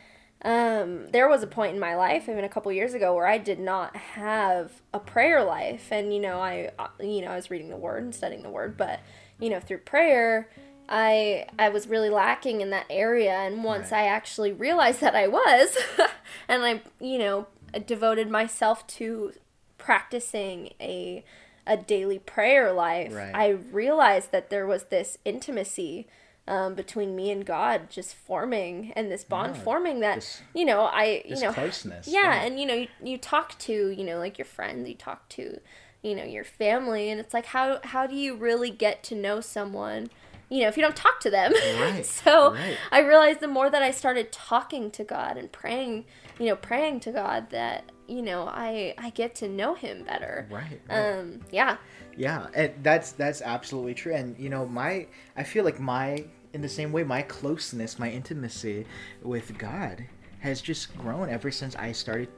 um, 0.42 1.10
there 1.10 1.28
was 1.28 1.42
a 1.42 1.46
point 1.46 1.74
in 1.74 1.80
my 1.80 1.96
life, 1.96 2.28
even 2.28 2.44
a 2.44 2.48
couple 2.48 2.70
years 2.70 2.94
ago, 2.94 3.14
where 3.14 3.26
I 3.26 3.38
did 3.38 3.58
not 3.58 3.96
have 3.96 4.82
a 4.92 4.98
prayer 5.00 5.42
life. 5.42 5.88
And 5.90 6.12
you 6.12 6.20
know, 6.20 6.38
I 6.40 6.70
uh, 6.78 6.88
you 7.00 7.22
know 7.22 7.28
I 7.28 7.36
was 7.36 7.50
reading 7.50 7.68
the 7.70 7.76
Word 7.76 8.02
and 8.02 8.14
studying 8.14 8.42
the 8.42 8.50
Word, 8.50 8.76
but 8.76 9.00
you 9.40 9.50
know 9.50 9.60
through 9.60 9.78
prayer. 9.78 10.48
I 10.88 11.46
I 11.58 11.70
was 11.70 11.88
really 11.88 12.10
lacking 12.10 12.60
in 12.60 12.70
that 12.70 12.86
area 12.88 13.32
and 13.32 13.64
once 13.64 13.90
Right. 13.90 14.04
I 14.04 14.06
actually 14.06 14.52
realized 14.52 15.00
that 15.00 15.16
I 15.16 15.26
was 15.26 15.76
and 16.48 16.62
I 16.64 16.80
you 17.00 17.18
know 17.18 17.48
devoted 17.86 18.30
myself 18.30 18.86
to 18.88 19.32
practicing 19.78 20.74
a 20.80 21.24
a 21.66 21.76
daily 21.76 22.20
prayer 22.20 22.72
life 22.72 23.12
Right. 23.12 23.34
I 23.34 23.48
realized 23.48 24.30
that 24.30 24.48
there 24.50 24.64
was 24.64 24.84
this 24.84 25.18
intimacy 25.24 26.06
um, 26.48 26.74
between 26.74 27.16
me 27.16 27.30
and 27.30 27.44
God 27.44 27.90
just 27.90 28.14
forming 28.14 28.92
and 28.94 29.10
this 29.10 29.24
bond 29.24 29.56
Yeah, 29.56 29.62
forming 29.62 30.00
that 30.00 30.16
this- 30.16 30.42
you 30.54 30.64
know 30.64 30.82
I 30.82 31.22
you 31.24 31.40
know 31.40 31.52
closeness, 31.52 32.06
yeah, 32.08 32.34
yeah. 32.34 32.42
and 32.44 32.60
you 32.60 32.66
know 32.66 32.74
you, 32.74 32.88
you 33.02 33.18
talk 33.18 33.58
to 33.60 33.90
you 33.90 34.04
know 34.04 34.18
like 34.18 34.38
your 34.38 34.44
friends 34.46 34.88
you 34.88 34.94
talk 34.94 35.28
to 35.30 35.60
you 36.02 36.14
know 36.14 36.24
your 36.24 36.44
family 36.44 37.10
and 37.10 37.18
it's 37.20 37.34
like 37.34 37.46
how 37.46 37.80
how 37.82 38.06
do 38.06 38.14
you 38.14 38.36
really 38.36 38.70
get 38.70 39.02
to 39.04 39.14
know 39.16 39.40
someone 39.40 40.08
you 40.48 40.60
know 40.62 40.68
if 40.68 40.76
you 40.76 40.82
don't 40.82 40.94
talk 40.94 41.18
to 41.20 41.30
them 41.30 41.52
Right, 41.80 42.06
so 42.24 42.52
right. 42.52 42.76
I 42.92 43.00
realized 43.00 43.40
the 43.40 43.48
more 43.48 43.68
that 43.68 43.82
I 43.82 43.90
started 43.90 44.30
talking 44.30 44.90
to 44.92 45.02
God 45.02 45.36
and 45.36 45.50
praying 45.50 46.04
you 46.38 46.46
know 46.46 46.54
praying 46.56 47.00
to 47.00 47.10
God 47.12 47.50
that 47.50 47.90
you 48.06 48.22
know 48.22 48.46
I 48.46 48.94
I 48.98 49.10
get 49.10 49.34
to 49.36 49.48
know 49.48 49.74
him 49.74 50.04
better 50.04 50.46
Right, 50.48 50.80
right. 50.88 51.10
um 51.18 51.40
yeah 51.50 51.78
Yeah, 52.16 52.46
and 52.54 52.72
that's 52.82 53.12
that's 53.12 53.42
absolutely 53.42 53.94
true. 53.94 54.14
And 54.14 54.38
you 54.38 54.48
know, 54.48 54.64
my 54.64 55.06
I 55.36 55.42
feel 55.42 55.64
like 55.64 55.78
my 55.80 56.24
in 56.56 56.62
the 56.62 56.68
same 56.70 56.90
way 56.90 57.04
my 57.04 57.20
closeness, 57.20 57.98
my 57.98 58.10
intimacy 58.10 58.86
with 59.22 59.58
God 59.58 60.06
has 60.40 60.62
just 60.62 60.96
grown 60.96 61.28
ever 61.28 61.50
since 61.50 61.76
I 61.76 61.92
started 61.92 62.30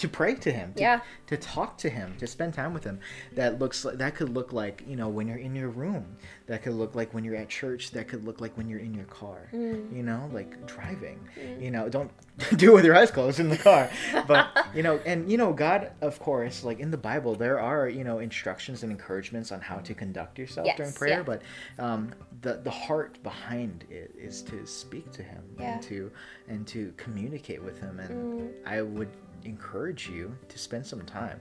to 0.00 0.08
pray 0.08 0.34
to 0.34 0.50
him, 0.52 0.72
to, 0.74 0.80
Yeah. 0.80 1.00
to 1.28 1.36
talk 1.36 1.78
to 1.78 1.88
him, 1.90 2.14
to 2.18 2.26
spend 2.26 2.54
time 2.54 2.72
with 2.74 2.84
him. 2.84 3.00
That 3.34 3.58
looks 3.58 3.84
like 3.84 3.98
that 3.98 4.14
could 4.16 4.30
look 4.30 4.52
like, 4.52 4.82
you 4.86 4.96
know, 4.96 5.08
when 5.08 5.28
you're 5.28 5.38
in 5.38 5.54
your 5.54 5.68
room. 5.68 6.16
That 6.46 6.62
could 6.62 6.72
look 6.74 6.94
like 6.96 7.14
when 7.14 7.22
you're 7.24 7.36
at 7.36 7.48
church, 7.48 7.92
that 7.92 8.08
could 8.08 8.24
look 8.24 8.40
like 8.40 8.56
when 8.56 8.68
you're 8.68 8.80
in 8.80 8.92
your 8.94 9.04
car. 9.04 9.48
You 9.52 10.02
know, 10.02 10.28
like 10.32 10.66
driving. 10.66 11.20
You 11.60 11.70
know, 11.70 11.88
don't 11.88 12.10
do 12.56 12.72
it 12.72 12.74
with 12.74 12.84
your 12.84 12.96
eyes 12.96 13.10
closed 13.10 13.38
in 13.38 13.48
the 13.50 13.56
car. 13.58 13.88
But, 14.26 14.48
you 14.74 14.82
know, 14.82 14.98
and 15.06 15.30
you 15.30 15.36
know, 15.36 15.52
God, 15.52 15.92
of 16.00 16.18
course, 16.18 16.64
like 16.64 16.80
in 16.80 16.90
the 16.90 16.96
Bible, 16.96 17.34
there 17.34 17.60
are, 17.60 17.88
you 17.88 18.02
know, 18.04 18.18
instructions 18.18 18.82
and 18.82 18.90
encouragements 18.90 19.52
on 19.52 19.60
how 19.60 19.76
to 19.76 19.94
conduct 19.94 20.38
yourself 20.38 20.66
Yes, 20.66 20.76
during 20.78 20.92
prayer, 20.92 21.18
yeah. 21.18 21.22
but 21.22 21.42
um, 21.78 22.12
the 22.42 22.54
the 22.64 22.70
heart 22.70 23.22
behind 23.22 23.84
it 23.90 24.14
is 24.18 24.42
to 24.42 24.66
speak 24.66 25.12
to 25.12 25.22
him 25.22 25.42
Yeah. 25.58 25.74
and 25.74 25.82
to 25.84 26.10
and 26.48 26.66
to 26.68 26.92
communicate 26.96 27.62
with 27.62 27.78
him 27.80 28.00
and 28.00 28.10
Mm. 28.10 28.50
I 28.66 28.82
would 28.82 29.08
encourage 29.44 30.08
you 30.08 30.36
to 30.48 30.58
spend 30.58 30.86
some 30.86 31.02
time 31.02 31.40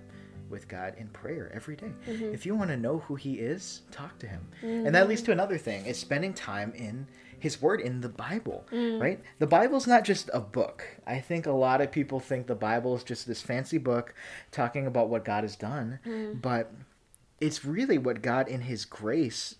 with 0.49 0.67
God 0.67 0.95
in 0.97 1.07
prayer 1.09 1.51
every 1.53 1.75
day. 1.75 1.91
Mm-hmm. 2.07 2.33
If 2.33 2.45
you 2.45 2.55
want 2.55 2.71
to 2.71 2.77
know 2.77 2.99
who 2.99 3.15
he 3.15 3.35
is, 3.35 3.81
talk 3.91 4.17
to 4.19 4.27
him. 4.27 4.41
And 4.63 4.95
that 4.95 5.07
leads 5.07 5.21
to 5.23 5.31
another 5.31 5.57
thing, 5.59 5.85
is 5.85 5.97
spending 5.99 6.33
time 6.33 6.73
in 6.75 7.07
his 7.38 7.62
word 7.62 7.79
in 7.81 8.01
the 8.01 8.09
Bible, 8.09 8.65
Mm. 8.71 8.99
right? 8.99 9.21
The 9.38 9.47
Bible's 9.47 9.88
not 9.88 10.03
just 10.03 10.29
a 10.33 10.39
book. 10.41 10.83
I 11.07 11.19
think 11.19 11.45
a 11.45 11.51
lot 11.51 11.79
of 11.81 11.91
people 11.91 12.19
think 12.19 12.47
the 12.47 12.55
Bible 12.55 12.95
is 12.95 13.03
just 13.03 13.27
this 13.27 13.41
fancy 13.41 13.77
book 13.77 14.13
talking 14.51 14.88
about 14.88 15.07
what 15.09 15.23
God 15.23 15.43
has 15.43 15.55
done, 15.55 15.99
Mm. 16.05 16.41
but 16.41 16.73
it's 17.39 17.63
really 17.63 17.97
what 17.97 18.21
God 18.21 18.49
in 18.49 18.62
his 18.62 18.83
grace 18.85 19.55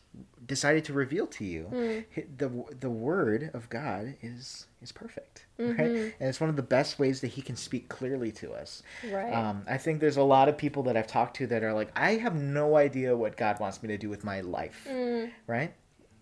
decided 0.46 0.84
to 0.86 0.94
reveal 0.94 1.28
to 1.28 1.46
you. 1.46 1.68
Mm. 1.72 2.06
The 2.38 2.76
the 2.80 2.90
word 2.90 3.52
of 3.54 3.70
God 3.70 4.16
is 4.22 4.66
is 4.82 4.92
perfect, 4.92 5.46
Mm-hmm. 5.60 5.80
right? 5.82 5.90
And 6.20 6.30
it's 6.30 6.40
one 6.40 6.50
of 6.50 6.56
the 6.56 6.64
best 6.64 6.98
ways 7.00 7.22
that 7.22 7.28
he 7.28 7.42
can 7.42 7.56
speak 7.56 7.90
clearly 7.90 8.32
to 8.34 8.52
us. 8.54 8.82
Right. 9.12 9.32
Um, 9.34 9.64
I 9.68 9.78
think 9.78 10.00
there's 10.00 10.18
a 10.18 10.24
lot 10.24 10.50
of 10.50 10.58
people 10.58 10.84
that 10.84 10.96
I've 10.98 11.08
talked 11.08 11.36
to 11.38 11.48
that 11.48 11.64
are 11.64 11.74
like, 11.74 11.92
I 11.96 12.14
have 12.16 12.36
no 12.36 12.78
idea 12.78 13.16
what 13.16 13.38
God 13.38 13.60
wants 13.60 13.84
me 13.84 13.88
to 13.90 13.98
do 13.98 14.10
with 14.10 14.24
my 14.24 14.42
life, 14.42 14.88
Mm. 14.90 15.32
right? 15.48 15.74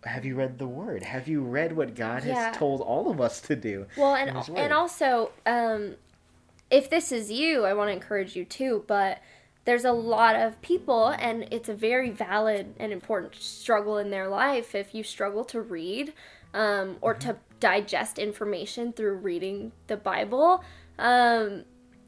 Have 0.04 0.24
you 0.24 0.34
read 0.36 0.58
the 0.58 0.66
word? 0.68 1.02
Have 1.02 1.26
you 1.26 1.42
read 1.42 1.74
what 1.76 1.94
God 1.94 2.24
Yeah. 2.24 2.34
has 2.48 2.56
told 2.56 2.80
all 2.80 3.10
of 3.10 3.20
us 3.20 3.40
to 3.42 3.56
do? 3.56 3.86
Well, 3.96 4.14
and 4.14 4.30
and 4.56 4.72
also, 4.72 5.30
um, 5.46 5.96
if 6.70 6.90
this 6.90 7.10
is 7.12 7.30
you, 7.32 7.64
I 7.64 7.72
want 7.74 7.88
to 7.88 7.92
encourage 7.94 8.36
you 8.36 8.44
too. 8.44 8.84
But 8.86 9.20
there's 9.68 9.84
a 9.84 9.92
lot 9.92 10.34
of 10.34 10.58
people, 10.62 11.08
and 11.08 11.46
it's 11.50 11.68
a 11.68 11.74
very 11.74 12.08
valid 12.08 12.74
and 12.80 12.90
important 12.90 13.34
struggle 13.34 13.98
in 13.98 14.08
their 14.08 14.26
life. 14.26 14.74
If 14.74 14.94
you 14.94 15.02
struggle 15.02 15.44
to 15.44 15.60
read, 15.60 16.14
um, 16.54 16.96
or 17.02 17.12
to 17.12 17.36
digest 17.60 18.18
information 18.18 18.94
through 18.94 19.16
reading 19.16 19.72
the 19.86 19.98
Bible, 19.98 20.64
um, 20.98 21.66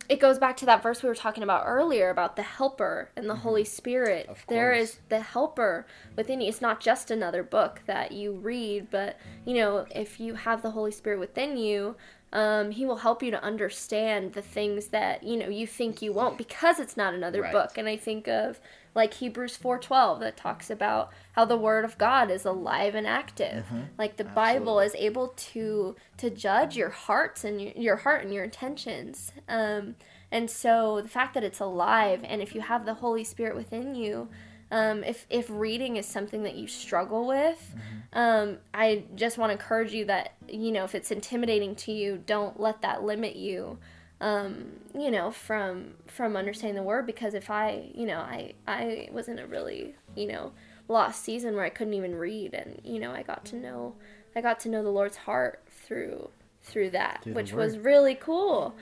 it 0.09 0.20
goes 0.20 0.39
back 0.39 0.57
to 0.57 0.66
that 0.66 0.82
verse 0.82 1.03
we 1.03 1.11
were 1.11 1.14
talking 1.14 1.43
about 1.43 1.64
earlier 1.66 2.09
about 2.09 2.35
the 2.35 2.43
helper 2.43 3.11
and 3.14 3.28
the 3.28 3.35
Holy 3.35 3.64
Spirit. 3.64 4.26
Mm-hmm. 4.30 4.55
There 4.55 4.72
is 4.72 4.99
the 5.11 5.20
helper 5.20 5.87
within 6.16 6.41
you. 6.41 6.49
It's 6.49 6.62
not 6.62 6.80
just 6.80 7.11
another 7.11 7.43
book 7.43 7.82
that 7.85 8.11
you 8.11 8.32
read, 8.32 8.89
but 8.91 9.18
you 9.45 9.53
know, 9.53 9.85
if 9.95 10.18
you 10.18 10.32
have 10.32 10.62
the 10.62 10.70
Holy 10.70 10.93
Spirit 10.93 11.20
within 11.20 11.59
you, 11.59 11.95
um, 12.33 12.70
he 12.70 12.87
will 12.87 12.99
help 12.99 13.22
you 13.22 13.31
to 13.33 13.43
understand 13.43 14.35
the 14.35 14.43
things 14.43 14.89
that 14.89 15.22
you 15.24 15.37
know 15.37 15.49
you 15.49 15.66
think 15.66 16.01
you 16.01 16.12
won't 16.12 16.39
because 16.39 16.78
it's 16.78 16.97
not 16.97 17.14
another 17.14 17.43
Right. 17.43 17.53
book. 17.53 17.76
And 17.76 17.89
I 17.89 17.97
think 17.97 18.28
of 18.28 18.61
like 18.95 19.14
Hebrews 19.14 19.57
four 19.57 19.78
twelve 19.78 20.20
that 20.20 20.37
talks 20.37 20.70
about 20.70 21.11
how 21.33 21.45
the 21.45 21.57
Word 21.57 21.85
of 21.85 21.99
God 21.99 22.31
is 22.31 22.45
alive 22.45 22.95
and 22.95 23.07
active. 23.07 23.64
Like 23.99 24.16
the 24.16 24.24
Bible 24.24 24.81
is 24.81 24.95
able 24.95 25.28
to 25.28 25.97
to 26.18 26.31
judge 26.31 26.76
your 26.76 26.91
hearts 26.91 27.45
and 27.45 27.61
your, 27.61 27.72
your 27.74 27.97
heart 27.97 28.24
and 28.24 28.33
your 28.33 28.45
intentions. 28.45 29.33
Um, 29.49 29.97
and 30.33 30.49
so 30.49 31.01
the 31.01 31.09
fact 31.09 31.35
that 31.35 31.43
it's 31.45 31.59
alive 31.61 32.20
and 32.24 32.41
if 32.41 32.55
you 32.55 32.61
have 32.61 32.85
the 32.87 32.95
Holy 32.95 33.24
Spirit 33.24 33.57
within 33.57 33.95
you, 33.97 34.28
um, 34.71 35.03
if 35.05 35.27
if 35.31 35.47
reading 35.49 35.97
is 35.97 36.07
something 36.07 36.43
that 36.45 36.55
you 36.55 36.66
struggle 36.68 37.27
with, 37.27 37.75
um, 38.12 38.59
I 38.73 39.05
just 39.14 39.39
want 39.39 39.51
to 39.51 39.53
encourage 39.55 39.93
you 39.93 40.05
that 40.07 40.35
you 40.49 40.73
know 40.73 40.85
if 40.85 40.95
it's 40.95 41.11
intimidating 41.11 41.75
to 41.77 41.93
you, 41.93 42.23
don't 42.25 42.59
let 42.61 42.83
that 42.83 43.03
limit 43.03 43.37
you. 43.37 43.79
Um, 44.21 44.73
you 44.95 45.11
know, 45.11 45.31
from 45.31 45.95
from 46.07 46.37
understanding 46.37 46.77
the 46.77 46.83
word 46.83 47.07
because 47.07 47.33
if 47.35 47.51
I, 47.51 47.91
you 47.95 48.07
know, 48.07 48.18
I 48.18 48.53
I 48.68 49.09
was 49.12 49.29
in 49.29 49.39
a 49.39 49.47
really 49.47 49.95
you 50.14 50.27
know 50.27 50.53
lost 50.89 51.25
season 51.25 51.55
where 51.55 51.64
I 51.64 51.71
couldn't 51.71 51.95
even 51.95 52.14
read, 52.14 52.53
and 52.55 52.81
you 52.85 53.01
know 53.01 53.12
I 53.12 53.23
got 53.23 53.45
to 53.47 53.57
know 53.57 53.95
I 54.37 54.41
got 54.43 54.61
to 54.61 54.68
know 54.68 54.83
the 54.83 54.91
Lord's 54.91 55.16
heart 55.16 55.62
through 55.71 56.29
through 56.62 56.91
that, 56.91 57.23
Through 57.23 57.33
which 57.33 57.53
was 57.55 57.79
really 57.79 58.14
cool. 58.14 58.77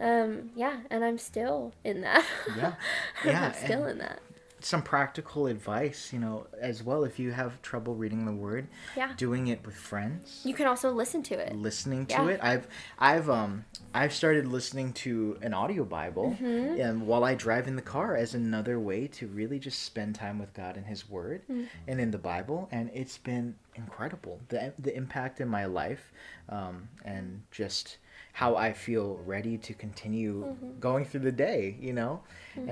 Um, 0.00 0.50
yeah, 0.54 0.76
and 0.90 1.04
I'm 1.04 1.18
still 1.18 1.72
in 1.82 2.00
that. 2.02 2.24
Yeah. 2.56 2.74
Yeah, 3.24 3.46
I'm 3.46 3.52
still 3.54 3.82
and- 3.82 3.92
in 3.92 3.98
that. 3.98 4.20
Some 4.64 4.82
practical 4.82 5.46
advice, 5.46 6.10
you 6.12 6.18
know, 6.18 6.46
as 6.60 6.82
well. 6.82 7.04
If 7.04 7.18
you 7.18 7.32
have 7.32 7.60
trouble 7.60 7.94
reading 7.94 8.24
the 8.24 8.32
word, 8.32 8.66
Yeah. 8.96 9.12
doing 9.16 9.48
it 9.48 9.64
with 9.66 9.74
friends, 9.76 10.40
You 10.44 10.54
can 10.54 10.66
also 10.66 10.90
listen 10.90 11.22
to 11.24 11.34
it. 11.34 11.54
listening 11.54 12.06
to 12.06 12.14
Yeah. 12.14 12.28
it. 12.30 12.40
I've 12.42 12.66
I've 12.98 13.28
um 13.28 13.64
I've 13.92 14.12
started 14.14 14.46
listening 14.46 14.92
to 15.04 15.38
an 15.42 15.52
audio 15.54 15.84
Bible 15.84 16.36
Mm-hmm. 16.40 16.80
um, 16.82 17.06
while 17.06 17.24
I 17.24 17.34
drive 17.34 17.66
in 17.68 17.76
the 17.76 17.82
car 17.82 18.16
as 18.16 18.34
another 18.34 18.80
way 18.80 19.06
to 19.08 19.26
really 19.28 19.58
just 19.58 19.82
spend 19.82 20.14
time 20.14 20.38
with 20.38 20.54
God 20.54 20.76
and 20.76 20.86
His 20.86 21.08
Word 21.08 21.42
Mm. 21.50 21.68
and 21.86 22.00
in 22.00 22.10
the 22.10 22.18
Bible, 22.18 22.68
and 22.72 22.90
it's 22.94 23.18
been 23.18 23.56
incredible 23.74 24.40
the 24.48 24.72
the 24.78 24.96
impact 24.96 25.40
in 25.40 25.48
my 25.48 25.66
life, 25.66 26.12
um, 26.48 26.88
and 27.04 27.42
just 27.50 27.98
how 28.40 28.56
I 28.56 28.72
feel 28.72 29.06
ready 29.24 29.56
to 29.58 29.72
continue 29.74 30.34
Mm-hmm. 30.44 30.80
going 30.80 31.04
through 31.06 31.24
the 31.30 31.38
day, 31.50 31.62
you 31.80 31.92
know, 32.00 32.20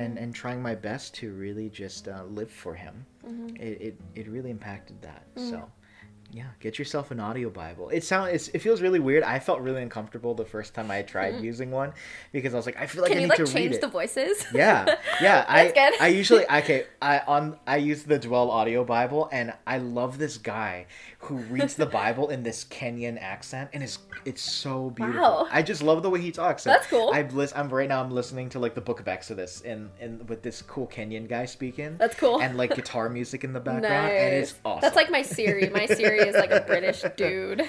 and 0.01 0.19
and 0.19 0.35
trying 0.35 0.61
my 0.71 0.75
best 0.75 1.15
to 1.21 1.33
really 1.45 1.69
just 1.71 2.09
uh, 2.09 2.25
live 2.39 2.51
for 2.51 2.75
Him. 2.75 2.95
Mm-hmm. 3.25 3.57
It, 3.57 3.75
it 3.87 3.95
it 4.21 4.27
really 4.29 4.51
impacted 4.51 5.01
that. 5.03 5.23
So. 5.37 5.71
Yeah, 6.35 6.45
get 6.61 6.79
yourself 6.79 7.11
an 7.11 7.21
audio 7.21 7.51
Bible. 7.51 7.91
It 7.91 8.05
sounds 8.05 8.49
it 8.49 8.61
feels 8.61 8.81
really 8.81 8.99
weird. 9.01 9.23
I 9.23 9.39
felt 9.39 9.61
really 9.61 9.83
uncomfortable 9.83 10.35
the 10.35 10.47
first 10.47 10.73
time 10.73 10.91
I 10.91 11.03
tried 11.03 11.41
using 11.43 11.71
one 11.71 11.93
because 12.33 12.55
I 12.55 12.57
was 12.57 12.65
like, 12.65 12.81
I 12.81 12.87
feel 12.87 13.03
like 13.03 13.13
Mm-hmm. 13.13 13.13
Can 13.13 13.19
I 13.19 13.21
you 13.21 13.27
need 13.27 13.31
like 13.31 13.37
to 13.37 13.45
read 13.45 13.53
change 13.65 13.75
it. 13.75 13.81
the 13.83 13.89
voices? 13.89 14.47
Yeah, 14.55 14.97
yeah. 15.21 15.45
I 15.49 15.71
good. 15.73 16.01
I 16.01 16.09
usually 16.09 16.45
okay. 16.51 16.87
I 17.03 17.19
on 17.27 17.59
I 17.67 17.77
use 17.77 18.05
the 18.05 18.19
Dwell 18.19 18.51
Audio 18.51 18.83
Bible, 18.83 19.29
and 19.31 19.53
I 19.67 19.77
love 19.79 20.17
this 20.19 20.39
guy 20.39 20.87
who 21.19 21.37
reads 21.37 21.75
the 21.77 21.87
Bible 21.87 22.31
in 22.31 22.43
this 22.43 22.65
Kenyan 22.65 23.21
accent, 23.21 23.69
and 23.75 23.83
it's 23.83 23.99
it's 24.25 24.41
so 24.43 24.89
beautiful. 24.91 25.21
Wow. 25.21 25.49
I 25.53 25.61
just 25.63 25.83
love 25.83 26.03
the 26.03 26.09
way 26.11 26.21
he 26.23 26.31
talks. 26.33 26.65
That's 26.65 26.87
cool. 26.87 27.11
I 27.13 27.23
lis- 27.23 27.53
I'm 27.55 27.69
right 27.69 27.89
now. 27.89 28.03
I'm 28.03 28.11
listening 28.11 28.49
to 28.51 28.59
like 28.59 28.75
the 28.75 28.81
Book 28.81 29.01
of 29.01 29.07
Exodus, 29.07 29.61
and 29.67 29.91
and 30.01 30.27
with 30.31 30.43
this 30.43 30.63
cool 30.63 30.87
Kenyan 30.87 31.29
guy 31.29 31.45
speaking. 31.45 31.97
That's 31.99 32.17
cool. 32.17 32.41
And 32.41 32.57
like 32.57 32.75
guitar 32.75 33.11
music 33.11 33.45
in 33.45 33.53
the 33.53 33.61
background, 33.61 34.11
and 34.13 34.35
it's 34.37 34.55
awesome. 34.65 34.81
That's 34.81 34.97
like 34.97 35.11
my 35.11 35.21
Siri. 35.23 35.69
My 35.69 35.85
Siri 35.87 36.22
is 36.23 36.35
like 36.37 36.51
a 36.51 36.61
British 36.61 37.03
dude. 37.17 37.63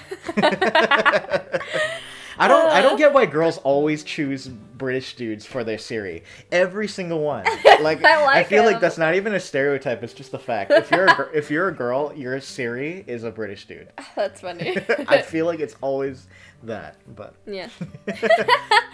I 2.35 2.47
don't 2.47 2.65
I 2.71 2.79
Uh. 2.79 2.81
don't 2.81 2.97
get 2.97 3.13
why 3.13 3.25
girls 3.27 3.59
always 3.59 4.03
choose 4.03 4.47
British 4.47 5.15
dudes 5.15 5.45
for 5.45 5.63
their 5.63 5.77
Siri. 5.77 6.23
Every 6.51 6.87
single 6.87 7.19
one. 7.21 7.45
Like 7.81 8.03
I 8.03 8.23
like 8.23 8.47
feel 8.47 8.63
like 8.63 8.79
that's 8.79 8.97
not 8.97 9.13
even 9.15 9.33
a 9.33 9.39
stereotype, 9.39 10.03
it's 10.03 10.13
just 10.13 10.33
a 10.33 10.39
fact. 10.39 10.71
If 10.71 10.89
you're 10.89 11.05
a, 11.05 11.29
if 11.33 11.51
you're 11.51 11.67
a 11.67 11.73
girl, 11.73 12.13
your 12.15 12.39
Siri 12.39 13.03
is 13.07 13.23
a 13.23 13.31
British 13.31 13.65
dude. 13.65 13.89
That's 14.15 14.39
funny. 14.41 14.77
I 15.07 15.21
feel 15.21 15.45
like 15.47 15.59
it's 15.59 15.75
always 15.81 16.27
that, 16.63 16.95
but 17.15 17.35
yeah. 17.45 17.67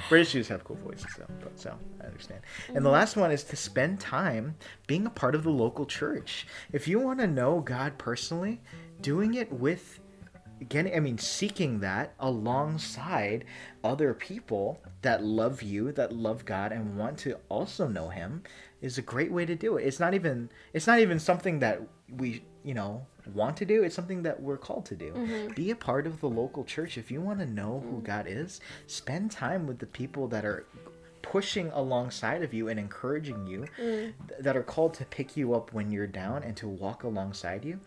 British 0.10 0.32
dudes 0.32 0.47
have 0.47 0.64
cool 0.64 0.78
voices 0.78 1.05
though, 1.18 1.26
but 1.41 1.60
so 1.60 1.76
I 2.01 2.05
understand. 2.07 2.41
And 2.68 2.78
Mm-hmm. 2.78 2.84
the 2.86 2.89
last 2.89 3.16
one 3.16 3.32
is 3.32 3.43
to 3.45 3.55
spend 3.55 3.99
time 3.99 4.55
being 4.88 5.05
a 5.05 5.10
part 5.12 5.36
of 5.36 5.43
the 5.43 5.51
local 5.51 5.86
church. 5.86 6.47
If 6.74 6.88
you 6.88 6.99
want 6.99 7.20
to 7.20 7.28
know 7.28 7.60
God 7.60 7.97
personally, 7.99 8.60
doing 9.02 9.36
it 9.36 9.52
with 9.52 10.00
getting 10.68 10.93
I 10.93 11.00
mean 11.00 11.18
seeking 11.18 11.80
that 11.80 12.14
alongside 12.20 13.45
other 13.84 14.14
people 14.14 14.82
that 15.02 15.24
love 15.24 15.62
you, 15.62 15.91
that 15.93 16.12
love 16.12 16.45
God 16.45 16.72
and 16.72 16.97
want 16.97 17.18
to 17.20 17.38
also 17.47 17.88
know 17.88 18.10
him 18.10 18.43
is 18.82 18.97
a 18.97 19.02
great 19.02 19.32
way 19.32 19.45
to 19.45 19.56
do 19.56 19.78
it. 19.78 19.86
It's 19.86 20.00
not 20.00 20.14
even 20.14 20.50
it's 20.74 20.88
not 20.88 21.00
even 21.00 21.20
something 21.20 21.60
that 21.60 21.82
we, 22.18 22.43
you 22.64 22.74
know, 22.74 23.06
want 23.34 23.58
to 23.58 23.66
do. 23.66 23.84
It's 23.84 23.95
something 23.95 24.24
that 24.24 24.41
we're 24.41 24.58
called 24.58 24.86
to 24.88 24.95
do. 24.95 25.12
Mm-hmm. 25.12 25.54
Be 25.54 25.72
a 25.72 25.76
part 25.76 26.08
of 26.08 26.20
the 26.20 26.30
local 26.30 26.64
church. 26.64 26.97
If 26.97 27.12
you 27.12 27.22
want 27.22 27.39
to 27.39 27.45
know 27.45 27.82
who 27.84 27.97
mm-hmm. 27.97 28.06
God 28.06 28.26
is, 28.28 28.60
spend 28.88 29.32
time 29.32 29.68
with 29.68 29.80
the 29.80 29.86
people 29.86 30.28
that 30.30 30.45
are 30.45 30.66
pushing 31.22 31.70
alongside 31.72 32.41
of 32.43 32.54
you 32.54 32.70
and 32.70 32.80
encouraging 32.80 33.45
you 33.45 33.66
mm. 33.78 34.14
th- 34.28 34.39
that 34.39 34.56
are 34.56 34.64
called 34.64 34.93
to 34.95 35.06
pick 35.06 35.36
you 35.36 35.54
up 35.54 35.74
when 35.74 35.91
you're 35.91 36.08
down 36.08 36.43
and 36.43 36.56
to 36.58 36.68
walk 36.68 37.04
alongside 37.04 37.64
you. 37.64 37.80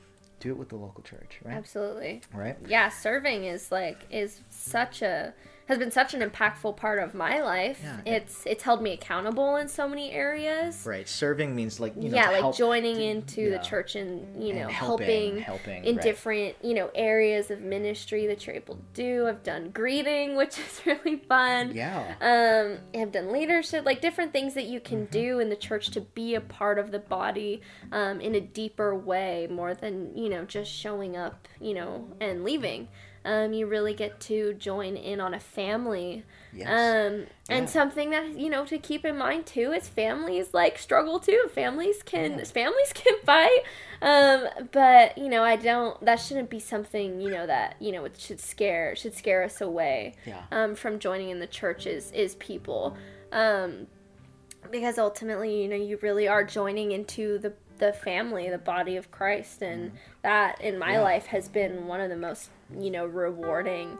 Do 0.43 0.51
it 0.51 0.59
with 0.59 0.71
the 0.71 0.77
local 0.77 1.05
church, 1.05 1.39
right? 1.45 1.55
Absolutely. 1.55 2.21
Right? 2.35 2.57
Yeah, 2.67 2.89
serving 2.89 3.45
is 3.45 3.71
like 3.71 3.99
is 4.11 4.41
such 4.51 5.01
a 5.01 5.33
has 5.67 5.79
been 5.79 5.91
such 5.91 6.13
an 6.15 6.29
impactful 6.29 6.77
part 6.77 6.99
of 6.99 7.15
my 7.15 7.41
life. 7.41 7.81
Yeah. 7.83 8.15
It's 8.17 8.43
it's 8.47 8.63
held 8.63 8.83
me 8.83 8.93
accountable 8.93 9.57
in 9.57 9.69
so 9.69 9.89
many 9.89 10.11
areas. 10.11 10.85
Right. 10.85 11.09
Serving 11.09 11.55
means 11.55 11.79
like 11.81 11.95
you 11.97 12.09
know 12.11 12.17
yeah, 12.17 12.27
to 12.27 12.33
like 12.33 12.41
help- 12.41 12.57
joining 12.57 13.01
into 13.01 13.43
yeah. 13.43 13.59
the 13.59 13.65
church 13.65 13.95
and 13.97 14.43
you 14.43 14.51
And 14.51 14.61
know 14.63 14.69
helping, 14.69 15.39
helping, 15.39 15.43
helping, 15.43 15.85
in 15.85 15.97
right. 15.97 16.03
different 16.03 16.57
you 16.63 16.75
know 16.75 16.91
areas 16.95 17.51
of 17.51 17.61
ministry 17.61 18.27
that 18.27 18.47
you're 18.47 18.57
able 18.57 18.75
to 18.77 18.83
do. 18.95 19.27
I've 19.29 19.43
done 19.43 19.71
greeting, 19.71 20.37
which 20.37 20.59
is 20.59 20.81
really 20.85 21.17
fun. 21.17 21.73
Yeah. 21.75 22.15
Um, 22.21 22.79
I've 23.01 23.13
done 23.13 23.33
leadership, 23.33 23.85
like 23.85 24.01
different 24.01 24.33
things 24.33 24.55
that 24.55 24.65
you 24.67 24.81
can 24.81 24.93
Mm-hmm. 25.03 25.11
do 25.13 25.39
in 25.41 25.49
the 25.49 25.57
church 25.57 25.91
to 25.93 26.01
be 26.03 26.35
a 26.35 26.41
part 26.41 26.79
of 26.79 26.91
the 26.93 26.99
body 26.99 27.63
um, 27.93 28.21
in 28.21 28.35
a 28.35 28.41
deeper 28.41 28.95
way, 28.95 29.49
more 29.51 29.75
than 29.75 30.17
you 30.17 30.29
know 30.29 30.45
just 30.45 30.71
showing 30.71 31.17
up, 31.17 31.49
you 31.61 31.73
know, 31.75 32.09
and 32.21 32.45
leaving. 32.45 32.89
Um, 33.25 33.53
you 33.53 33.67
really 33.67 33.95
get 33.95 34.19
to 34.21 34.55
join 34.55 34.97
in 34.97 35.21
on 35.21 35.33
a 35.35 35.41
family. 35.41 36.25
Yes. 36.53 36.69
Um, 36.69 37.21
Yeah. 37.49 37.57
and 37.57 37.69
something 37.71 38.11
that 38.11 38.39
you 38.39 38.51
know 38.51 38.65
to 38.67 38.79
keep 38.79 39.05
in 39.05 39.17
mind 39.17 39.47
too 39.47 39.73
is 39.73 39.89
families 39.89 40.53
like 40.53 40.77
struggle 40.79 41.19
too. 41.21 41.49
Families 41.55 42.03
can 42.03 42.39
Yeah. 42.39 42.45
families 42.45 42.93
can 42.95 43.15
fight, 43.25 43.61
um, 44.03 44.49
but 44.73 45.17
you 45.17 45.29
know 45.29 45.43
I 45.43 45.57
don't. 45.57 46.03
That 46.05 46.17
shouldn't 46.17 46.51
be 46.51 46.59
something 46.61 47.21
you 47.21 47.31
know 47.31 47.47
that 47.47 47.77
you 47.81 47.93
know 47.93 48.05
it 48.05 48.17
should 48.19 48.41
scare 48.41 48.95
should 48.97 49.15
scare 49.15 49.43
us 49.45 49.61
away 49.61 50.15
Yeah. 50.27 50.43
um, 50.51 50.75
from 50.75 50.99
joining 50.99 51.31
in 51.31 51.39
the 51.39 51.47
churches 51.47 52.07
is, 52.07 52.13
is 52.13 52.35
people. 52.37 52.97
Um, 53.31 53.87
because 54.71 54.97
ultimately, 54.99 55.61
you 55.63 55.69
know, 55.69 55.75
you 55.77 55.99
really 56.03 56.29
are 56.29 56.45
joining 56.45 56.93
into 56.93 57.39
the, 57.39 57.53
the 57.87 57.93
family, 57.93 58.49
the 58.49 58.59
body 58.59 58.97
of 58.97 59.11
Christ. 59.11 59.63
And 59.63 59.93
that 60.23 60.61
in 60.61 60.79
my. 60.79 60.93
Yeah. 60.93 61.01
life 61.03 61.27
has 61.27 61.49
been 61.49 61.87
one 61.87 62.01
of 62.01 62.11
the 62.11 62.17
most, 62.17 62.51
you 62.79 62.91
know, 62.91 63.05
rewarding 63.07 63.99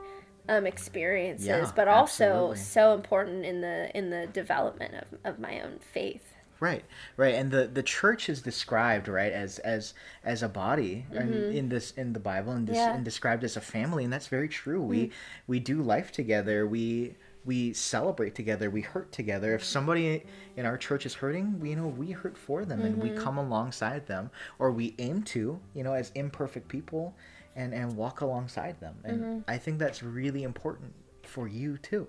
um, 0.49 0.67
experiences, 0.67 1.47
Yeah, 1.47 1.71
but 1.75 1.89
also 1.89 2.25
absolutely. 2.25 2.57
so 2.59 2.95
important 2.95 3.45
in 3.45 3.61
the 3.61 3.91
in 3.97 4.11
the 4.11 4.27
development 4.27 4.95
of, 4.95 5.07
of 5.25 5.39
my 5.39 5.61
own 5.61 5.79
faith. 5.81 6.27
Right, 6.61 6.85
right, 7.17 7.35
and 7.35 7.51
the 7.51 7.67
the 7.67 7.83
church 7.83 8.29
is 8.29 8.41
described 8.41 9.09
right 9.09 9.33
as 9.33 9.59
as 9.61 9.95
as 10.23 10.43
a 10.45 10.49
body 10.49 11.07
and 11.11 11.35
in 11.53 11.69
this 11.69 11.91
in 11.97 12.13
the 12.13 12.21
Bible 12.21 12.53
and, 12.53 12.67
des- 12.67 12.73
Mm-hmm. 12.75 12.81
Yeah. 12.89 12.95
and 12.95 13.05
described 13.05 13.43
as 13.43 13.57
a 13.57 13.61
family, 13.61 14.05
and 14.05 14.13
that's 14.13 14.29
very 14.29 14.49
true. 14.49 14.81
We 14.81 15.11
we 15.49 15.59
do 15.59 15.83
life 15.83 16.13
together. 16.13 16.65
We 16.67 17.17
we 17.45 17.73
celebrate 17.73 18.35
together. 18.35 18.71
We 18.71 18.83
hurt 18.83 19.11
together. 19.13 19.55
If 19.55 19.65
somebody 19.65 20.25
in 20.57 20.67
our 20.67 20.79
church 20.79 21.07
is 21.07 21.15
hurting, 21.15 21.59
we 21.61 21.71
you 21.71 21.77
know 21.77 21.89
we 21.89 22.13
hurt 22.13 22.39
for 22.39 22.65
them 22.65 22.83
and 22.83 23.03
we 23.03 23.11
come 23.11 23.39
alongside 23.39 24.07
them, 24.07 24.31
or 24.59 24.71
we 24.71 24.95
aim 24.99 25.23
to 25.25 25.61
you 25.75 25.83
know 25.83 25.93
as 25.93 26.11
imperfect 26.15 26.69
people, 26.69 27.15
and 27.57 27.75
and 27.75 27.97
walk 27.97 28.21
alongside 28.21 28.79
them. 28.81 28.95
And 29.05 29.45
I 29.49 29.59
think 29.59 29.79
that's 29.79 30.03
really 30.03 30.45
important 30.45 30.93
for 31.23 31.49
you 31.49 31.79
too. 31.79 32.07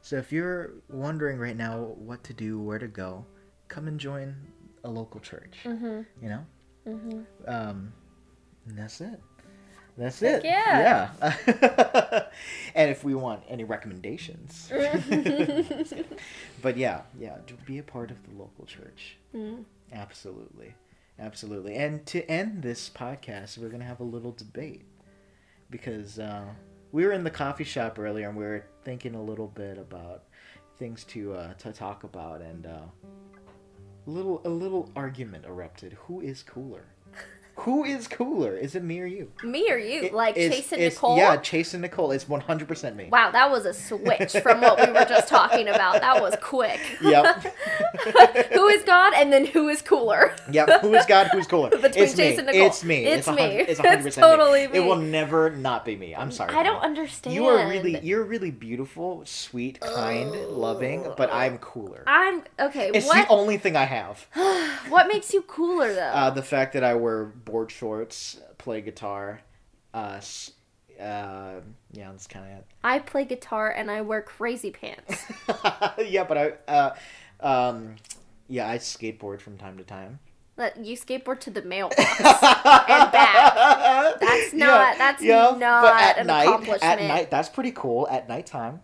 So 0.00 0.16
if 0.16 0.32
you're 0.32 0.72
wondering 0.88 1.38
right 1.38 1.56
now 1.56 1.94
what 1.96 2.22
to 2.24 2.32
do, 2.32 2.60
where 2.60 2.78
to 2.78 2.86
go, 2.86 3.24
come 3.66 3.88
and 3.88 3.98
join 3.98 4.34
a 4.84 4.90
local 4.90 5.20
church. 5.20 5.58
Mm-hmm. 5.64 6.02
You 6.22 6.28
know, 6.28 6.46
um, 7.46 7.92
and 8.68 8.78
that's 8.78 9.00
it. 9.00 9.20
That's 9.98 10.20
Heck 10.20 10.44
it. 10.44 10.46
yeah. 10.46 11.10
Yeah. 11.20 12.22
and 12.76 12.90
if 12.90 13.02
we 13.02 13.16
want 13.16 13.42
any 13.48 13.64
recommendations, 13.64 14.70
but 16.62 16.76
yeah, 16.76 17.02
yeah, 17.18 17.38
to 17.48 17.54
be 17.66 17.78
a 17.78 17.82
part 17.82 18.12
of 18.12 18.22
the 18.22 18.38
local 18.38 18.64
church. 18.64 19.16
Mm. 19.34 19.64
Absolutely. 19.92 20.74
Absolutely. 21.18 21.74
And 21.74 22.06
to 22.06 22.24
end 22.30 22.62
this 22.62 22.88
podcast, 22.88 23.58
we're 23.58 23.68
going 23.68 23.80
to 23.80 23.86
have 23.86 23.98
a 23.98 24.04
little 24.04 24.30
debate 24.30 24.84
because 25.68 26.20
uh, 26.20 26.44
we 26.92 27.04
were 27.04 27.12
in 27.12 27.24
the 27.24 27.30
coffee 27.30 27.64
shop 27.64 27.98
earlier 27.98 28.28
and 28.28 28.38
we 28.38 28.44
were 28.44 28.64
thinking 28.84 29.16
a 29.16 29.22
little 29.22 29.48
bit 29.48 29.78
about 29.78 30.22
things 30.76 31.02
to 31.02 31.34
uh, 31.34 31.54
to 31.54 31.72
talk 31.72 32.04
about 32.04 32.40
and 32.40 32.66
uh, 32.66 32.82
a 34.06 34.10
little 34.10 34.40
a 34.44 34.48
little 34.48 34.92
argument 34.94 35.44
erupted. 35.44 35.94
Who 36.06 36.20
is 36.20 36.44
cooler? 36.44 36.84
Who 37.62 37.84
is 37.84 38.06
cooler? 38.06 38.56
Is 38.56 38.74
it 38.76 38.84
me 38.84 39.00
or 39.00 39.06
you? 39.06 39.30
Me 39.42 39.70
or 39.70 39.76
you? 39.78 40.02
It- 40.04 40.14
like 40.14 40.36
it's- 40.36 40.54
Chase 40.54 40.72
and 40.72 40.80
it's- 40.80 40.94
Nicole? 40.94 41.16
Yeah, 41.16 41.36
Chase 41.38 41.74
and 41.74 41.82
Nicole. 41.82 42.12
It's 42.12 42.24
100% 42.28 42.94
me. 42.94 43.08
Wow, 43.10 43.30
that 43.32 43.50
was 43.50 43.66
a 43.66 43.74
switch 43.74 44.32
from 44.42 44.60
what 44.60 44.78
we 44.78 44.92
were 44.92 45.04
just 45.04 45.26
talking 45.28 45.68
about. 45.68 46.00
That 46.00 46.22
was 46.22 46.36
quick. 46.40 46.80
Yep. 47.02 47.42
who 48.52 48.68
is 48.68 48.84
God 48.84 49.12
and 49.14 49.32
then 49.32 49.44
who 49.46 49.68
is 49.68 49.82
cooler? 49.82 50.34
Yep. 50.50 50.82
Who 50.82 50.94
is 50.94 51.04
God? 51.06 51.28
Who's 51.32 51.46
cooler? 51.46 51.70
Between 51.70 52.04
it's 52.04 52.16
me. 52.16 52.36
And 52.36 52.46
Nicole. 52.46 52.66
It's 52.66 52.84
me. 52.84 53.04
It's 53.06 53.26
a 53.26 53.32
me. 53.32 53.42
It's, 53.42 53.80
It's 53.80 53.80
100% 53.80 54.14
totally 54.14 54.66
me. 54.68 54.72
me. 54.74 54.78
It 54.78 54.82
will 54.82 54.96
never 54.96 55.50
not 55.50 55.84
be 55.84 55.96
me. 55.96 56.14
I'm 56.14 56.30
sorry. 56.30 56.54
I 56.54 56.62
don't 56.62 56.74
Hannah. 56.76 56.86
understand. 56.86 57.34
You 57.34 57.46
are 57.46 57.68
really 57.68 57.98
you're 58.00 58.24
really 58.24 58.50
beautiful, 58.50 59.22
sweet, 59.24 59.80
kind, 59.80 60.30
loving, 60.48 61.12
but 61.16 61.32
I'm 61.32 61.58
cooler. 61.58 62.04
I'm 62.06 62.42
okay. 62.60 62.90
It's 62.94 63.06
what 63.06 63.26
the 63.26 63.32
only 63.34 63.58
thing 63.58 63.74
I 63.76 63.84
have. 63.84 64.26
what 64.88 65.08
makes 65.08 65.32
you 65.34 65.42
cooler 65.42 65.92
though? 65.92 66.00
Uh, 66.00 66.30
the 66.30 66.42
fact 66.42 66.72
that 66.74 66.84
I 66.84 66.94
wear 66.94 67.24
board 67.48 67.70
shorts, 67.70 68.38
play 68.58 68.80
guitar, 68.80 69.40
uh, 69.94 70.20
uh, 71.00 71.60
yeah, 71.92 72.10
that's 72.10 72.26
kind 72.26 72.44
of 72.52 72.58
it. 72.58 72.66
I 72.84 72.98
play 72.98 73.24
guitar 73.24 73.70
and 73.70 73.90
I 73.90 74.00
wear 74.02 74.20
crazy 74.22 74.70
pants. 74.70 75.24
yeah, 76.06 76.24
but 76.24 76.38
I, 76.38 76.52
uh, 76.70 76.94
um, 77.40 77.96
yeah, 78.48 78.68
I 78.68 78.78
skateboard 78.78 79.40
from 79.40 79.56
time 79.58 79.78
to 79.78 79.84
time. 79.84 80.18
That 80.56 80.84
you 80.84 80.96
skateboard 80.96 81.38
to 81.40 81.50
the 81.50 81.62
mailbox 81.62 82.00
and 82.00 83.12
back. 83.12 83.54
That's 84.20 84.52
not- 84.52 84.98
that's 84.98 85.22
not 85.22 85.60
but 85.60 85.94
at 85.94 86.18
an 86.18 86.26
night, 86.26 86.82
At 86.82 87.00
night, 87.00 87.30
that's 87.30 87.48
pretty 87.48 87.70
cool. 87.70 88.08
At 88.10 88.28
nighttime, 88.28 88.80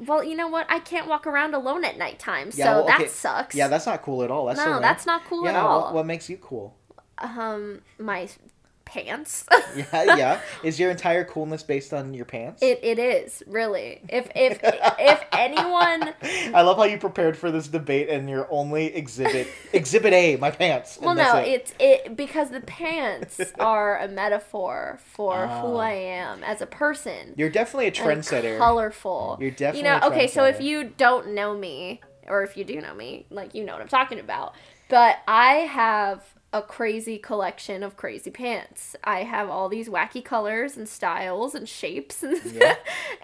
Well, 0.00 0.24
you 0.24 0.34
know 0.34 0.48
what? 0.48 0.66
I 0.68 0.80
can't 0.80 1.06
walk 1.06 1.28
around 1.28 1.54
alone 1.54 1.84
at 1.84 1.96
nighttime, 1.96 2.50
so 2.50 2.58
Yeah, 2.58 2.74
well, 2.74 2.84
okay. 2.90 3.04
that 3.04 3.10
sucks. 3.12 3.54
yeah, 3.54 3.68
that's 3.68 3.86
not 3.86 4.02
cool 4.02 4.24
at 4.24 4.32
all. 4.32 4.46
That's 4.46 4.58
so 4.58 4.64
no, 4.66 4.72
lame. 4.72 4.82
that's 4.82 5.06
not 5.06 5.24
cool 5.28 5.44
yeah, 5.44 5.50
at 5.50 5.56
all. 5.56 5.82
What, 5.84 5.94
what 5.94 6.06
makes 6.06 6.28
you 6.28 6.38
cool? 6.38 6.74
Um, 7.22 7.80
my 7.98 8.28
pants. 8.84 9.46
Yeah, 9.74 10.16
yeah. 10.16 10.40
Is 10.62 10.78
your 10.78 10.90
entire 10.90 11.24
coolness 11.24 11.62
based 11.62 11.94
on 11.94 12.12
your 12.12 12.26
pants? 12.26 12.62
It 12.62 12.80
it 12.82 12.98
is 12.98 13.42
really. 13.46 14.02
If 14.06 14.30
if 14.34 14.60
if 14.62 15.24
anyone, 15.32 16.12
I 16.54 16.60
love 16.60 16.76
how 16.76 16.84
you 16.84 16.98
prepared 16.98 17.38
for 17.38 17.50
this 17.50 17.68
debate 17.68 18.10
and 18.10 18.28
your 18.28 18.46
only 18.50 18.94
exhibit 18.94 19.48
exhibit 19.72 20.12
A, 20.12 20.36
my 20.36 20.50
pants. 20.50 20.98
well, 21.00 21.14
no, 21.14 21.38
it. 21.38 21.48
it's 21.48 21.74
it 21.80 22.16
because 22.18 22.50
the 22.50 22.60
pants 22.60 23.40
are 23.58 23.98
a 23.98 24.08
metaphor 24.08 24.98
for 25.02 25.46
who 25.46 25.76
Ah. 25.76 25.78
I 25.78 25.92
am 25.92 26.44
as 26.44 26.60
a 26.60 26.66
person. 26.66 27.32
You're 27.38 27.48
definitely 27.48 27.86
a 27.86 27.92
trendsetter. 27.92 28.58
colorful. 28.58 29.38
You're 29.40 29.52
definitely 29.52 29.88
You 29.90 30.00
know, 30.00 30.06
okay, 30.08 30.26
so 30.26 30.44
if 30.44 30.60
you 30.60 30.92
don't 30.98 31.28
know 31.34 31.56
me, 31.56 32.02
or 32.28 32.42
if 32.42 32.58
you 32.58 32.64
do 32.64 32.78
know 32.82 32.92
me, 32.92 33.24
like 33.30 33.54
you 33.54 33.64
know 33.64 33.72
what 33.72 33.80
I'm 33.80 33.88
talking 33.88 34.18
about. 34.20 34.52
But 34.90 35.16
I 35.26 35.54
have 35.54 36.22
a 36.52 36.60
crazy 36.60 37.18
collection 37.18 37.82
of 37.82 37.96
crazy 37.96 38.30
pants. 38.30 38.94
I 39.02 39.22
have 39.22 39.48
all 39.48 39.68
these 39.68 39.88
wacky 39.88 40.22
colors 40.22 40.76
and 40.76 40.88
styles 40.88 41.54
and 41.54 41.68
shapes, 41.68 42.22
Yeah. 42.52 42.74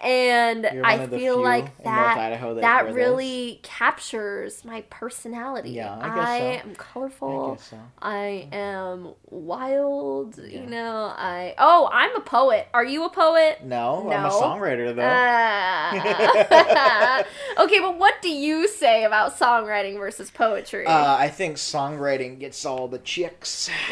and 0.03 0.67
I 0.67 1.07
feel 1.07 1.43
like 1.43 1.77
that 1.85 2.41
that 2.41 2.61
that 2.61 2.85
wear 2.85 2.87
those. 2.87 2.95
really 2.95 3.61
captures 3.63 4.65
my 4.65 4.83
personality. 4.89 5.71
Yeah, 5.71 5.95
I 5.95 6.15
guess 6.15 6.63
so. 6.65 6.69
am 6.69 6.71
I 6.71 6.75
colorful. 6.75 7.55
guess 7.55 7.69
so. 7.69 7.79
I 8.01 8.49
am 8.51 9.13
wild. 9.27 10.39
Yeah. 10.39 10.61
You 10.61 10.67
know, 10.67 11.13
I 11.17 11.55
oh, 11.59 11.89
I'm 11.93 12.17
a 12.17 12.21
poet. 12.21 12.69
Are 12.73 12.85
you 12.85 13.05
a 13.05 13.11
poet? 13.11 13.65
No, 13.65 14.11
I'm 14.11 14.25
a 14.25 14.31
songwriter 14.31 14.95
though. 14.95 15.03
Ah. 15.05 17.25
okay, 17.59 17.81
but 17.81 17.99
what 17.99 18.15
do 18.23 18.31
you 18.31 18.69
say 18.69 19.05
about 19.05 19.39
songwriting 19.39 19.99
versus 19.99 20.31
poetry? 20.31 20.87
Uh, 20.87 21.17
I 21.17 21.29
think 21.29 21.57
songwriting 21.57 22.39
gets 22.39 22.65
all 22.65 22.89
the 22.89 22.99
chicks. 23.19 23.71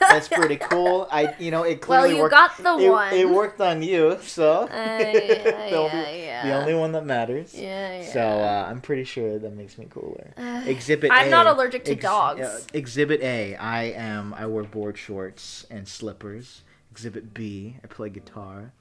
That's 0.00 0.28
pretty 0.28 0.56
cool. 0.56 1.08
I, 1.10 1.34
you 1.38 1.50
know, 1.50 1.62
it 1.62 1.80
clearly 1.80 2.08
well, 2.08 2.16
you 2.16 2.22
worked. 2.22 2.32
got 2.32 2.56
the 2.78 2.84
it, 2.86 2.90
one. 2.90 3.14
it 3.14 3.28
worked 3.28 3.60
on 3.60 3.82
you, 3.82 4.18
so 4.22 4.62
Uh, 4.62 4.66
yeah, 4.68 5.00
the, 5.70 5.76
only, 5.76 5.92
yeah, 5.92 6.16
yeah. 6.20 6.46
the 6.46 6.54
only 6.54 6.74
one 6.74 6.92
that 6.92 7.04
matters. 7.04 7.54
Yeah, 7.54 8.00
yeah. 8.02 8.12
So 8.12 8.20
uh, 8.20 8.66
I'm 8.68 8.80
pretty 8.80 9.04
sure 9.04 9.38
that 9.38 9.54
makes 9.54 9.78
me 9.78 9.86
cooler. 9.90 10.32
Exhibit. 10.66 11.10
I'm 11.12 11.28
A, 11.28 11.30
not 11.30 11.46
allergic 11.46 11.84
to 11.86 11.92
ex- 11.92 12.02
dogs. 12.02 12.40
uh, 12.40 12.60
exhibit 12.72 13.20
A. 13.22 13.56
I 13.56 13.84
am. 13.84 14.34
I 14.34 14.46
wear 14.46 14.64
board 14.64 14.98
shorts 14.98 15.66
and 15.70 15.86
slippers. 15.86 16.62
Exhibit 16.90 17.32
B. 17.34 17.76
I 17.82 17.86
play 17.86 18.10
guitar. 18.10 18.72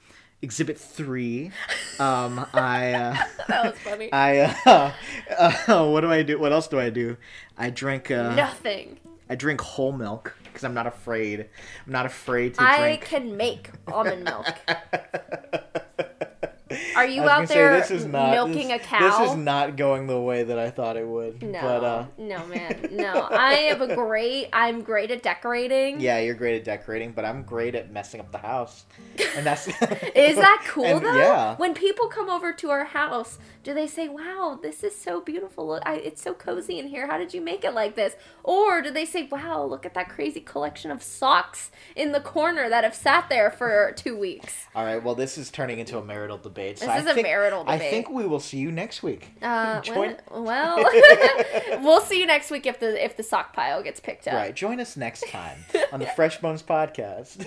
Exhibit 0.42 0.78
three. 0.80 1.52
Um, 2.00 2.48
I. 2.56 2.94
Uh, 2.94 3.16
that 3.48 3.64
was 3.66 3.78
funny. 3.84 4.12
I. 4.12 4.40
Uh, 4.66 4.92
uh, 5.68 5.86
what 5.88 6.02
do 6.02 6.12
I 6.12 6.24
do? 6.24 6.40
What 6.40 6.52
else 6.52 6.68
do 6.68 6.80
I 6.80 6.90
do? 6.90 7.16
I 7.60 7.70
drink. 7.70 8.10
Uh, 8.10 8.34
Nothing. 8.34 8.98
I 9.32 9.36
drink 9.36 9.62
whole 9.62 9.94
milk 9.94 10.36
because 10.44 10.66
I'm 10.66 10.74
not 10.74 10.88
afraid. 10.88 11.48
I'm 11.86 11.94
not 11.94 12.06
afraid 12.06 12.56
to 12.56 12.60
drink 12.60 12.70
I 12.74 12.80
drink. 12.82 13.02
can 13.06 13.38
make 13.38 13.70
almond 13.88 14.26
milk. 14.26 14.46
Are 16.96 17.06
you 17.06 17.24
out 17.24 17.48
say, 17.48 17.56
there 17.56 17.80
this 17.80 17.92
is 17.92 18.06
not, 18.06 18.32
milking 18.32 18.70
this, 18.70 18.82
a 18.82 18.86
cow? 18.86 19.20
This 19.20 19.32
is 19.32 19.38
not 19.38 19.76
going 19.76 20.08
the 20.08 20.20
way 20.20 20.44
that 20.44 20.58
I 20.60 20.70
thought 20.70 20.98
it 20.98 21.08
would. 21.08 21.42
No, 21.42 21.62
But 21.62 21.84
uh, 21.84 22.06
no, 22.18 22.46
man, 22.48 22.90
no. 22.92 23.28
I 23.32 23.54
have 23.70 23.82
a 23.82 23.96
great. 23.96 24.50
I'm 24.54 24.82
great 24.82 25.12
at 25.12 25.24
decorating. 25.24 26.00
yeah, 26.00 26.20
you're 26.20 26.36
great 26.36 26.58
at 26.58 26.64
decorating, 26.64 27.12
but 27.12 27.26
I'm 27.26 27.44
great 27.44 27.76
at 27.76 27.92
messing 27.92 28.20
up 28.20 28.32
the 28.32 28.38
house. 28.38 28.86
And 29.36 29.46
that's 29.46 29.68
Is 30.16 30.36
that 30.38 30.64
cool 30.68 30.86
And, 30.86 31.06
though? 31.06 31.16
Yeah. 31.16 31.56
When 31.56 31.74
people 31.74 32.08
come 32.08 32.30
over 32.30 32.54
to 32.54 32.70
our 32.70 32.86
house, 32.86 33.40
do 33.64 33.74
they 33.74 33.88
say, 33.88 34.08
"Wow, 34.10 34.60
this 34.62 34.84
is 34.84 34.96
so 34.96 35.22
beautiful. 35.22 35.80
I, 35.86 35.96
it's 35.96 36.22
so 36.22 36.34
cozy 36.34 36.80
in 36.80 36.88
here. 36.88 37.08
How 37.08 37.18
did 37.18 37.34
you 37.34 37.42
make 37.42 37.64
it 37.64 37.74
like 37.74 37.96
this?" 37.96 38.16
Or 38.44 38.82
do 38.82 38.92
they 38.92 39.06
say, 39.06 39.28
"Wow, 39.32 39.64
look 39.66 39.86
at 39.86 39.94
that 39.94 40.10
crazy 40.10 40.40
collection 40.40 40.92
of 40.92 41.04
socks 41.04 41.72
in 41.96 42.12
the 42.12 42.20
corner 42.20 42.70
that 42.70 42.84
have 42.84 42.96
sat 42.96 43.30
there 43.30 43.52
for 43.52 43.94
two 43.96 44.18
weeks"? 44.18 44.66
All 44.76 44.84
right. 44.86 45.02
Well, 45.04 45.16
this 45.16 45.38
is 45.38 45.52
turning 45.52 45.80
into 45.80 45.98
a 45.98 46.04
marital 46.04 46.38
debate. 46.38 46.61
So 46.76 46.86
This 46.86 46.90
I 46.96 47.00
is 47.00 47.06
a 47.08 47.14
think, 47.14 47.26
marital 47.28 47.64
I 47.68 47.78
think 47.78 48.10
we 48.10 48.26
will 48.26 48.40
see 48.40 48.58
you 48.58 48.72
next 48.72 49.02
week. 49.04 49.30
Uh, 49.42 49.82
Join- 49.90 50.18
well, 50.30 50.44
well 50.44 50.84
we'll 51.82 52.02
see 52.02 52.20
you 52.20 52.26
next 52.26 52.52
week 52.52 52.66
if 52.66 52.80
the 52.80 53.04
if 53.04 53.18
the 53.18 53.24
sock 53.24 53.54
pile 53.54 53.82
gets 53.84 54.00
picked 54.00 54.28
up. 54.28 54.34
Right. 54.36 54.56
Join 54.56 54.80
us 54.80 54.96
next 54.98 55.28
time 55.30 55.58
on 55.92 56.00
the 56.00 56.08
Fresh 56.08 56.40
Bones 56.42 56.64
podcast. 56.64 57.46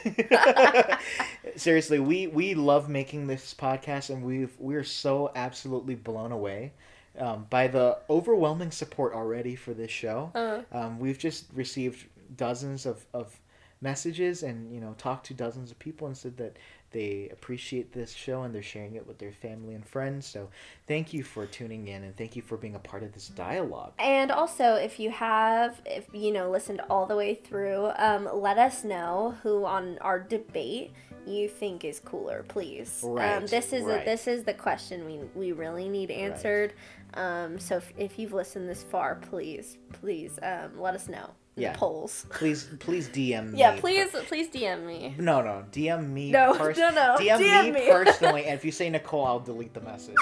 Seriously, 1.56 1.98
we 1.98 2.26
we 2.26 2.54
love 2.54 2.88
making 2.88 3.26
this 3.26 3.54
podcast, 3.54 4.10
and 4.10 4.24
we 4.24 4.48
we're 4.58 4.84
so 4.84 5.30
absolutely 5.36 5.94
blown 5.94 6.32
away 6.32 6.72
um, 7.18 7.46
by 7.50 7.68
the 7.68 7.98
overwhelming 8.10 8.70
support 8.70 9.12
already 9.14 9.54
for 9.54 9.72
this 9.74 9.90
show. 9.90 10.30
Uh, 10.34 10.62
Um, 10.72 10.98
we've 10.98 11.18
just 11.18 11.46
received 11.54 12.06
dozens 12.36 12.86
of, 12.86 13.04
of 13.12 13.38
messages 13.80 14.42
and 14.42 14.72
you 14.74 14.80
know 14.80 14.94
talked 14.96 15.26
to 15.26 15.34
dozens 15.34 15.70
of 15.70 15.78
people 15.78 16.06
and 16.06 16.16
said 16.16 16.36
that 16.38 16.56
they 16.94 17.28
appreciate 17.32 17.92
this 17.92 18.12
show 18.12 18.44
and 18.44 18.54
they're 18.54 18.62
sharing 18.62 18.94
it 18.94 19.06
with 19.06 19.18
their 19.18 19.32
family 19.32 19.74
and 19.74 19.84
friends. 19.84 20.24
So 20.24 20.48
thank 20.86 21.12
you 21.12 21.24
for 21.24 21.44
tuning 21.44 21.88
in 21.88 22.04
and 22.04 22.16
thank 22.16 22.36
you 22.36 22.40
for 22.40 22.56
being 22.56 22.76
a 22.76 22.78
part 22.78 23.02
of 23.02 23.12
this 23.12 23.28
dialogue. 23.28 23.92
And 23.98 24.30
also, 24.30 24.76
if 24.76 25.00
you 25.00 25.10
have, 25.10 25.82
if 25.84 26.06
you 26.12 26.32
know, 26.32 26.50
listened 26.50 26.80
all 26.88 27.04
the 27.04 27.16
way 27.16 27.34
through, 27.34 27.90
um, 27.96 28.28
let 28.32 28.58
us 28.58 28.84
know 28.84 29.34
who 29.42 29.64
on 29.64 29.98
our 29.98 30.20
debate 30.20 30.92
you 31.26 31.48
think 31.48 31.84
is 31.84 32.00
cooler, 32.00 32.44
please. 32.46 33.02
um, 33.02 33.46
this 33.46 33.72
is 33.72 33.84
right. 33.84 34.04
this 34.04 34.28
is 34.28 34.44
the 34.44 34.54
question 34.54 35.04
we 35.04 35.18
we 35.34 35.52
really 35.52 35.88
need 35.88 36.10
answered. 36.10 36.74
Um, 37.14 37.58
so 37.58 37.76
if, 37.76 37.92
if 37.96 38.18
you've 38.18 38.32
listened 38.32 38.68
this 38.68 38.84
far, 38.84 39.16
please, 39.16 39.78
please, 39.92 40.38
um, 40.42 40.80
let 40.80 40.94
us 40.94 41.08
know. 41.08 41.30
Yeah. 41.56 41.74
polls. 41.76 42.26
Please 42.30 42.68
please 42.80 43.08
DM 43.08 43.52
me. 43.52 43.58
Yeah, 43.60 43.78
please, 43.78 44.10
please 44.26 44.48
DM 44.48 44.84
me. 44.86 45.14
No, 45.18 45.40
no, 45.40 45.64
DM 45.70 46.08
me. 46.10 46.32
No, 46.32 46.54
pers- 46.54 46.76
no, 46.76 46.90
no, 46.90 47.16
DM, 47.18 47.38
DM 47.38 47.64
me, 47.66 47.70
me. 47.70 47.88
personally, 47.90 48.44
and 48.46 48.54
if 48.54 48.64
you 48.64 48.72
say 48.72 48.90
Nicole, 48.90 49.24
I'll 49.24 49.40
delete 49.40 49.72
the 49.74 49.80
message. 49.80 50.16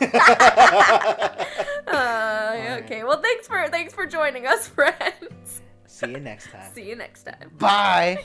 Uh, 1.86 2.78
okay. 2.82 3.04
Well, 3.04 3.22
thanks 3.22 3.46
for 3.46 3.68
thanks 3.68 3.94
for 3.94 4.06
joining 4.06 4.46
us, 4.46 4.66
friends. 4.76 5.62
See 5.86 6.10
you 6.10 6.20
next 6.20 6.50
time. 6.50 6.72
See 6.74 6.88
you 6.88 6.96
next 6.96 7.22
time. 7.22 7.50
Bye. 7.58 8.24